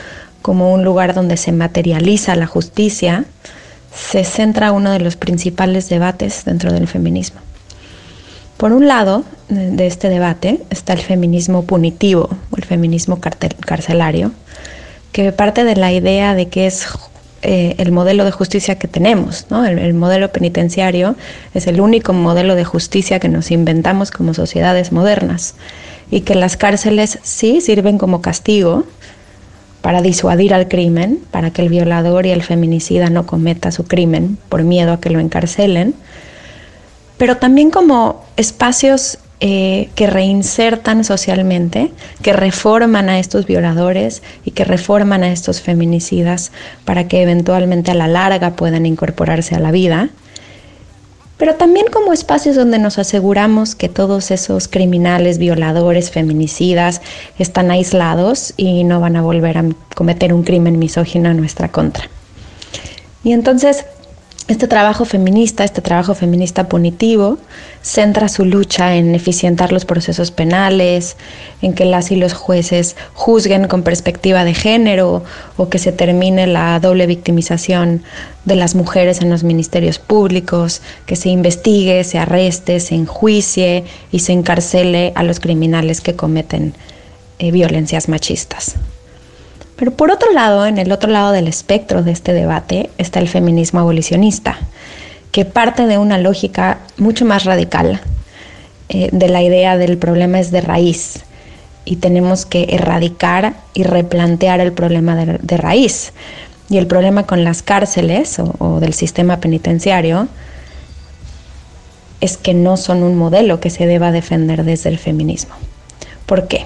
como 0.42 0.74
un 0.74 0.84
lugar 0.84 1.14
donde 1.14 1.38
se 1.38 1.52
materializa 1.52 2.36
la 2.36 2.48
justicia, 2.48 3.26
se 3.94 4.24
centra 4.24 4.72
uno 4.72 4.92
de 4.92 5.00
los 5.00 5.16
principales 5.16 5.90
debates 5.90 6.46
dentro 6.46 6.72
del 6.72 6.88
feminismo. 6.88 7.42
Por 8.58 8.74
un 8.74 8.88
lado 8.88 9.24
de 9.48 9.88
este 9.88 10.10
debate 10.10 10.60
está 10.70 10.94
el 10.94 11.00
feminismo 11.00 11.64
punitivo 11.64 12.30
o 12.52 12.58
el 12.58 12.66
feminismo 12.66 13.20
carcelario, 13.20 14.32
que 15.12 15.32
parte 15.32 15.64
de 15.64 15.76
la 15.76 15.94
idea 15.94 16.36
de 16.36 16.50
que 16.50 16.68
es 16.68 16.88
eh, 17.42 17.76
el 17.78 17.94
modelo 17.94 18.26
de 18.26 18.32
justicia 18.32 18.78
que 18.78 18.90
tenemos. 18.90 19.46
el, 19.66 19.94
modelo 19.94 20.30
penitenciario 20.34 21.16
es 21.54 21.68
el 21.68 21.80
único 21.80 22.12
modelo 22.12 22.56
de 22.56 22.66
justicia 22.66 23.20
que 23.20 23.30
nos 23.30 23.50
inventamos 23.50 24.12
como 24.12 24.34
sociedades 24.34 24.92
modernas 24.92 25.56
y 26.12 26.22
que 26.22 26.36
las 26.36 26.58
cárceles 26.58 27.18
sí 27.24 27.62
sirven 27.62 27.98
como 27.98 28.22
castigo, 28.22 28.84
para 29.82 30.02
disuadir 30.02 30.54
al 30.54 30.68
crimen, 30.68 31.20
para 31.32 31.52
que 31.52 31.62
el 31.62 31.70
violador 31.70 32.26
y 32.26 32.32
el 32.32 32.44
feminicida 32.44 33.10
no 33.10 33.26
cometa 33.26 33.72
su 33.72 33.86
crimen 33.86 34.38
por 34.50 34.64
miedo 34.64 34.94
a 34.94 35.00
que 35.00 35.10
lo 35.10 35.20
encarcelen, 35.20 35.94
pero 37.18 37.38
también 37.38 37.70
como 37.72 38.24
espacios 38.38 39.20
eh, 39.42 39.90
que 39.96 40.08
reinsertan 40.08 41.06
socialmente, 41.06 41.92
que 42.22 42.34
reforman 42.34 43.08
a 43.08 43.20
estos 43.20 43.46
violadores 43.46 44.22
y 44.44 44.52
que 44.52 44.66
reforman 44.66 45.24
a 45.24 45.32
estos 45.32 45.62
feminicidas 45.62 46.52
para 46.84 47.08
que 47.08 47.22
eventualmente 47.22 47.92
a 47.92 47.94
la 47.94 48.08
larga 48.08 48.52
puedan 48.52 48.86
incorporarse 48.86 49.56
a 49.56 49.60
la 49.60 49.72
vida 49.72 50.10
pero 51.40 51.56
también 51.56 51.86
como 51.90 52.12
espacios 52.12 52.58
donde 52.58 52.80
nos 52.80 53.00
aseguramos 53.00 53.74
que 53.74 53.88
todos 53.88 54.30
esos 54.30 54.68
criminales, 54.68 55.38
violadores, 55.38 56.12
feminicidas 56.12 57.02
están 57.40 57.72
aislados 57.72 58.54
y 58.58 58.84
no 58.84 59.00
van 59.00 59.16
a 59.16 59.22
volver 59.22 59.58
a 59.58 59.66
cometer 59.96 60.34
un 60.34 60.44
crimen 60.44 60.78
misógino 60.78 61.30
en 61.30 61.38
nuestra 61.38 61.70
contra. 61.70 62.10
Y 63.24 63.32
entonces 63.32 63.86
este 64.50 64.68
trabajo 64.68 65.06
feminista, 65.06 65.64
este 65.64 65.80
trabajo 65.80 66.16
feminista 66.16 66.68
punitivo, 66.68 67.38
centra 67.84 68.28
su 68.28 68.45
lucha 68.45 68.95
en 68.95 69.14
eficientar 69.14 69.72
los 69.72 69.86
procesos 69.86 70.32
penales, 70.32 71.18
en 71.62 71.74
que 71.74 71.86
las 71.86 72.10
y 72.10 72.16
los 72.16 72.34
jueces 72.34 72.95
juzguen 73.14 73.68
con 73.68 73.84
perspectiva 73.84 74.43
de 74.43 74.56
género 74.56 75.24
o 75.56 75.70
que 75.70 75.78
se 75.78 75.91
termine 75.91 76.47
la 76.47 76.80
doble 76.80 77.06
victimización 77.06 78.02
de 78.45 78.56
las 78.56 78.74
mujeres 78.74 79.22
en 79.22 79.30
los 79.30 79.43
ministerios 79.43 80.00
públicos, 80.00 80.82
que 81.06 81.16
se 81.16 81.30
investigue, 81.30 82.04
se 82.04 82.18
arreste, 82.18 82.80
se 82.80 82.95
enjuicie 82.95 83.84
y 84.12 84.20
se 84.20 84.34
encarcele 84.34 85.12
a 85.14 85.22
los 85.22 85.39
criminales 85.39 86.02
que 86.02 86.16
cometen 86.16 86.74
eh, 87.38 87.52
violencias 87.52 88.10
machistas. 88.10 88.78
Pero 89.80 89.92
por 89.92 90.12
otro 90.12 90.34
lado, 90.34 90.66
en 90.66 90.78
el 90.78 90.92
otro 90.92 91.10
lado 91.10 91.32
del 91.32 91.48
espectro 91.48 92.04
de 92.04 92.12
este 92.12 92.34
debate 92.34 92.90
está 92.98 93.22
el 93.22 93.30
feminismo 93.30 93.80
abolicionista, 93.80 94.58
que 95.32 95.46
parte 95.46 95.88
de 95.88 95.98
una 95.98 96.18
lógica 96.18 96.80
mucho 96.98 97.24
más 97.24 97.46
radical 97.46 98.02
eh, 98.90 99.08
de 99.14 99.30
la 99.30 99.42
idea 99.42 99.78
del 99.78 99.98
problema 99.98 100.38
es 100.42 100.52
de 100.52 100.60
raíz 100.60 101.24
y 101.86 101.96
tenemos 101.96 102.46
que 102.46 102.68
erradicar 102.72 103.54
y 103.74 103.84
replantear 103.84 104.60
el 104.60 104.74
problema 104.74 105.16
de, 105.16 105.58
raíz. 105.58 106.12
Y 106.70 106.78
el 106.78 106.86
problema 106.86 107.26
con 107.26 107.46
las 107.46 107.64
cárceles 107.64 108.38
o 108.60 108.82
del 108.82 108.94
sistema 108.94 109.40
penitenciario 109.40 110.28
es 112.20 112.36
que 112.36 112.54
no 112.54 112.76
son 112.76 113.02
un 113.02 113.16
modelo 113.16 113.62
que 113.62 113.70
se 113.70 113.88
deba 113.88 114.12
defender 114.12 114.66
desde 114.66 114.90
el 114.90 115.00
feminismo. 115.00 115.56
¿Por 116.26 116.50
qué? 116.50 116.66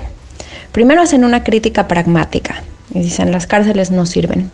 Primero 0.72 1.04
hacen 1.04 1.24
una 1.24 1.44
crítica 1.44 1.88
pragmática 1.88 2.64
y 2.94 3.00
dicen, 3.00 3.32
las 3.32 3.48
cárceles 3.48 3.92
no 3.92 4.06
sirven. 4.06 4.52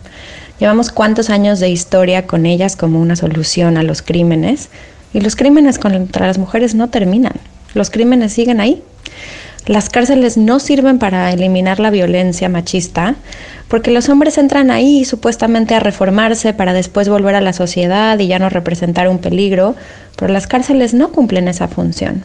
Llevamos 0.58 0.90
cuántos 0.90 1.30
años 1.30 1.60
de 1.60 1.70
historia 1.70 2.26
con 2.26 2.46
ellas 2.46 2.76
como 2.76 3.00
una 3.00 3.16
solución 3.16 3.76
a 3.76 3.82
los 3.82 4.02
crímenes 4.02 4.68
y 5.14 5.20
los 5.20 5.36
crímenes 5.36 5.78
contra 5.78 6.26
las 6.26 6.38
mujeres 6.38 6.74
no 6.74 6.88
terminan. 6.88 7.34
Los 7.74 7.90
crímenes 7.90 8.32
siguen 8.32 8.60
ahí. 8.60 8.82
Las 9.66 9.88
cárceles 9.88 10.36
no 10.36 10.58
sirven 10.58 10.98
para 10.98 11.32
eliminar 11.32 11.80
la 11.80 11.90
violencia 11.90 12.48
machista 12.48 13.14
porque 13.68 13.90
los 13.90 14.08
hombres 14.08 14.36
entran 14.36 14.70
ahí 14.70 15.04
supuestamente 15.04 15.74
a 15.74 15.80
reformarse 15.80 16.52
para 16.52 16.72
después 16.72 17.08
volver 17.08 17.36
a 17.36 17.40
la 17.40 17.52
sociedad 17.52 18.18
y 18.18 18.26
ya 18.26 18.38
no 18.38 18.48
representar 18.48 19.08
un 19.08 19.18
peligro, 19.18 19.76
pero 20.16 20.32
las 20.32 20.46
cárceles 20.46 20.92
no 20.92 21.12
cumplen 21.12 21.46
esa 21.46 21.68
función. 21.68 22.24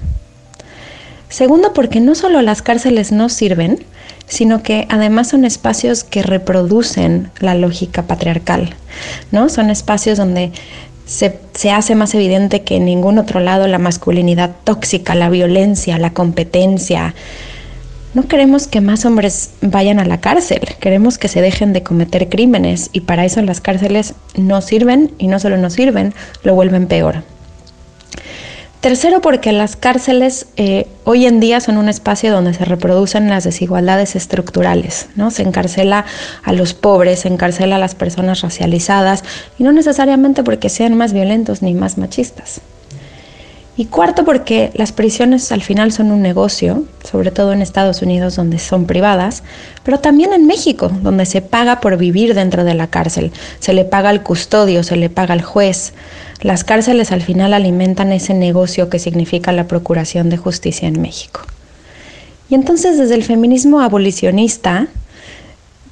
Segundo, 1.35 1.73
porque 1.73 1.99
no 1.99 2.15
solo 2.15 2.41
las 2.41 2.61
cárceles 2.61 3.11
no 3.11 3.27
sirven, 3.27 3.83
sino 4.25 4.63
que 4.63 4.87
además 4.89 5.27
son 5.27 5.43
espacios 5.43 6.05
que 6.05 6.23
reproducen 6.23 7.29
la 7.41 7.55
lógica 7.55 8.03
patriarcal, 8.03 8.73
¿no? 9.33 9.49
Son 9.49 9.69
espacios 9.69 10.17
donde 10.17 10.53
se, 11.05 11.37
se, 11.53 11.71
hace 11.71 11.93
más 11.93 12.15
evidente 12.15 12.61
que 12.61 12.77
en 12.77 12.85
ningún 12.85 13.17
otro 13.17 13.41
lado 13.41 13.67
la 13.67 13.79
masculinidad 13.79 14.51
tóxica, 14.63 15.13
la 15.13 15.29
violencia, 15.29 15.97
la 15.97 16.13
competencia, 16.13 17.13
No 18.13 18.29
queremos 18.29 18.67
que 18.67 18.79
más 18.79 19.03
hombres 19.03 19.49
vayan 19.59 19.99
a 19.99 20.05
la 20.05 20.21
cárcel, 20.21 20.61
queremos 20.79 21.17
que 21.17 21.27
se 21.27 21.41
dejen 21.41 21.73
de 21.73 21.83
cometer 21.83 22.29
crímenes 22.29 22.89
y 22.93 23.01
para 23.01 23.25
eso 23.25 23.41
las 23.41 23.59
cárceles 23.59 24.13
no 24.37 24.61
sirven 24.61 25.11
y 25.17 25.27
no 25.27 25.37
solo 25.39 25.57
no 25.57 25.69
sirven, 25.69 26.13
lo 26.43 26.55
vuelven 26.55 26.87
peor. 26.87 27.34
Tercero, 28.81 29.19
porque 29.19 29.51
las 29.51 29.75
cárceles 29.75 30.45
eh, 30.57 30.87
hoy 31.05 31.25
en 31.25 31.39
día 31.39 31.59
son 31.59 31.77
un 31.77 31.89
espacio 31.89 32.31
donde 32.31 32.53
se 32.53 32.65
reproducen 32.65 33.29
las 33.29 33.43
desigualdades 33.43 34.15
estructurales, 34.15 35.07
¿no? 35.15 35.31
Se 35.31 35.41
encarcela 35.41 36.05
a 36.43 36.53
los 36.53 36.75
pobres, 36.75 37.21
se 37.21 37.29
encarcela 37.29 37.77
a 37.77 37.79
las 37.79 37.95
personas 37.95 38.41
racializadas 38.41 39.23
y 39.57 39.63
no 39.63 39.71
necesariamente 39.71 40.43
porque 40.43 40.69
sean 40.69 40.95
más 40.95 41.13
violentos 41.13 41.63
ni 41.63 41.73
más 41.73 41.97
machistas. 41.97 42.61
Y 43.77 43.85
cuarto, 43.85 44.23
porque 44.23 44.71
las 44.73 44.93
prisiones 44.93 45.51
al 45.51 45.61
final 45.61 45.91
son 45.91 46.11
un 46.11 46.21
negocio, 46.21 46.85
sobre 47.03 47.31
todo 47.31 47.51
en 47.51 47.61
Estados 47.61 48.01
Unidos 48.01 48.37
donde 48.37 48.57
son 48.57 48.85
privadas, 48.85 49.43
pero 49.83 49.99
también 49.99 50.31
en 50.31 50.47
México, 50.47 50.89
donde 51.01 51.25
se 51.25 51.41
paga 51.41 51.81
por 51.81 51.97
vivir 51.97 52.35
dentro 52.35 52.63
de 52.63 52.73
la 52.73 52.87
cárcel, 52.87 53.33
se 53.59 53.73
le 53.73 53.83
paga 53.83 54.09
al 54.09 54.23
custodio, 54.23 54.81
se 54.83 54.95
le 54.95 55.09
paga 55.09 55.33
al 55.33 55.41
juez. 55.41 55.93
Las 56.41 56.63
cárceles 56.63 57.11
al 57.11 57.21
final 57.21 57.53
alimentan 57.53 58.13
ese 58.13 58.33
negocio 58.33 58.89
que 58.89 58.99
significa 58.99 59.51
la 59.51 59.67
procuración 59.67 60.29
de 60.29 60.37
justicia 60.37 60.87
en 60.87 61.01
México. 61.01 61.41
Y 62.49 62.55
entonces 62.55 62.97
desde 62.97 63.15
el 63.15 63.25
feminismo 63.25 63.81
abolicionista 63.81 64.87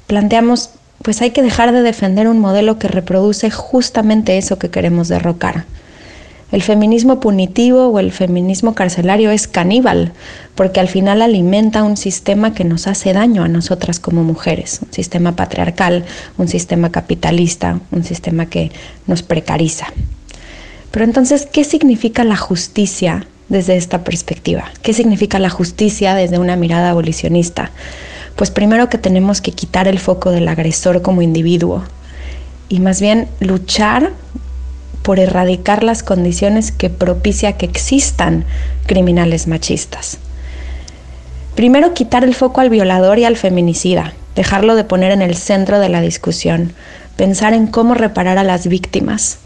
planteamos, 0.06 0.70
pues 1.02 1.20
hay 1.20 1.32
que 1.32 1.42
dejar 1.42 1.72
de 1.72 1.82
defender 1.82 2.28
un 2.28 2.38
modelo 2.38 2.78
que 2.78 2.88
reproduce 2.88 3.50
justamente 3.50 4.38
eso 4.38 4.58
que 4.58 4.70
queremos 4.70 5.08
derrocar 5.08 5.66
el 6.54 6.62
feminismo 6.62 7.18
punitivo 7.18 7.88
o 7.88 7.98
el 7.98 8.12
feminismo 8.12 8.76
carcelario 8.76 9.32
es 9.32 9.48
caníbal, 9.48 10.12
porque 10.54 10.78
al 10.78 10.86
final 10.86 11.20
alimenta 11.20 11.82
un 11.82 11.96
sistema 11.96 12.54
que 12.54 12.62
nos 12.62 12.86
hace 12.86 13.12
daño 13.12 13.42
a 13.42 13.48
nosotras 13.48 13.98
como 13.98 14.22
mujeres, 14.22 14.78
un 14.80 14.92
sistema 14.92 15.34
patriarcal, 15.34 16.04
un 16.38 16.46
sistema 16.46 16.92
capitalista, 16.92 17.80
un 17.90 18.04
sistema 18.04 18.46
que 18.46 18.70
nos 19.08 19.24
precariza. 19.24 19.88
Pero 20.92 21.04
entonces, 21.04 21.48
¿qué 21.52 21.64
significa 21.64 22.22
la 22.22 22.36
justicia 22.36 23.26
desde 23.48 23.76
esta 23.76 24.04
perspectiva? 24.04 24.70
¿Qué 24.80 24.92
significa 24.92 25.40
la 25.40 25.50
justicia 25.50 26.14
desde 26.14 26.38
una 26.38 26.54
mirada 26.54 26.90
abolicionista? 26.90 27.72
Pues 28.36 28.52
primero 28.52 28.88
que 28.88 28.98
tenemos 28.98 29.40
que 29.40 29.50
quitar 29.50 29.88
el 29.88 29.98
foco 29.98 30.30
del 30.30 30.46
agresor 30.46 31.02
como 31.02 31.20
individuo 31.20 31.82
y 32.68 32.78
más 32.78 33.00
bien 33.00 33.26
luchar 33.40 34.12
por 35.04 35.20
erradicar 35.20 35.84
las 35.84 36.02
condiciones 36.02 36.72
que 36.72 36.88
propicia 36.88 37.52
que 37.52 37.66
existan 37.66 38.46
criminales 38.86 39.46
machistas. 39.46 40.16
Primero, 41.54 41.92
quitar 41.92 42.24
el 42.24 42.34
foco 42.34 42.62
al 42.62 42.70
violador 42.70 43.18
y 43.18 43.26
al 43.26 43.36
feminicida, 43.36 44.14
dejarlo 44.34 44.74
de 44.74 44.84
poner 44.84 45.12
en 45.12 45.20
el 45.20 45.36
centro 45.36 45.78
de 45.78 45.90
la 45.90 46.00
discusión, 46.00 46.72
pensar 47.16 47.52
en 47.52 47.66
cómo 47.66 47.92
reparar 47.92 48.38
a 48.38 48.44
las 48.44 48.66
víctimas. 48.66 49.40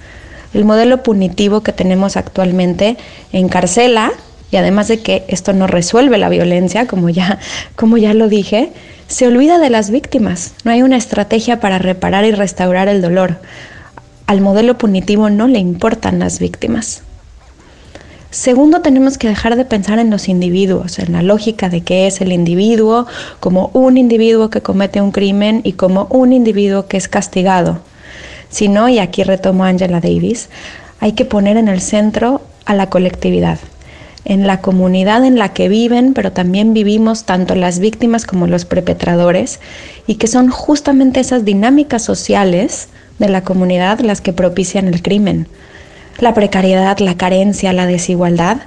El 0.55 0.65
modelo 0.65 1.03
punitivo 1.03 1.63
que 1.63 1.73
tenemos 1.73 2.17
actualmente 2.17 2.97
encarcela, 3.33 4.13
y 4.53 4.57
además 4.59 4.87
de 4.87 5.01
que 5.01 5.25
esto 5.27 5.53
no 5.55 5.67
resuelve 5.67 6.19
la 6.19 6.29
violencia, 6.29 6.87
como 6.87 7.09
ya, 7.09 7.41
como 7.75 7.97
ya 7.97 8.15
lo 8.15 8.29
dije, 8.29 8.71
se 9.09 9.27
olvida 9.27 9.59
de 9.59 9.71
las 9.71 9.91
víctimas. 9.91 10.53
No 10.63 10.71
hay 10.71 10.83
una 10.83 10.97
estrategia 10.97 11.59
para 11.59 11.79
reparar 11.79 12.25
y 12.25 12.31
restaurar 12.31 12.87
el 12.87 13.03
dolor 13.03 13.41
al 14.29 14.43
modelo 14.43 14.77
punitivo 14.77 15.31
no 15.31 15.49
le 15.49 15.59
importan 15.59 16.19
las 16.19 16.39
víctimas. 16.39 17.03
Segundo, 18.31 18.83
tenemos 18.83 19.17
que 19.17 19.27
dejar 19.27 19.57
de 19.57 19.65
pensar 19.65 19.99
en 19.99 20.11
los 20.11 20.29
individuos, 20.29 20.99
en 20.99 21.15
la 21.15 21.23
lógica 21.23 21.71
de 21.71 21.81
qué 21.81 22.07
es 22.07 22.21
el 22.21 22.31
individuo 22.31 23.07
como 23.41 23.71
un 23.73 23.97
individuo 23.97 24.51
que 24.51 24.61
comete 24.61 25.01
un 25.01 25.13
crimen 25.13 25.63
y 25.65 25.73
como 25.73 26.09
un 26.11 26.35
individuo 26.35 26.89
que 26.89 26.99
es 26.99 27.09
castigado. 27.09 27.81
Sino, 28.51 28.91
y 28.91 28.99
aquí 28.99 29.25
retomo 29.25 29.65
a 29.65 29.69
Angela 29.69 29.99
Davis, 29.99 30.51
hay 31.01 31.13
que 31.13 31.25
poner 31.25 31.57
en 31.57 31.69
el 31.69 31.81
centro 31.81 32.43
a 32.67 32.75
la 32.75 32.91
colectividad, 32.91 33.59
en 34.27 34.47
la 34.47 34.61
comunidad 34.61 35.25
en 35.25 35.39
la 35.39 35.55
que 35.55 35.71
viven, 35.71 36.13
pero 36.13 36.33
también 36.33 36.75
vivimos 36.75 37.25
tanto 37.25 37.55
las 37.55 37.79
víctimas 37.79 38.27
como 38.27 38.47
los 38.47 38.67
perpetradores, 38.67 39.59
y 40.07 40.17
que 40.17 40.27
son 40.27 40.51
justamente 40.51 41.21
esas 41.21 41.47
dinámicas 41.47 42.03
sociales 42.03 42.89
de 43.19 43.29
la 43.29 43.43
comunidad 43.43 44.01
las 44.01 44.21
que 44.21 44.33
propician 44.33 44.89
el 44.89 45.03
crimen. 45.03 45.47
La 46.19 46.35
precariedad, 46.35 46.99
la 46.99 47.17
carencia, 47.17 47.73
la 47.73 47.87
desigualdad, 47.87 48.59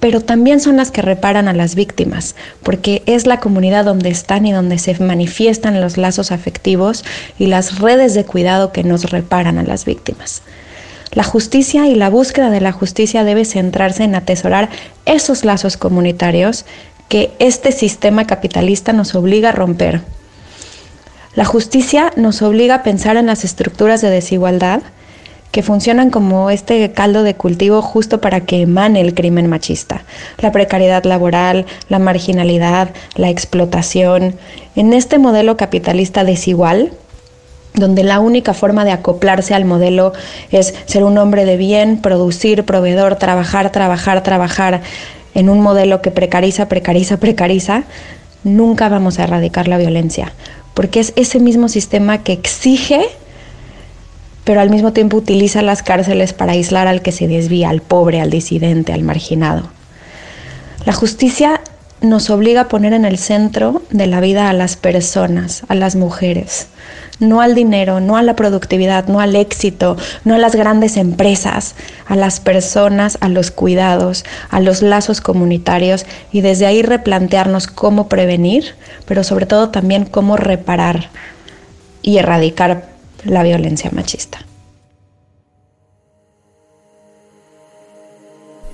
pero 0.00 0.22
también 0.22 0.60
son 0.60 0.78
las 0.78 0.90
que 0.90 1.02
reparan 1.02 1.46
a 1.46 1.52
las 1.52 1.74
víctimas, 1.74 2.34
porque 2.62 3.02
es 3.04 3.26
la 3.26 3.38
comunidad 3.38 3.84
donde 3.84 4.08
están 4.08 4.46
y 4.46 4.52
donde 4.52 4.78
se 4.78 4.98
manifiestan 4.98 5.80
los 5.80 5.98
lazos 5.98 6.32
afectivos 6.32 7.04
y 7.38 7.46
las 7.46 7.78
redes 7.78 8.14
de 8.14 8.24
cuidado 8.24 8.72
que 8.72 8.82
nos 8.82 9.10
reparan 9.10 9.58
a 9.58 9.62
las 9.62 9.84
víctimas. 9.84 10.42
La 11.12 11.22
justicia 11.22 11.86
y 11.86 11.96
la 11.96 12.08
búsqueda 12.08 12.50
de 12.50 12.60
la 12.60 12.72
justicia 12.72 13.24
debe 13.24 13.44
centrarse 13.44 14.04
en 14.04 14.14
atesorar 14.14 14.70
esos 15.04 15.44
lazos 15.44 15.76
comunitarios 15.76 16.64
que 17.08 17.32
este 17.40 17.72
sistema 17.72 18.26
capitalista 18.26 18.92
nos 18.92 19.14
obliga 19.14 19.50
a 19.50 19.52
romper 19.52 20.00
la 21.34 21.44
justicia 21.44 22.12
nos 22.16 22.42
obliga 22.42 22.74
a 22.74 22.82
pensar 22.82 23.16
en 23.16 23.26
las 23.26 23.44
estructuras 23.44 24.00
de 24.00 24.10
desigualdad 24.10 24.82
que 25.52 25.62
funcionan 25.62 26.10
como 26.10 26.50
este 26.50 26.90
caldo 26.90 27.22
de 27.22 27.34
cultivo 27.34 27.82
justo 27.82 28.20
para 28.20 28.40
que 28.40 28.62
emane 28.62 29.00
el 29.00 29.14
crimen 29.14 29.48
machista. 29.48 30.02
La 30.38 30.50
precariedad 30.50 31.04
laboral, 31.04 31.66
la 31.88 32.00
marginalidad, 32.00 32.90
la 33.14 33.30
explotación. 33.30 34.34
En 34.74 34.92
este 34.92 35.18
modelo 35.18 35.56
capitalista 35.56 36.24
desigual, 36.24 36.92
donde 37.74 38.02
la 38.02 38.18
única 38.18 38.52
forma 38.52 38.84
de 38.84 38.90
acoplarse 38.90 39.54
al 39.54 39.64
modelo 39.64 40.12
es 40.50 40.74
ser 40.86 41.04
un 41.04 41.16
hombre 41.16 41.44
de 41.44 41.56
bien, 41.56 42.00
producir, 42.02 42.64
proveedor, 42.64 43.14
trabajar, 43.16 43.70
trabajar, 43.70 44.24
trabajar, 44.24 44.82
en 45.32 45.48
un 45.48 45.60
modelo 45.60 46.02
que 46.02 46.10
precariza, 46.10 46.68
precariza, 46.68 47.18
precariza, 47.18 47.84
nunca 48.42 48.88
vamos 48.88 49.20
a 49.20 49.24
erradicar 49.24 49.68
la 49.68 49.78
violencia 49.78 50.32
porque 50.74 51.00
es 51.00 51.12
ese 51.16 51.40
mismo 51.40 51.68
sistema 51.68 52.22
que 52.22 52.32
exige, 52.32 53.02
pero 54.44 54.60
al 54.60 54.70
mismo 54.70 54.92
tiempo 54.92 55.16
utiliza 55.16 55.62
las 55.62 55.82
cárceles 55.82 56.32
para 56.32 56.52
aislar 56.52 56.86
al 56.86 57.02
que 57.02 57.12
se 57.12 57.28
desvía, 57.28 57.70
al 57.70 57.82
pobre, 57.82 58.20
al 58.20 58.30
disidente, 58.30 58.92
al 58.92 59.02
marginado. 59.02 59.70
La 60.86 60.92
justicia 60.92 61.60
nos 62.00 62.30
obliga 62.30 62.62
a 62.62 62.68
poner 62.68 62.94
en 62.94 63.04
el 63.04 63.18
centro 63.18 63.82
de 63.90 64.06
la 64.06 64.20
vida 64.20 64.48
a 64.48 64.52
las 64.52 64.76
personas, 64.76 65.64
a 65.68 65.74
las 65.74 65.96
mujeres, 65.96 66.68
no 67.20 67.40
al 67.40 67.54
dinero, 67.54 68.00
no 68.00 68.16
a 68.16 68.22
la 68.22 68.34
productividad, 68.34 69.06
no 69.06 69.20
al 69.20 69.36
éxito, 69.36 69.96
no 70.24 70.34
a 70.34 70.38
las 70.38 70.56
grandes 70.56 70.96
empresas, 70.96 71.74
a 72.06 72.16
las 72.16 72.40
personas, 72.40 73.18
a 73.20 73.28
los 73.28 73.50
cuidados, 73.50 74.24
a 74.48 74.60
los 74.60 74.82
lazos 74.82 75.20
comunitarios 75.20 76.06
y 76.32 76.40
desde 76.40 76.66
ahí 76.66 76.82
replantearnos 76.82 77.66
cómo 77.66 78.08
prevenir, 78.08 78.74
pero 79.06 79.22
sobre 79.22 79.46
todo 79.46 79.68
también 79.68 80.06
cómo 80.06 80.36
reparar 80.36 81.10
y 82.02 82.18
erradicar 82.18 82.88
la 83.24 83.42
violencia 83.42 83.90
machista. 83.92 84.38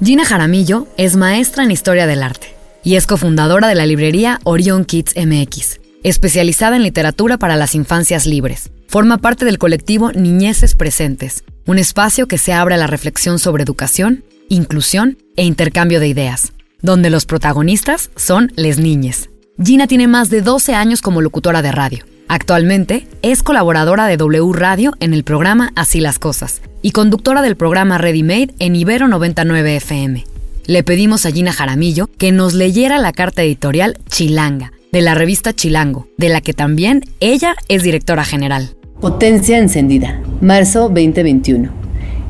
Gina 0.02 0.24
Jaramillo 0.24 0.86
es 0.98 1.16
maestra 1.16 1.64
en 1.64 1.70
Historia 1.70 2.06
del 2.06 2.22
Arte 2.22 2.54
y 2.84 2.96
es 2.96 3.06
cofundadora 3.06 3.66
de 3.66 3.74
la 3.74 3.86
librería 3.86 4.38
Orion 4.44 4.84
Kids 4.84 5.14
MX, 5.16 5.80
especializada 6.08 6.76
en 6.76 6.84
literatura 6.84 7.36
para 7.36 7.56
las 7.56 7.74
infancias 7.74 8.26
libres. 8.26 8.70
Forma 8.86 9.18
parte 9.18 9.44
del 9.44 9.58
colectivo 9.58 10.12
Niñeces 10.12 10.76
Presentes, 10.76 11.42
un 11.66 11.78
espacio 11.78 12.28
que 12.28 12.38
se 12.38 12.52
abre 12.52 12.76
a 12.76 12.78
la 12.78 12.86
reflexión 12.86 13.40
sobre 13.40 13.64
educación, 13.64 14.22
inclusión 14.48 15.18
e 15.36 15.44
intercambio 15.44 15.98
de 15.98 16.06
ideas, 16.06 16.52
donde 16.80 17.10
los 17.10 17.26
protagonistas 17.26 18.10
son 18.14 18.52
les 18.54 18.78
niñes. 18.78 19.30
Gina 19.60 19.88
tiene 19.88 20.06
más 20.06 20.30
de 20.30 20.42
12 20.42 20.74
años 20.74 21.02
como 21.02 21.22
locutora 21.22 21.60
de 21.60 21.72
radio. 21.72 22.04
Actualmente 22.28 23.08
es 23.22 23.42
colaboradora 23.42 24.06
de 24.06 24.16
W 24.16 24.52
Radio 24.52 24.92
en 25.00 25.12
el 25.12 25.24
programa 25.24 25.72
Así 25.74 25.98
las 25.98 26.20
Cosas 26.20 26.62
y 26.82 26.92
conductora 26.92 27.42
del 27.42 27.56
programa 27.56 27.98
Ready 27.98 28.22
Made 28.22 28.54
en 28.60 28.76
Ibero 28.76 29.08
99 29.08 29.76
FM 29.76 30.24
le 30.66 30.82
pedimos 30.82 31.26
a 31.26 31.30
Gina 31.30 31.52
Jaramillo 31.52 32.08
que 32.18 32.32
nos 32.32 32.52
leyera 32.52 32.98
la 32.98 33.12
carta 33.12 33.42
editorial 33.42 33.98
Chilanga, 34.08 34.72
de 34.96 35.02
la 35.02 35.14
revista 35.14 35.52
Chilango, 35.52 36.06
de 36.16 36.30
la 36.30 36.40
que 36.40 36.54
también 36.54 37.02
ella 37.20 37.54
es 37.68 37.82
directora 37.82 38.24
general. 38.24 38.70
Potencia 38.98 39.58
encendida, 39.58 40.22
marzo 40.40 40.88
2021. 40.88 41.68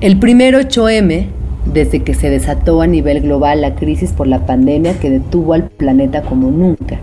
El 0.01 0.19
primero 0.19 0.59
8M, 0.59 1.29
desde 1.73 2.03
que 2.03 2.15
se 2.15 2.29
desató 2.29 2.83
a 2.83 2.89
nivel 2.89 3.21
global 3.21 3.61
la 3.61 3.77
crisis 3.77 4.11
por 4.11 4.27
la 4.27 4.47
pandemia 4.47 4.99
que 4.99 5.11
detuvo 5.11 5.53
al 5.53 5.69
planeta 5.71 6.23
como 6.23 6.51
nunca 6.51 6.99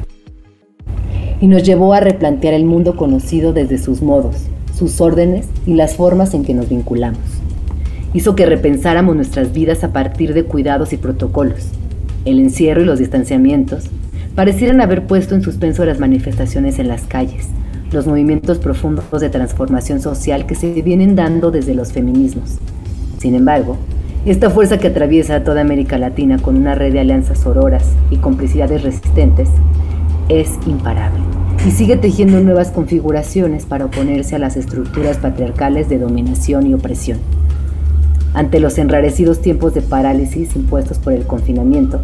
y 1.40 1.48
nos 1.48 1.64
llevó 1.64 1.94
a 1.94 2.02
replantear 2.02 2.54
el 2.54 2.66
mundo 2.66 2.98
conocido 2.98 3.54
desde 3.54 3.78
sus 3.78 4.02
modos, 4.02 4.36
sus 4.78 5.00
órdenes 5.00 5.48
y 5.66 5.76
las 5.76 5.96
formas 5.96 6.34
en 6.34 6.44
que 6.44 6.54
nos 6.54 6.68
vinculamos 6.68 7.22
hizo 8.14 8.36
que 8.36 8.46
repensáramos 8.46 9.16
nuestras 9.16 9.54
vidas 9.54 9.86
a 9.86 9.94
partir 9.94 10.34
de 10.34 10.44
cuidados 10.44 10.92
y 10.92 10.98
protocolos. 10.98 11.70
El 12.26 12.40
encierro 12.40 12.82
y 12.82 12.86
los 12.86 13.00
distanciamientos 13.00 13.86
parecieran 14.36 14.82
haber 14.82 15.06
puesto 15.06 15.36
en 15.36 15.42
suspenso 15.42 15.86
las 15.86 16.00
manifestaciones 16.00 16.80
en 16.80 16.88
las 16.88 17.04
calles, 17.04 17.48
los 17.92 18.08
movimientos 18.08 18.58
profundos 18.58 19.22
de 19.22 19.30
transformación 19.30 20.00
social 20.02 20.46
que 20.46 20.56
se 20.56 20.82
vienen 20.82 21.16
dando 21.16 21.52
desde 21.52 21.76
los 21.76 21.92
feminismos. 21.92 22.58
Sin 23.20 23.36
embargo, 23.36 23.78
esta 24.26 24.50
fuerza 24.50 24.80
que 24.80 24.88
atraviesa 24.88 25.44
toda 25.44 25.62
América 25.62 25.98
Latina 25.98 26.40
con 26.40 26.56
una 26.56 26.76
red 26.76 26.94
de 26.94 27.02
alianzas 27.02 27.46
auroras 27.46 27.92
y 28.10 28.18
complicidades 28.18 28.82
resistentes 28.82 29.50
es 30.30 30.50
imparable 30.66 31.20
y 31.68 31.72
sigue 31.72 31.98
tejiendo 31.98 32.40
nuevas 32.42 32.72
configuraciones 32.72 33.66
para 33.66 33.86
oponerse 33.86 34.36
a 34.36 34.40
las 34.40 34.58
estructuras 34.58 35.18
patriarcales 35.18 35.90
de 35.90 36.00
dominación 36.00 36.68
y 36.68 36.74
opresión. 36.74 37.20
Ante 38.34 38.60
los 38.60 38.78
enrarecidos 38.78 39.42
tiempos 39.42 39.74
de 39.74 39.82
parálisis 39.82 40.56
impuestos 40.56 40.98
por 40.98 41.14
el 41.14 41.26
confinamiento, 41.26 42.02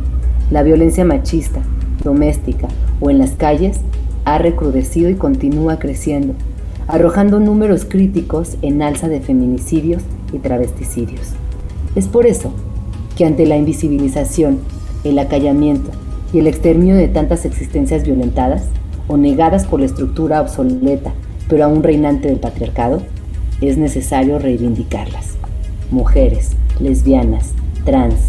la 0.51 0.61
violencia 0.63 1.03
machista, 1.03 1.61
doméstica 2.03 2.67
o 2.99 3.09
en 3.09 3.17
las 3.17 3.31
calles 3.31 3.79
ha 4.25 4.37
recrudecido 4.37 5.09
y 5.09 5.15
continúa 5.15 5.79
creciendo, 5.79 6.33
arrojando 6.87 7.39
números 7.39 7.85
críticos 7.85 8.57
en 8.61 8.81
alza 8.81 9.07
de 9.07 9.21
feminicidios 9.21 10.03
y 10.33 10.39
travesticidios. 10.39 11.29
Es 11.95 12.07
por 12.07 12.25
eso 12.25 12.51
que 13.17 13.25
ante 13.25 13.45
la 13.45 13.57
invisibilización, 13.57 14.59
el 15.03 15.19
acallamiento 15.19 15.91
y 16.33 16.39
el 16.39 16.47
exterminio 16.47 16.95
de 16.95 17.07
tantas 17.07 17.45
existencias 17.45 18.03
violentadas 18.03 18.65
o 19.07 19.17
negadas 19.17 19.65
por 19.65 19.79
la 19.79 19.87
estructura 19.87 20.41
obsoleta 20.41 21.13
pero 21.49 21.65
aún 21.65 21.83
reinante 21.83 22.29
del 22.29 22.39
patriarcado, 22.39 23.01
es 23.59 23.77
necesario 23.77 24.39
reivindicarlas. 24.39 25.35
Mujeres, 25.91 26.51
lesbianas, 26.79 27.51
trans, 27.83 28.19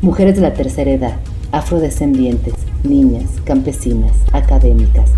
mujeres 0.00 0.36
de 0.36 0.42
la 0.42 0.54
tercera 0.54 0.92
edad, 0.92 1.16
afrodescendientes, 1.52 2.54
niñas, 2.84 3.24
campesinas, 3.44 4.12
académicas, 4.32 5.10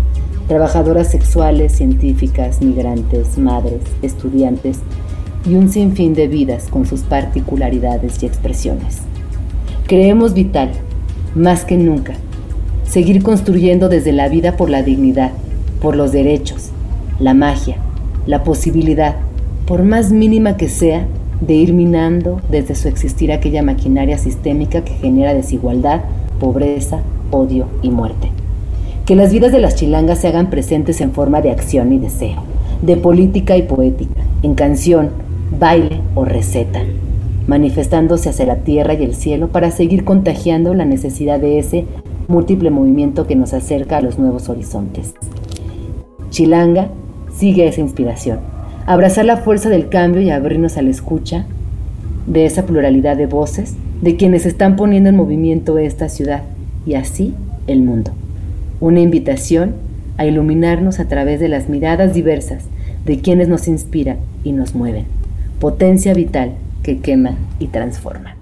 trabajadoras 0.47 1.09
sexuales, 1.09 1.71
científicas, 1.73 2.61
migrantes, 2.61 3.37
madres, 3.37 3.81
estudiantes 4.01 4.79
y 5.49 5.55
un 5.55 5.69
sinfín 5.69 6.13
de 6.13 6.27
vidas 6.27 6.67
con 6.69 6.85
sus 6.85 7.01
particularidades 7.01 8.21
y 8.21 8.25
expresiones. 8.25 8.99
Creemos 9.87 10.33
vital, 10.33 10.71
más 11.35 11.65
que 11.65 11.77
nunca, 11.77 12.13
seguir 12.83 13.23
construyendo 13.23 13.89
desde 13.89 14.11
la 14.11 14.29
vida 14.29 14.55
por 14.55 14.69
la 14.69 14.83
dignidad, 14.83 15.31
por 15.81 15.95
los 15.95 16.11
derechos, 16.11 16.69
la 17.19 17.33
magia, 17.33 17.77
la 18.25 18.43
posibilidad, 18.43 19.15
por 19.65 19.83
más 19.83 20.11
mínima 20.11 20.57
que 20.57 20.69
sea, 20.69 21.05
de 21.41 21.55
ir 21.55 21.73
minando 21.73 22.41
desde 22.49 22.75
su 22.75 22.87
existir 22.87 23.31
aquella 23.31 23.63
maquinaria 23.63 24.17
sistémica 24.17 24.83
que 24.83 24.93
genera 24.93 25.33
desigualdad, 25.33 26.01
pobreza, 26.39 27.01
odio 27.33 27.65
y 27.81 27.89
muerte. 27.89 28.29
Que 29.05 29.15
las 29.15 29.33
vidas 29.33 29.51
de 29.51 29.59
las 29.59 29.75
chilangas 29.75 30.19
se 30.19 30.29
hagan 30.29 30.49
presentes 30.49 31.01
en 31.01 31.11
forma 31.11 31.41
de 31.41 31.51
acción 31.51 31.91
y 31.91 31.99
deseo, 31.99 32.43
de 32.81 32.95
política 32.95 33.57
y 33.57 33.63
poética, 33.63 34.21
en 34.43 34.55
canción, 34.55 35.09
baile 35.59 35.99
o 36.15 36.23
receta, 36.23 36.81
manifestándose 37.47 38.29
hacia 38.29 38.45
la 38.45 38.57
tierra 38.57 38.93
y 38.93 39.03
el 39.03 39.15
cielo 39.15 39.49
para 39.49 39.71
seguir 39.71 40.05
contagiando 40.05 40.73
la 40.73 40.85
necesidad 40.85 41.39
de 41.39 41.59
ese 41.59 41.85
múltiple 42.29 42.69
movimiento 42.69 43.27
que 43.27 43.35
nos 43.35 43.53
acerca 43.53 43.97
a 43.97 44.01
los 44.01 44.17
nuevos 44.17 44.47
horizontes. 44.47 45.13
Chilanga 46.29 46.87
sigue 47.35 47.67
esa 47.67 47.81
inspiración, 47.81 48.39
abrazar 48.85 49.25
la 49.25 49.37
fuerza 49.37 49.69
del 49.69 49.89
cambio 49.89 50.21
y 50.21 50.29
abrirnos 50.29 50.77
a 50.77 50.81
la 50.81 50.89
escucha 50.91 51.45
de 52.25 52.45
esa 52.45 52.65
pluralidad 52.65 53.17
de 53.17 53.27
voces 53.27 53.75
de 54.01 54.15
quienes 54.15 54.45
están 54.45 54.77
poniendo 54.77 55.09
en 55.09 55.17
movimiento 55.17 55.77
esta 55.77 56.07
ciudad 56.07 56.43
y 56.85 56.95
así 56.95 57.33
el 57.67 57.81
mundo 57.81 58.13
una 58.83 58.99
invitación 58.99 59.75
a 60.17 60.25
iluminarnos 60.25 60.99
a 60.99 61.07
través 61.07 61.39
de 61.39 61.47
las 61.47 61.69
miradas 61.69 62.13
diversas 62.13 62.65
de 63.05 63.21
quienes 63.21 63.47
nos 63.47 63.69
inspiran 63.69 64.17
y 64.43 64.51
nos 64.51 64.75
mueven. 64.75 65.05
Potencia 65.61 66.13
vital 66.13 66.55
que 66.83 66.99
quema 66.99 67.37
y 67.59 67.67
transforma. 67.67 68.35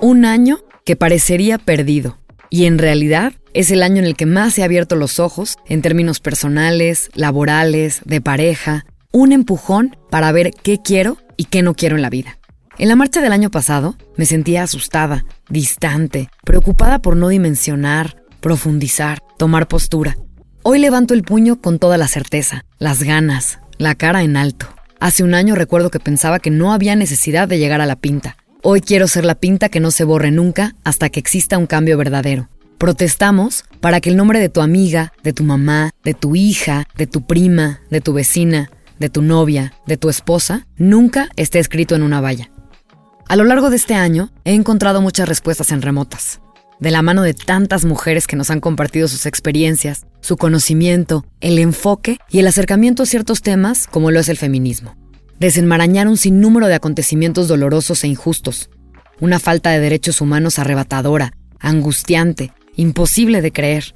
Un 0.00 0.24
año 0.24 0.60
que 0.84 0.96
parecería 0.96 1.58
perdido 1.58 2.16
y 2.48 2.64
en 2.64 2.78
realidad 2.78 3.34
es 3.52 3.70
el 3.70 3.82
año 3.82 3.98
en 3.98 4.06
el 4.06 4.16
que 4.16 4.24
más 4.24 4.58
he 4.58 4.62
abierto 4.62 4.96
los 4.96 5.20
ojos 5.20 5.58
en 5.68 5.82
términos 5.82 6.20
personales, 6.20 7.10
laborales, 7.14 8.00
de 8.06 8.22
pareja, 8.22 8.86
un 9.12 9.32
empujón 9.32 9.98
para 10.10 10.32
ver 10.32 10.52
qué 10.62 10.78
quiero 10.82 11.18
y 11.36 11.44
qué 11.44 11.60
no 11.60 11.74
quiero 11.74 11.96
en 11.96 12.02
la 12.02 12.08
vida. 12.08 12.38
En 12.78 12.88
la 12.88 12.96
marcha 12.96 13.20
del 13.20 13.32
año 13.32 13.50
pasado 13.50 13.96
me 14.16 14.24
sentía 14.24 14.62
asustada, 14.62 15.26
distante, 15.48 16.30
preocupada 16.42 17.00
por 17.00 17.16
no 17.16 17.28
dimensionar, 17.28 18.16
profundizar, 18.40 19.18
tomar 19.36 19.68
postura. 19.68 20.16
Hoy 20.62 20.78
levanto 20.78 21.12
el 21.12 21.22
puño 21.22 21.60
con 21.60 21.78
toda 21.78 21.98
la 21.98 22.08
certeza, 22.08 22.64
las 22.78 23.02
ganas, 23.02 23.58
la 23.76 23.94
cara 23.94 24.22
en 24.22 24.36
alto. 24.38 24.66
Hace 25.00 25.22
un 25.22 25.34
año 25.34 25.54
recuerdo 25.54 25.90
que 25.90 26.00
pensaba 26.00 26.38
que 26.38 26.50
no 26.50 26.72
había 26.72 26.96
necesidad 26.96 27.46
de 27.46 27.58
llegar 27.58 27.80
a 27.82 27.86
la 27.86 27.96
pinta. 27.96 28.36
Hoy 28.62 28.80
quiero 28.80 29.06
ser 29.06 29.26
la 29.26 29.34
pinta 29.34 29.68
que 29.68 29.80
no 29.80 29.90
se 29.90 30.04
borre 30.04 30.30
nunca 30.30 30.74
hasta 30.82 31.10
que 31.10 31.20
exista 31.20 31.58
un 31.58 31.66
cambio 31.66 31.98
verdadero. 31.98 32.48
Protestamos 32.78 33.64
para 33.80 34.00
que 34.00 34.08
el 34.08 34.16
nombre 34.16 34.40
de 34.40 34.48
tu 34.48 34.60
amiga, 34.60 35.12
de 35.22 35.32
tu 35.32 35.44
mamá, 35.44 35.90
de 36.04 36.14
tu 36.14 36.36
hija, 36.36 36.86
de 36.96 37.06
tu 37.06 37.26
prima, 37.26 37.80
de 37.90 38.00
tu 38.00 38.12
vecina, 38.12 38.70
de 38.98 39.10
tu 39.10 39.20
novia, 39.20 39.74
de 39.86 39.96
tu 39.96 40.08
esposa, 40.08 40.66
nunca 40.76 41.28
esté 41.36 41.58
escrito 41.58 41.96
en 41.96 42.02
una 42.02 42.20
valla. 42.20 42.51
A 43.28 43.36
lo 43.36 43.44
largo 43.44 43.70
de 43.70 43.76
este 43.76 43.94
año 43.94 44.30
he 44.44 44.52
encontrado 44.52 45.00
muchas 45.00 45.28
respuestas 45.28 45.72
en 45.72 45.82
remotas, 45.82 46.40
de 46.80 46.90
la 46.90 47.02
mano 47.02 47.22
de 47.22 47.34
tantas 47.34 47.84
mujeres 47.84 48.26
que 48.26 48.36
nos 48.36 48.50
han 48.50 48.60
compartido 48.60 49.08
sus 49.08 49.26
experiencias, 49.26 50.06
su 50.20 50.36
conocimiento, 50.36 51.24
el 51.40 51.58
enfoque 51.58 52.18
y 52.28 52.40
el 52.40 52.46
acercamiento 52.46 53.04
a 53.04 53.06
ciertos 53.06 53.40
temas 53.40 53.86
como 53.86 54.10
lo 54.10 54.20
es 54.20 54.28
el 54.28 54.36
feminismo. 54.36 54.96
Desenmarañar 55.38 56.08
un 56.08 56.16
sinnúmero 56.16 56.66
de 56.66 56.74
acontecimientos 56.74 57.48
dolorosos 57.48 58.04
e 58.04 58.08
injustos, 58.08 58.70
una 59.20 59.38
falta 59.38 59.70
de 59.70 59.80
derechos 59.80 60.20
humanos 60.20 60.58
arrebatadora, 60.58 61.32
angustiante, 61.58 62.52
imposible 62.76 63.40
de 63.40 63.52
creer. 63.52 63.94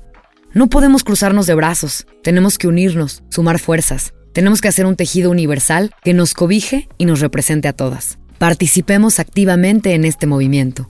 No 0.55 0.69
podemos 0.69 1.05
cruzarnos 1.05 1.47
de 1.47 1.55
brazos, 1.55 2.07
tenemos 2.23 2.57
que 2.57 2.69
unirnos, 2.69 3.23
sumar 3.29 3.59
fuerzas, 3.59 4.15
tenemos 4.33 4.61
que 4.61 4.69
hacer 4.69 4.87
un 4.87 4.97
tejido 4.97 5.31
universal 5.31 5.95
que 6.03 6.15
nos 6.15 6.35
cobije 6.35 6.89
y 6.99 7.05
nos 7.05 7.21
represente 7.21 7.69
a 7.69 7.73
todas. 7.73 8.19
Participemos 8.39 9.19
activamente 9.19 9.95
en 9.95 10.05
este 10.05 10.27
movimiento. 10.27 10.89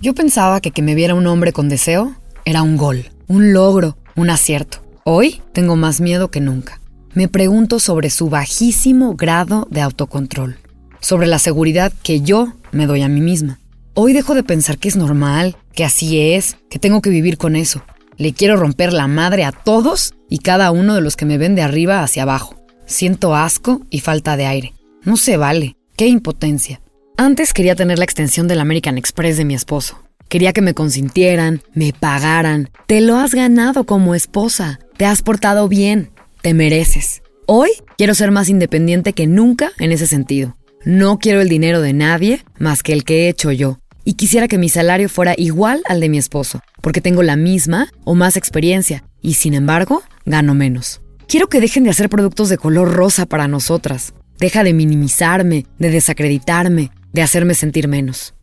Yo 0.00 0.14
pensaba 0.14 0.60
que 0.60 0.70
que 0.70 0.82
me 0.82 0.94
viera 0.94 1.14
un 1.14 1.26
hombre 1.26 1.52
con 1.52 1.68
deseo 1.68 2.14
era 2.44 2.62
un 2.62 2.76
gol, 2.76 3.10
un 3.26 3.52
logro, 3.52 3.96
un 4.14 4.30
acierto. 4.30 4.78
Hoy 5.04 5.42
tengo 5.52 5.74
más 5.74 6.00
miedo 6.00 6.30
que 6.30 6.40
nunca. 6.40 6.80
Me 7.12 7.26
pregunto 7.26 7.80
sobre 7.80 8.08
su 8.10 8.28
bajísimo 8.28 9.16
grado 9.16 9.66
de 9.68 9.80
autocontrol, 9.80 10.58
sobre 11.00 11.26
la 11.26 11.40
seguridad 11.40 11.92
que 12.04 12.20
yo 12.20 12.52
me 12.70 12.86
doy 12.86 13.02
a 13.02 13.08
mí 13.08 13.20
misma. 13.20 13.58
Hoy 13.94 14.12
dejo 14.12 14.34
de 14.34 14.44
pensar 14.44 14.78
que 14.78 14.88
es 14.88 14.96
normal, 14.96 15.56
que 15.72 15.84
así 15.84 16.20
es, 16.20 16.56
que 16.70 16.78
tengo 16.78 17.00
que 17.00 17.10
vivir 17.10 17.36
con 17.36 17.56
eso. 17.56 17.82
Le 18.16 18.32
quiero 18.32 18.56
romper 18.56 18.92
la 18.92 19.08
madre 19.08 19.44
a 19.44 19.50
todos 19.50 20.14
y 20.28 20.38
cada 20.38 20.70
uno 20.70 20.94
de 20.94 21.00
los 21.00 21.16
que 21.16 21.26
me 21.26 21.38
ven 21.38 21.56
de 21.56 21.62
arriba 21.62 22.02
hacia 22.02 22.22
abajo. 22.22 22.54
Siento 22.84 23.34
asco 23.34 23.80
y 23.90 24.00
falta 24.00 24.36
de 24.36 24.46
aire. 24.46 24.72
No 25.02 25.16
se 25.16 25.36
vale. 25.36 25.76
¡Qué 25.96 26.08
impotencia! 26.08 26.82
Antes 27.16 27.54
quería 27.54 27.74
tener 27.74 27.96
la 27.98 28.04
extensión 28.04 28.48
del 28.48 28.60
American 28.60 28.98
Express 28.98 29.38
de 29.38 29.46
mi 29.46 29.54
esposo. 29.54 30.02
Quería 30.28 30.52
que 30.52 30.60
me 30.60 30.74
consintieran, 30.74 31.62
me 31.72 31.94
pagaran. 31.98 32.68
Te 32.86 33.00
lo 33.00 33.16
has 33.16 33.34
ganado 33.34 33.84
como 33.84 34.14
esposa. 34.14 34.78
Te 34.98 35.06
has 35.06 35.22
portado 35.22 35.68
bien. 35.68 36.10
Te 36.42 36.52
mereces. 36.52 37.22
Hoy 37.46 37.70
quiero 37.96 38.14
ser 38.14 38.30
más 38.30 38.50
independiente 38.50 39.14
que 39.14 39.26
nunca 39.26 39.72
en 39.78 39.90
ese 39.90 40.06
sentido. 40.06 40.58
No 40.84 41.18
quiero 41.18 41.40
el 41.40 41.48
dinero 41.48 41.80
de 41.80 41.94
nadie 41.94 42.44
más 42.58 42.82
que 42.82 42.92
el 42.92 43.02
que 43.02 43.24
he 43.24 43.28
hecho 43.30 43.50
yo. 43.50 43.78
Y 44.04 44.14
quisiera 44.14 44.48
que 44.48 44.58
mi 44.58 44.68
salario 44.68 45.08
fuera 45.08 45.32
igual 45.38 45.82
al 45.88 46.00
de 46.00 46.10
mi 46.10 46.18
esposo, 46.18 46.60
porque 46.82 47.00
tengo 47.00 47.22
la 47.22 47.36
misma 47.36 47.90
o 48.04 48.14
más 48.14 48.36
experiencia, 48.36 49.02
y 49.22 49.34
sin 49.34 49.54
embargo, 49.54 50.02
gano 50.26 50.54
menos. 50.54 51.00
Quiero 51.26 51.48
que 51.48 51.60
dejen 51.60 51.84
de 51.84 51.90
hacer 51.90 52.10
productos 52.10 52.50
de 52.50 52.58
color 52.58 52.92
rosa 52.92 53.24
para 53.24 53.48
nosotras. 53.48 54.12
Deja 54.38 54.64
de 54.64 54.74
minimizarme, 54.74 55.66
de 55.78 55.90
desacreditarme, 55.90 56.90
de 57.12 57.22
hacerme 57.22 57.54
sentir 57.54 57.88
menos. 57.88 58.34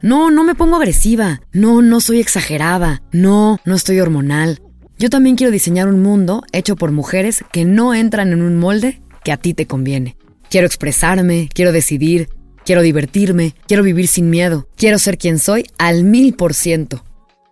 No, 0.00 0.30
no 0.30 0.44
me 0.44 0.54
pongo 0.54 0.76
agresiva. 0.76 1.40
No, 1.52 1.80
no 1.80 2.00
soy 2.00 2.20
exagerada. 2.20 3.02
No, 3.12 3.60
no 3.64 3.74
estoy 3.74 4.00
hormonal. 4.00 4.60
Yo 4.98 5.10
también 5.10 5.36
quiero 5.36 5.52
diseñar 5.52 5.88
un 5.88 6.02
mundo 6.02 6.42
hecho 6.52 6.76
por 6.76 6.92
mujeres 6.92 7.44
que 7.52 7.64
no 7.64 7.94
entran 7.94 8.32
en 8.32 8.42
un 8.42 8.56
molde 8.58 9.00
que 9.24 9.32
a 9.32 9.36
ti 9.36 9.54
te 9.54 9.66
conviene. 9.66 10.16
Quiero 10.50 10.66
expresarme, 10.66 11.48
quiero 11.52 11.72
decidir, 11.72 12.28
quiero 12.64 12.82
divertirme, 12.82 13.54
quiero 13.66 13.82
vivir 13.82 14.08
sin 14.08 14.28
miedo, 14.28 14.68
quiero 14.76 14.98
ser 14.98 15.18
quien 15.18 15.38
soy 15.38 15.66
al 15.78 16.04
mil 16.04 16.34
por 16.34 16.52
ciento. 16.54 17.04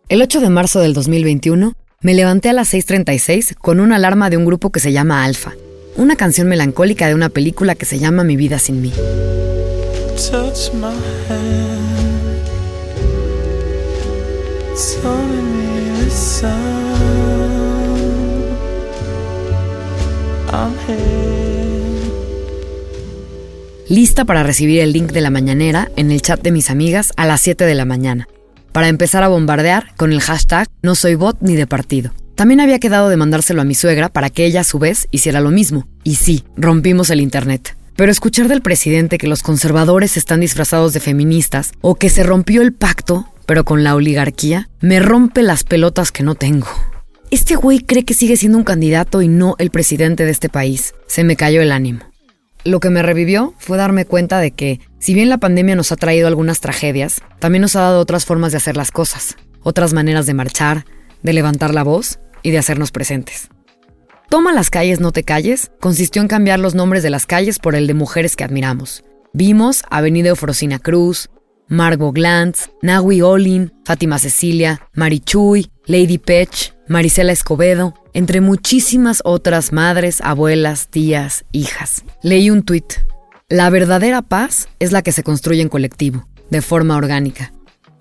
El 0.09 0.23
8 0.23 0.41
de 0.41 0.51
marzo 0.51 0.81
del 0.81 0.93
2021 0.93 1.73
me 2.01 2.15
levanté 2.15 2.51
a 2.51 2.53
las 2.53 2.75
6.36 2.75 3.57
con 3.57 3.81
una 3.81 3.97
alarma 3.97 4.29
de 4.29 4.37
un 4.37 4.45
grupo 4.45 4.71
que 4.71 4.81
se 4.81 4.93
llama 4.93 5.25
Alfa 5.25 5.55
una 5.97 6.17
canción 6.17 6.49
melancólica 6.49 7.07
de 7.07 7.15
una 7.15 7.29
película 7.29 7.75
que 7.75 7.87
se 7.87 7.99
llama 7.99 8.25
Mi 8.25 8.37
vida 8.37 8.59
sin 8.59 8.81
mí. 8.81 8.93
touch 10.17 10.73
my 10.75 10.93
hand 11.29 11.73
Lista 23.89 24.25
para 24.25 24.43
recibir 24.43 24.81
el 24.81 24.93
link 24.93 25.13
de 25.13 25.21
la 25.21 25.29
mañanera 25.29 25.91
en 25.97 26.11
el 26.11 26.23
chat 26.23 26.41
de 26.41 26.51
mis 26.51 26.71
amigas 26.71 27.13
a 27.17 27.27
las 27.27 27.43
7 27.43 27.67
de 27.67 27.75
la 27.75 27.85
mañana, 27.85 28.27
para 28.73 28.89
empezar 28.89 29.23
a 29.23 29.29
bombardear 29.29 29.95
con 29.97 30.13
el 30.13 30.21
hashtag 30.23 30.67
no 30.81 30.95
soy 30.95 31.15
bot 31.15 31.37
ni 31.41 31.57
de 31.57 31.67
partido. 31.67 32.13
También 32.35 32.61
había 32.61 32.79
quedado 32.79 33.09
de 33.09 33.17
mandárselo 33.17 33.63
a 33.63 33.65
mi 33.65 33.75
suegra 33.75 34.09
para 34.09 34.31
que 34.31 34.45
ella 34.45 34.61
a 34.61 34.65
su 34.65 34.79
vez 34.79 35.07
hiciera 35.11 35.41
lo 35.41 35.51
mismo. 35.51 35.87
Y 36.03 36.17
sí, 36.17 36.45
rompimos 36.57 37.11
el 37.11 37.21
Internet. 37.21 37.77
Pero 37.97 38.11
escuchar 38.11 38.49
del 38.49 38.63
presidente 38.63 39.19
que 39.19 39.29
los 39.29 39.43
conservadores 39.43 40.17
están 40.17 40.41
disfrazados 40.41 40.93
de 40.93 41.01
feministas 41.01 41.73
o 41.83 41.95
que 41.95 42.09
se 42.09 42.23
rompió 42.23 42.63
el 42.63 42.73
pacto, 42.73 43.29
pero 43.47 43.65
con 43.65 43.85
la 43.85 43.95
oligarquía, 43.95 44.71
me 44.81 44.99
rompe 44.99 45.43
las 45.43 45.65
pelotas 45.65 46.11
que 46.11 46.23
no 46.23 46.35
tengo. 46.35 46.69
Este 47.31 47.55
güey 47.55 47.81
cree 47.81 48.05
que 48.05 48.15
sigue 48.15 48.37
siendo 48.37 48.59
un 48.59 48.65
candidato 48.65 49.23
y 49.23 49.29
no 49.29 49.57
el 49.59 49.71
presidente 49.71 50.25
de 50.25 50.31
este 50.31 50.49
país. 50.49 50.95
Se 51.07 51.25
me 51.25 51.37
cayó 51.37 51.63
el 51.63 51.73
ánimo. 51.73 52.01
Lo 52.65 52.79
que 52.79 52.91
me 52.91 53.03
revivió 53.03 53.55
fue 53.59 53.77
darme 53.77 54.05
cuenta 54.05 54.39
de 54.39 54.53
que, 54.53 54.81
si 54.99 55.15
bien 55.15 55.29
la 55.29 55.39
pandemia 55.39 55.75
nos 55.75 55.93
ha 55.93 55.97
traído 55.97 56.29
algunas 56.29 56.61
tragedias, 56.61 57.21
también 57.41 57.63
nos 57.63 57.75
ha 57.75 57.81
dado 57.81 58.01
otras 58.01 58.25
formas 58.25 58.53
de 58.53 58.59
hacer 58.59 58.77
las 58.77 58.91
cosas, 58.91 59.37
otras 59.63 59.93
maneras 59.93 60.27
de 60.27 60.35
marchar, 60.35 60.85
de 61.23 61.33
levantar 61.33 61.75
la 61.75 61.83
voz 61.83 62.19
y 62.43 62.51
de 62.51 62.59
hacernos 62.59 62.91
presentes. 62.91 63.49
Toma 64.29 64.53
las 64.53 64.71
calles, 64.71 65.01
no 65.01 65.13
te 65.13 65.25
calles 65.25 65.71
consistió 65.81 66.23
en 66.23 66.29
cambiar 66.29 66.59
los 66.59 66.75
nombres 66.75 67.03
de 67.03 67.11
las 67.11 67.27
calles 67.27 67.59
por 67.59 67.75
el 67.75 67.87
de 67.87 67.95
mujeres 67.95 68.35
que 68.35 68.45
admiramos. 68.45 69.05
Vimos 69.35 69.83
Avenida 69.91 70.31
Eufrosina 70.31 70.79
Cruz, 70.79 71.29
Margot 71.69 72.15
Glantz, 72.15 72.71
Nahui 72.83 73.23
Olin, 73.23 73.73
Fátima 73.85 74.19
Cecilia, 74.19 74.89
Marichuy, 74.95 75.71
Lady 75.87 76.19
Pech, 76.19 76.75
Marisela 76.89 77.33
Escobedo, 77.33 77.95
entre 78.13 78.41
muchísimas 78.41 79.23
otras 79.25 79.73
madres, 79.73 80.21
abuelas, 80.21 80.89
tías, 80.89 81.45
hijas. 81.53 82.05
Leí 82.23 82.51
un 82.51 82.63
tuit. 82.63 82.93
La 83.49 83.71
verdadera 83.71 84.23
paz 84.23 84.69
es 84.79 84.93
la 84.93 85.03
que 85.03 85.13
se 85.13 85.23
construye 85.23 85.63
en 85.63 85.69
colectivo, 85.69 86.27
de 86.51 86.63
forma 86.63 86.97
orgánica. 86.97 87.53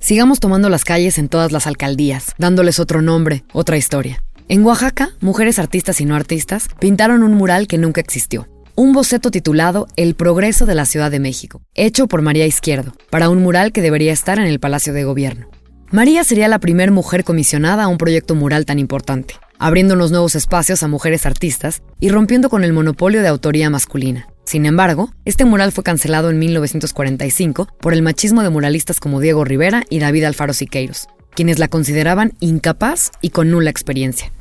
Sigamos 0.01 0.39
tomando 0.39 0.67
las 0.67 0.83
calles 0.83 1.19
en 1.19 1.29
todas 1.29 1.51
las 1.51 1.67
alcaldías, 1.67 2.33
dándoles 2.39 2.79
otro 2.79 3.03
nombre, 3.03 3.43
otra 3.53 3.77
historia. 3.77 4.23
En 4.49 4.65
Oaxaca, 4.65 5.11
mujeres 5.21 5.59
artistas 5.59 6.01
y 6.01 6.05
no 6.05 6.15
artistas 6.15 6.69
pintaron 6.79 7.21
un 7.21 7.35
mural 7.35 7.67
que 7.67 7.77
nunca 7.77 8.01
existió. 8.01 8.47
Un 8.73 8.93
boceto 8.93 9.29
titulado 9.29 9.85
El 9.97 10.15
progreso 10.15 10.65
de 10.65 10.73
la 10.73 10.85
Ciudad 10.85 11.11
de 11.11 11.19
México, 11.19 11.61
hecho 11.75 12.07
por 12.07 12.23
María 12.23 12.47
Izquierdo, 12.47 12.93
para 13.11 13.29
un 13.29 13.43
mural 13.43 13.71
que 13.71 13.83
debería 13.83 14.11
estar 14.11 14.39
en 14.39 14.47
el 14.47 14.59
Palacio 14.59 14.91
de 14.91 15.03
Gobierno. 15.03 15.49
María 15.91 16.23
sería 16.23 16.47
la 16.47 16.59
primera 16.59 16.91
mujer 16.91 17.23
comisionada 17.23 17.83
a 17.83 17.87
un 17.87 17.99
proyecto 17.99 18.33
mural 18.33 18.65
tan 18.65 18.79
importante, 18.79 19.35
abriendo 19.59 19.93
unos 19.93 20.09
nuevos 20.09 20.33
espacios 20.33 20.81
a 20.81 20.87
mujeres 20.87 21.27
artistas 21.27 21.83
y 21.99 22.09
rompiendo 22.09 22.49
con 22.49 22.63
el 22.63 22.73
monopolio 22.73 23.21
de 23.21 23.27
autoría 23.27 23.69
masculina. 23.69 24.30
Sin 24.45 24.65
embargo, 24.65 25.11
este 25.25 25.45
mural 25.45 25.71
fue 25.71 25.83
cancelado 25.83 26.29
en 26.29 26.39
1945 26.39 27.67
por 27.79 27.93
el 27.93 28.01
machismo 28.01 28.43
de 28.43 28.49
muralistas 28.49 28.99
como 28.99 29.19
Diego 29.19 29.45
Rivera 29.45 29.83
y 29.89 29.99
David 29.99 30.25
Alfaro 30.25 30.53
Siqueiros, 30.53 31.07
quienes 31.33 31.59
la 31.59 31.67
consideraban 31.67 32.33
incapaz 32.39 33.11
y 33.21 33.29
con 33.29 33.51
nula 33.51 33.69
experiencia. 33.69 34.31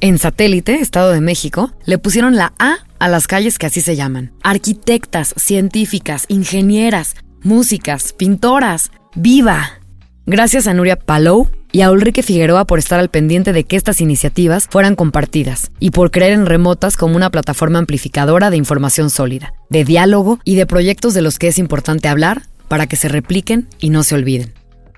En 0.00 0.18
satélite, 0.18 0.76
Estado 0.76 1.12
de 1.12 1.20
México, 1.20 1.72
le 1.84 1.98
pusieron 1.98 2.34
la 2.36 2.54
A 2.58 2.78
a 2.98 3.08
las 3.08 3.26
calles 3.26 3.58
que 3.58 3.66
así 3.66 3.80
se 3.80 3.96
llaman. 3.96 4.32
Arquitectas, 4.42 5.34
científicas, 5.36 6.24
ingenieras, 6.28 7.16
músicas, 7.42 8.12
pintoras. 8.14 8.90
¡Viva! 9.14 9.80
Gracias 10.24 10.66
a 10.66 10.74
Nuria 10.74 10.96
Palou 10.96 11.50
y 11.72 11.80
a 11.82 11.90
Ulrike 11.90 12.22
Figueroa 12.22 12.64
por 12.64 12.78
estar 12.78 12.98
al 13.00 13.10
pendiente 13.10 13.52
de 13.52 13.64
que 13.64 13.76
estas 13.76 14.00
iniciativas 14.00 14.66
fueran 14.70 14.96
compartidas 14.96 15.70
y 15.78 15.90
por 15.90 16.10
creer 16.10 16.32
en 16.32 16.46
Remotas 16.46 16.96
como 16.96 17.16
una 17.16 17.28
plataforma 17.30 17.78
amplificadora 17.78 18.48
de 18.50 18.56
información 18.56 19.10
sólida, 19.10 19.52
de 19.68 19.84
diálogo 19.84 20.40
y 20.44 20.54
de 20.56 20.64
proyectos 20.66 21.14
de 21.14 21.22
los 21.22 21.38
que 21.38 21.46
es 21.48 21.58
importante 21.58 22.08
hablar 22.08 22.42
para 22.68 22.86
que 22.86 22.96
se 22.96 23.08
repliquen 23.08 23.68
y 23.78 23.90
no 23.90 24.02
se 24.02 24.14
olviden. 24.14 24.54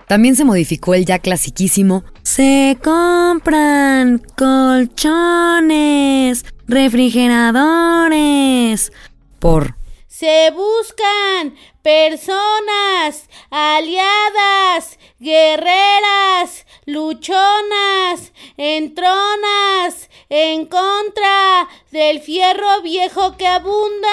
También 0.07 0.37
se 0.37 0.45
modificó 0.45 0.95
el 0.95 1.07
ya 1.07 1.19
clasiquísimo 1.21 2.05
Se 2.23 2.77
compran 2.83 4.21
colchones, 4.37 6.45
refrigeradores 6.69 8.93
por 9.39 9.77
Se 10.15 10.51
buscan 10.51 11.55
personas 11.81 13.31
aliadas, 13.51 14.99
guerreras, 15.19 16.67
luchonas, 16.85 18.33
entronas, 18.59 20.11
en 20.29 20.67
contra 20.67 21.67
del 21.93 22.21
fierro 22.21 22.83
viejo 22.83 23.39
que 23.39 23.47
abunda. 23.47 24.11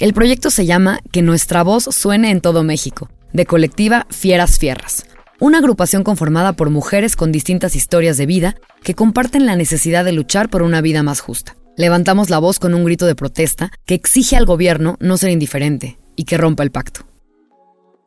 El 0.00 0.12
proyecto 0.12 0.50
se 0.50 0.66
llama 0.66 0.98
Que 1.12 1.22
nuestra 1.22 1.62
voz 1.62 1.84
suene 1.84 2.32
en 2.32 2.40
todo 2.40 2.64
México, 2.64 3.08
de 3.32 3.46
colectiva 3.46 4.08
Fieras 4.10 4.58
Fierras, 4.58 5.06
una 5.38 5.58
agrupación 5.58 6.02
conformada 6.02 6.54
por 6.54 6.70
mujeres 6.70 7.14
con 7.14 7.30
distintas 7.30 7.76
historias 7.76 8.16
de 8.16 8.26
vida 8.26 8.56
que 8.82 8.94
comparten 8.94 9.46
la 9.46 9.54
necesidad 9.54 10.04
de 10.04 10.10
luchar 10.10 10.50
por 10.50 10.62
una 10.62 10.80
vida 10.80 11.04
más 11.04 11.20
justa. 11.20 11.54
Levantamos 11.76 12.30
la 12.30 12.38
voz 12.38 12.60
con 12.60 12.72
un 12.72 12.84
grito 12.84 13.04
de 13.04 13.16
protesta 13.16 13.72
que 13.84 13.94
exige 13.94 14.36
al 14.36 14.46
gobierno 14.46 14.96
no 15.00 15.16
ser 15.16 15.30
indiferente 15.30 15.98
y 16.14 16.24
que 16.24 16.38
rompa 16.38 16.62
el 16.62 16.70
pacto. 16.70 17.00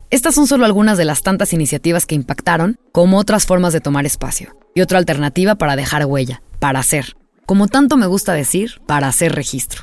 Estas 0.09 0.35
son 0.35 0.47
solo 0.47 0.63
algunas 0.63 0.97
de 0.97 1.03
las 1.03 1.21
tantas 1.21 1.51
iniciativas 1.51 2.05
que 2.05 2.15
impactaron, 2.15 2.79
como 2.93 3.17
otras 3.17 3.45
formas 3.45 3.73
de 3.73 3.81
tomar 3.81 4.05
espacio, 4.05 4.57
y 4.73 4.79
otra 4.79 4.99
alternativa 4.99 5.55
para 5.55 5.75
dejar 5.75 6.05
huella, 6.05 6.41
para 6.59 6.79
hacer, 6.79 7.17
como 7.45 7.67
tanto 7.67 7.97
me 7.97 8.07
gusta 8.07 8.31
decir, 8.31 8.79
para 8.87 9.09
hacer 9.09 9.33
registro. 9.35 9.81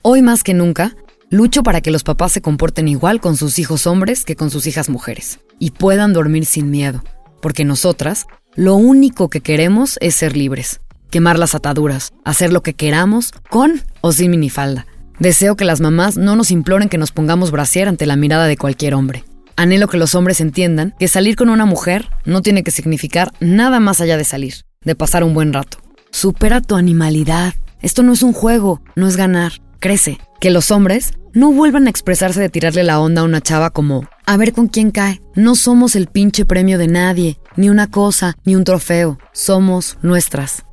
Hoy 0.00 0.22
más 0.22 0.42
que 0.42 0.54
nunca, 0.54 0.96
lucho 1.28 1.62
para 1.62 1.82
que 1.82 1.90
los 1.90 2.04
papás 2.04 2.32
se 2.32 2.40
comporten 2.40 2.88
igual 2.88 3.20
con 3.20 3.36
sus 3.36 3.58
hijos 3.58 3.86
hombres 3.86 4.24
que 4.24 4.36
con 4.36 4.50
sus 4.50 4.66
hijas 4.66 4.88
mujeres, 4.88 5.40
y 5.58 5.72
puedan 5.72 6.14
dormir 6.14 6.46
sin 6.46 6.70
miedo, 6.70 7.04
porque 7.42 7.66
nosotras, 7.66 8.26
lo 8.54 8.74
único 8.76 9.28
que 9.28 9.42
queremos 9.42 9.98
es 10.00 10.14
ser 10.14 10.34
libres, 10.34 10.80
quemar 11.10 11.38
las 11.38 11.54
ataduras, 11.54 12.12
hacer 12.24 12.52
lo 12.52 12.62
que 12.62 12.74
queramos, 12.74 13.32
con 13.50 13.82
o 14.00 14.12
sin 14.12 14.30
minifalda. 14.30 14.86
Deseo 15.18 15.56
que 15.56 15.64
las 15.64 15.80
mamás 15.80 16.16
no 16.16 16.36
nos 16.36 16.50
imploren 16.50 16.88
que 16.88 16.98
nos 16.98 17.10
pongamos 17.10 17.50
brasier 17.50 17.88
ante 17.88 18.06
la 18.06 18.16
mirada 18.16 18.46
de 18.46 18.56
cualquier 18.56 18.94
hombre. 18.94 19.24
Anhelo 19.56 19.88
que 19.88 19.96
los 19.96 20.14
hombres 20.14 20.40
entiendan 20.40 20.94
que 21.00 21.08
salir 21.08 21.34
con 21.34 21.48
una 21.48 21.66
mujer 21.66 22.08
no 22.24 22.42
tiene 22.42 22.62
que 22.62 22.70
significar 22.70 23.32
nada 23.40 23.80
más 23.80 24.00
allá 24.00 24.16
de 24.16 24.22
salir, 24.22 24.54
de 24.84 24.94
pasar 24.94 25.24
un 25.24 25.34
buen 25.34 25.52
rato. 25.52 25.78
Supera 26.12 26.60
tu 26.60 26.76
animalidad. 26.76 27.54
Esto 27.80 28.04
no 28.04 28.12
es 28.12 28.22
un 28.22 28.32
juego, 28.32 28.80
no 28.94 29.08
es 29.08 29.16
ganar. 29.16 29.54
Crece. 29.80 30.18
Que 30.40 30.50
los 30.50 30.70
hombres 30.70 31.14
no 31.32 31.50
vuelvan 31.50 31.88
a 31.88 31.90
expresarse 31.90 32.40
de 32.40 32.48
tirarle 32.48 32.84
la 32.84 33.00
onda 33.00 33.22
a 33.22 33.24
una 33.24 33.40
chava 33.40 33.70
como, 33.70 34.08
a 34.26 34.36
ver 34.36 34.52
con 34.52 34.68
quién 34.68 34.92
cae. 34.92 35.20
No 35.34 35.56
somos 35.56 35.96
el 35.96 36.06
pinche 36.06 36.44
premio 36.44 36.78
de 36.78 36.86
nadie, 36.86 37.40
ni 37.56 37.68
una 37.68 37.88
cosa, 37.88 38.36
ni 38.44 38.54
un 38.54 38.62
trofeo. 38.62 39.18
Somos 39.32 39.98
nuestras. 40.02 40.64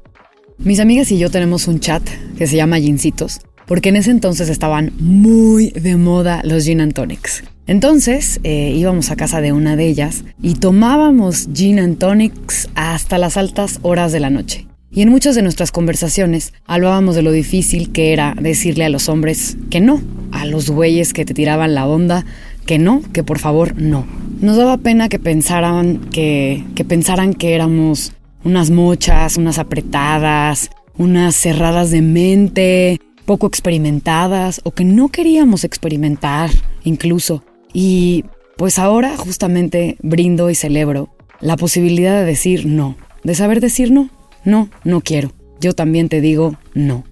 Mis 0.57 0.79
amigas 0.79 1.11
y 1.11 1.17
yo 1.17 1.29
tenemos 1.29 1.67
un 1.67 1.81
chat 1.81 2.01
que 2.37 2.47
se 2.47 2.55
llama 2.55 2.79
Gincitos, 2.79 3.41
porque 3.67 3.89
en 3.89 3.97
ese 3.97 4.11
entonces 4.11 4.47
estaban 4.49 4.93
muy 4.99 5.69
de 5.71 5.97
moda 5.97 6.41
los 6.45 6.63
gin 6.63 6.79
and 6.79 6.93
tonics. 6.93 7.43
Entonces 7.67 8.39
eh, 8.43 8.71
íbamos 8.73 9.11
a 9.11 9.17
casa 9.17 9.41
de 9.41 9.51
una 9.51 9.75
de 9.75 9.85
ellas 9.85 10.23
y 10.41 10.55
tomábamos 10.55 11.49
gin 11.53 11.79
and 11.79 11.97
tonics 11.97 12.69
hasta 12.73 13.17
las 13.17 13.35
altas 13.35 13.79
horas 13.81 14.13
de 14.13 14.21
la 14.21 14.29
noche. 14.29 14.65
Y 14.91 15.01
en 15.01 15.09
muchas 15.09 15.35
de 15.35 15.41
nuestras 15.41 15.73
conversaciones 15.73 16.53
hablábamos 16.65 17.15
de 17.15 17.21
lo 17.21 17.33
difícil 17.33 17.91
que 17.91 18.13
era 18.13 18.33
decirle 18.39 18.85
a 18.85 18.89
los 18.89 19.09
hombres 19.09 19.57
que 19.69 19.81
no, 19.81 20.01
a 20.31 20.45
los 20.45 20.69
güeyes 20.69 21.11
que 21.11 21.25
te 21.25 21.33
tiraban 21.33 21.75
la 21.75 21.85
onda, 21.85 22.25
que 22.65 22.79
no, 22.79 23.01
que 23.11 23.23
por 23.23 23.39
favor 23.39 23.75
no. 23.79 24.07
Nos 24.39 24.55
daba 24.55 24.77
pena 24.77 25.09
que 25.09 25.19
pensaran 25.19 25.97
que, 26.11 26.63
que 26.75 26.85
pensaran 26.85 27.33
que 27.33 27.55
éramos 27.55 28.13
unas 28.45 28.69
mochas, 28.69 29.35
unas 29.35 29.57
apretadas, 29.57 30.69
unas 30.97 31.35
cerradas 31.35 31.91
de 31.91 32.01
mente, 32.01 33.01
poco 33.25 33.47
experimentadas 33.47 34.61
o 34.63 34.71
que 34.71 34.85
no 34.85 35.09
queríamos 35.09 35.63
experimentar 35.63 36.51
incluso. 36.83 37.43
Y 37.73 38.23
pues 38.55 38.79
ahora 38.79 39.17
justamente 39.17 39.97
brindo 40.01 40.49
y 40.49 40.55
celebro 40.55 41.09
la 41.41 41.57
posibilidad 41.57 42.17
de 42.19 42.25
decir 42.25 42.65
no, 42.65 42.95
de 43.23 43.35
saber 43.35 43.59
decir 43.59 43.91
no, 43.91 44.09
no, 44.45 44.69
no 44.83 45.01
quiero. 45.01 45.33
Yo 45.59 45.73
también 45.73 46.07
te 46.07 46.21
digo 46.21 46.55
no. 46.73 47.03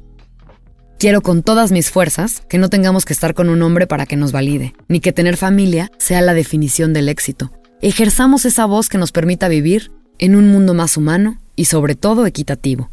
Quiero 0.99 1.21
con 1.21 1.43
todas 1.43 1.71
mis 1.71 1.89
fuerzas 1.89 2.43
que 2.47 2.57
no 2.57 2.69
tengamos 2.69 3.03
que 3.03 3.11
estar 3.11 3.33
con 3.33 3.49
un 3.49 3.61
hombre 3.61 3.87
para 3.87 4.05
que 4.05 4.15
nos 4.15 4.31
valide, 4.31 4.73
ni 4.87 5.01
que 5.01 5.11
tener 5.11 5.35
familia 5.35 5.91
sea 5.97 6.21
la 6.21 6.33
definición 6.33 6.93
del 6.93 7.09
éxito. 7.09 7.51
Ejerzamos 7.81 8.45
esa 8.45 8.65
voz 8.65 8.87
que 8.87 8.97
nos 8.97 9.11
permita 9.11 9.49
vivir 9.49 9.91
en 10.19 10.35
un 10.35 10.51
mundo 10.51 10.73
más 10.73 10.97
humano 10.97 11.37
y 11.55 11.65
sobre 11.65 11.95
todo 11.95 12.25
equitativo. 12.25 12.89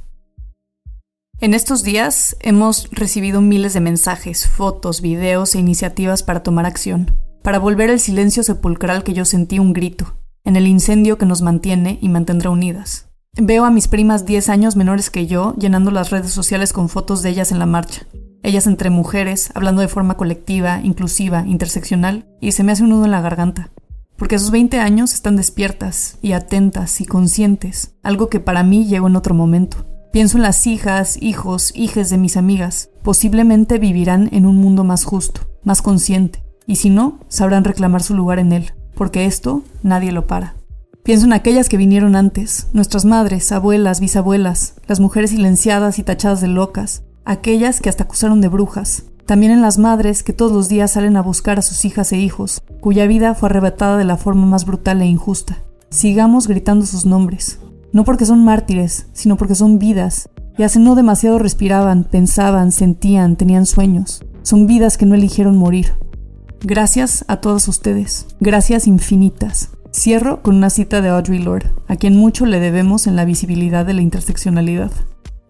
En 1.41 1.55
estos 1.55 1.83
días 1.83 2.37
hemos 2.41 2.91
recibido 2.91 3.41
miles 3.41 3.73
de 3.73 3.81
mensajes, 3.81 4.47
fotos, 4.47 5.01
videos 5.01 5.55
e 5.55 5.59
iniciativas 5.59 6.23
para 6.23 6.43
tomar 6.43 6.67
acción 6.67 7.11
para 7.43 7.59
volver 7.59 7.91
el 7.91 8.01
silencio 8.01 8.43
sepulcral 8.43 9.03
que 9.03 9.15
yo 9.15 9.25
sentí 9.25 9.59
un 9.59 9.73
grito. 9.73 10.17
en 10.43 10.57
el 10.57 10.67
incendio 10.67 11.19
que 11.19 11.27
nos 11.27 11.43
mantiene 11.43 11.99
y 12.01 12.09
mantendrá 12.09 12.49
unidas. 12.49 13.11
Veo 13.37 13.67
a 13.67 13.71
mis 13.71 13.89
primas 13.89 14.25
10 14.25 14.49
años 14.49 14.75
menores 14.75 15.11
que 15.11 15.27
yo 15.27 15.55
llenando 15.59 15.91
las 15.91 16.09
redes 16.09 16.33
sociales 16.33 16.73
con 16.73 16.89
fotos 16.89 17.23
de 17.23 17.29
ellas 17.29 17.53
en 17.53 17.59
la 17.59 17.67
marcha. 17.67 18.07
Ellas 18.43 18.67
entre 18.67 18.89
mujeres, 18.89 19.51
hablando 19.55 19.83
de 19.83 19.89
forma 19.89 20.17
colectiva, 20.17 20.81
inclusiva, 20.83 21.45
interseccional, 21.47 22.27
y 22.41 22.53
se 22.53 22.65
me 22.65 22.73
hace 22.73 22.85
un 22.85 22.89
nudo 22.89 23.05
en 23.05 23.11
la 23.11 23.21
garganta. 23.21 23.69
Porque 24.21 24.35
a 24.35 24.39
sus 24.39 24.51
20 24.51 24.79
años 24.81 25.15
están 25.15 25.37
despiertas 25.37 26.19
y 26.21 26.33
atentas 26.33 27.01
y 27.01 27.07
conscientes, 27.07 27.95
algo 28.03 28.29
que 28.29 28.39
para 28.39 28.63
mí 28.63 28.85
llegó 28.85 29.07
en 29.07 29.17
otro 29.17 29.35
momento. 29.35 29.87
Pienso 30.13 30.37
en 30.37 30.43
las 30.43 30.67
hijas, 30.67 31.17
hijos, 31.23 31.73
hijes 31.75 32.11
de 32.11 32.19
mis 32.19 32.37
amigas. 32.37 32.91
Posiblemente 33.03 33.79
vivirán 33.79 34.29
en 34.33 34.45
un 34.45 34.59
mundo 34.59 34.85
más 34.85 35.05
justo, 35.05 35.49
más 35.65 35.81
consciente, 35.81 36.45
y 36.67 36.77
si 36.77 36.91
no, 36.91 37.21
sabrán 37.29 37.65
reclamar 37.65 38.03
su 38.03 38.15
lugar 38.15 38.39
en 38.41 38.53
él, 38.53 38.75
porque 38.95 39.25
esto 39.25 39.63
nadie 39.83 40.13
lo 40.13 40.27
para. 40.27 40.55
Pienso 41.03 41.25
en 41.25 41.33
aquellas 41.33 41.71
que 41.71 41.79
vinieron 41.79 42.15
antes, 42.15 42.67
nuestras 42.75 43.07
madres, 43.07 43.51
abuelas, 43.53 44.01
bisabuelas, 44.01 44.75
las 44.87 45.01
mujeres 45.01 45.31
silenciadas 45.31 45.99
y 45.99 46.03
tachadas 46.03 46.43
de 46.43 46.49
locas, 46.49 47.05
aquellas 47.25 47.81
que 47.81 47.89
hasta 47.89 48.05
acusaron 48.05 48.43
de 48.43 48.49
brujas, 48.49 49.05
también 49.31 49.53
en 49.53 49.63
las 49.63 49.79
madres 49.79 50.25
que 50.25 50.33
todos 50.33 50.51
los 50.51 50.69
días 50.69 50.91
salen 50.91 51.17
a 51.17 51.23
buscar 51.23 51.61
a 51.61 51.63
sus 51.63 51.85
hijas 51.85 52.11
e 52.11 52.19
hijos, 52.19 52.63
cuya 52.81 53.07
vida 53.07 53.37
fue 53.37 53.49
arrebatada 53.49 53.97
de 53.97 54.03
la 54.03 54.17
forma 54.17 54.45
más 54.45 54.65
brutal 54.65 55.01
e 55.03 55.07
injusta. 55.07 55.59
Sigamos 55.89 56.49
gritando 56.49 56.85
sus 56.85 57.07
nombres, 57.07 57.61
no 57.93 58.03
porque 58.03 58.27
son 58.27 58.45
mártires, 58.45 59.07
sino 59.13 59.37
porque 59.37 59.55
son 59.55 59.79
vidas, 59.79 60.29
y 60.59 60.65
hace 60.65 60.81
no 60.81 60.97
demasiado 60.97 61.39
respiraban, 61.39 62.03
pensaban, 62.03 62.73
sentían, 62.73 63.37
tenían 63.37 63.67
sueños. 63.67 64.25
Son 64.43 64.67
vidas 64.67 64.99
que 64.99 65.07
no 65.07 65.15
eligieron 65.15 65.57
morir. 65.57 65.93
Gracias 66.61 67.25
a 67.29 67.37
todos 67.37 67.69
ustedes, 67.69 68.27
gracias 68.41 68.89
infinitas. 68.89 69.71
Cierro 69.95 70.43
con 70.43 70.57
una 70.57 70.71
cita 70.71 71.03
de 71.03 71.11
Audre 71.11 71.39
Lorde, 71.39 71.71
a 71.87 71.95
quien 71.95 72.17
mucho 72.17 72.47
le 72.47 72.59
debemos 72.59 73.07
en 73.07 73.15
la 73.15 73.25
visibilidad 73.25 73.87
de 73.87 73.95
la 73.95 74.03
interseccionalidad. 74.03 74.91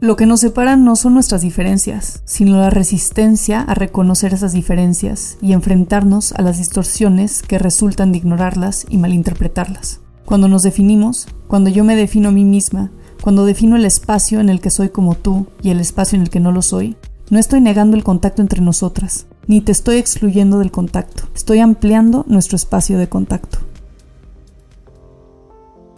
Lo 0.00 0.16
que 0.16 0.24
nos 0.24 0.40
separa 0.40 0.76
no 0.76 0.96
son 0.96 1.12
nuestras 1.12 1.42
diferencias, 1.42 2.22
sino 2.24 2.58
la 2.58 2.70
resistencia 2.70 3.60
a 3.60 3.74
reconocer 3.74 4.32
esas 4.32 4.54
diferencias 4.54 5.36
y 5.42 5.52
enfrentarnos 5.52 6.32
a 6.32 6.40
las 6.40 6.56
distorsiones 6.56 7.42
que 7.42 7.58
resultan 7.58 8.10
de 8.10 8.16
ignorarlas 8.16 8.86
y 8.88 8.96
malinterpretarlas. 8.96 10.00
Cuando 10.24 10.48
nos 10.48 10.62
definimos, 10.62 11.28
cuando 11.48 11.68
yo 11.68 11.84
me 11.84 11.96
defino 11.96 12.30
a 12.30 12.32
mí 12.32 12.46
misma, 12.46 12.90
cuando 13.20 13.44
defino 13.44 13.76
el 13.76 13.84
espacio 13.84 14.40
en 14.40 14.48
el 14.48 14.62
que 14.62 14.70
soy 14.70 14.88
como 14.88 15.16
tú 15.16 15.48
y 15.62 15.68
el 15.68 15.80
espacio 15.80 16.16
en 16.16 16.22
el 16.22 16.30
que 16.30 16.40
no 16.40 16.50
lo 16.50 16.62
soy, 16.62 16.96
no 17.28 17.38
estoy 17.38 17.60
negando 17.60 17.94
el 17.94 18.02
contacto 18.02 18.40
entre 18.40 18.62
nosotras, 18.62 19.26
ni 19.48 19.60
te 19.60 19.70
estoy 19.70 19.96
excluyendo 19.96 20.60
del 20.60 20.70
contacto, 20.70 21.24
estoy 21.34 21.58
ampliando 21.58 22.24
nuestro 22.26 22.56
espacio 22.56 22.96
de 22.96 23.10
contacto. 23.10 23.58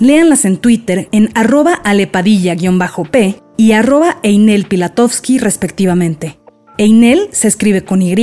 Léanlas 0.00 0.44
en 0.44 0.58
Twitter 0.58 1.08
en 1.12 1.30
arroba 1.34 1.72
alepadilla-p 1.72 3.40
y 3.56 3.72
arroba 3.72 4.18
Einel 4.22 4.66
Pilatovsky 4.66 5.38
respectivamente. 5.38 6.38
Einel 6.76 7.30
se 7.32 7.48
escribe 7.48 7.86
con 7.86 8.02
Y 8.02 8.14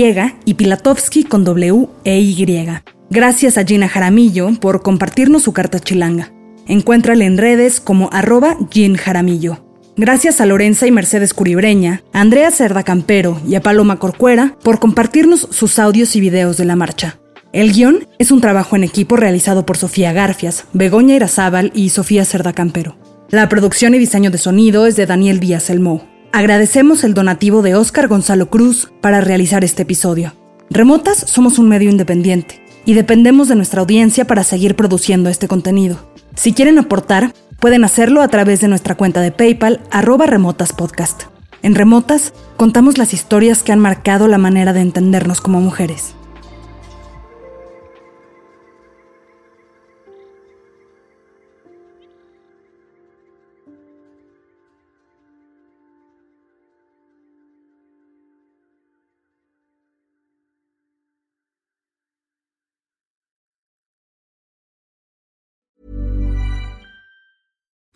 y 0.46 0.54
Pilatovsky 0.54 1.24
con 1.24 1.44
W 1.44 1.88
e 2.04 2.20
Y. 2.20 2.68
Gracias 3.10 3.58
a 3.58 3.64
Gina 3.64 3.90
Jaramillo 3.90 4.52
por 4.60 4.84
compartirnos 4.84 5.42
su 5.42 5.52
carta 5.52 5.80
chilanga. 5.80 6.31
Encuéntrale 6.68 7.26
en 7.26 7.38
redes 7.38 7.80
como 7.80 8.10
arroba 8.12 8.58
Gin 8.70 8.96
Jaramillo. 8.96 9.66
Gracias 9.98 10.40
a 10.40 10.46
Lorenza 10.46 10.88
y 10.88 10.92
Mercedes 10.92 11.34
Curibreña, 11.34 12.04
a 12.14 12.22
Andrea 12.22 12.50
Cerda 12.52 12.84
Campero 12.84 13.42
y 13.48 13.56
a 13.56 13.62
Paloma 13.62 14.00
Corcuera 14.00 14.56
por 14.64 14.80
compartirnos 14.80 15.48
sus 15.52 15.80
audios 15.80 16.16
y 16.16 16.22
videos 16.22 16.58
de 16.58 16.66
la 16.66 16.76
marcha. 16.76 17.20
El 17.54 17.74
guion 17.74 18.08
es 18.18 18.32
un 18.32 18.40
trabajo 18.40 18.78
en 18.78 18.86
equipo 18.86 19.18
realizado 19.18 19.66
por 19.66 19.78
Sofía 19.78 20.14
Garfias, 20.14 20.66
Begoña 20.72 21.16
Irazábal 21.16 21.72
y 21.76 21.90
Sofía 21.90 22.24
Cerda 22.24 22.54
Campero. 22.54 22.96
La 23.30 23.50
producción 23.50 23.94
y 23.94 24.00
diseño 24.00 24.32
de 24.32 24.38
sonido 24.38 24.88
es 24.88 24.96
de 24.96 25.06
Daniel 25.06 25.42
Díaz 25.42 25.70
Elmo. 25.70 26.08
Agradecemos 26.32 27.04
el 27.04 27.14
donativo 27.14 27.62
de 27.62 27.76
Óscar 27.76 28.08
Gonzalo 28.08 28.50
Cruz 28.50 28.92
para 29.02 29.20
realizar 29.20 29.66
este 29.66 29.82
episodio. 29.82 30.34
Remotas 30.70 31.18
somos 31.28 31.60
un 31.60 31.68
medio 31.68 31.90
independiente 31.90 32.64
y 32.86 32.94
dependemos 32.94 33.50
de 33.50 33.56
nuestra 33.56 33.82
audiencia 33.82 34.26
para 34.26 34.46
seguir 34.46 34.78
produciendo 34.78 35.30
este 35.30 35.50
contenido. 35.50 36.10
Si 36.36 36.54
quieren 36.54 36.80
aportar, 36.80 37.34
pueden 37.60 37.84
hacerlo 37.84 38.22
a 38.22 38.28
través 38.28 38.62
de 38.62 38.68
nuestra 38.68 38.96
cuenta 38.96 39.22
de 39.22 39.32
PayPal 39.32 39.82
arroba 39.92 40.26
remotaspodcast. 40.26 41.24
En 41.62 41.76
Remotas 41.76 42.34
contamos 42.58 42.98
las 42.98 43.14
historias 43.14 43.62
que 43.62 43.72
han 43.72 43.80
marcado 43.80 44.28
la 44.28 44.38
manera 44.38 44.74
de 44.74 44.82
entendernos 44.82 45.42
como 45.42 45.62
mujeres. 45.62 46.16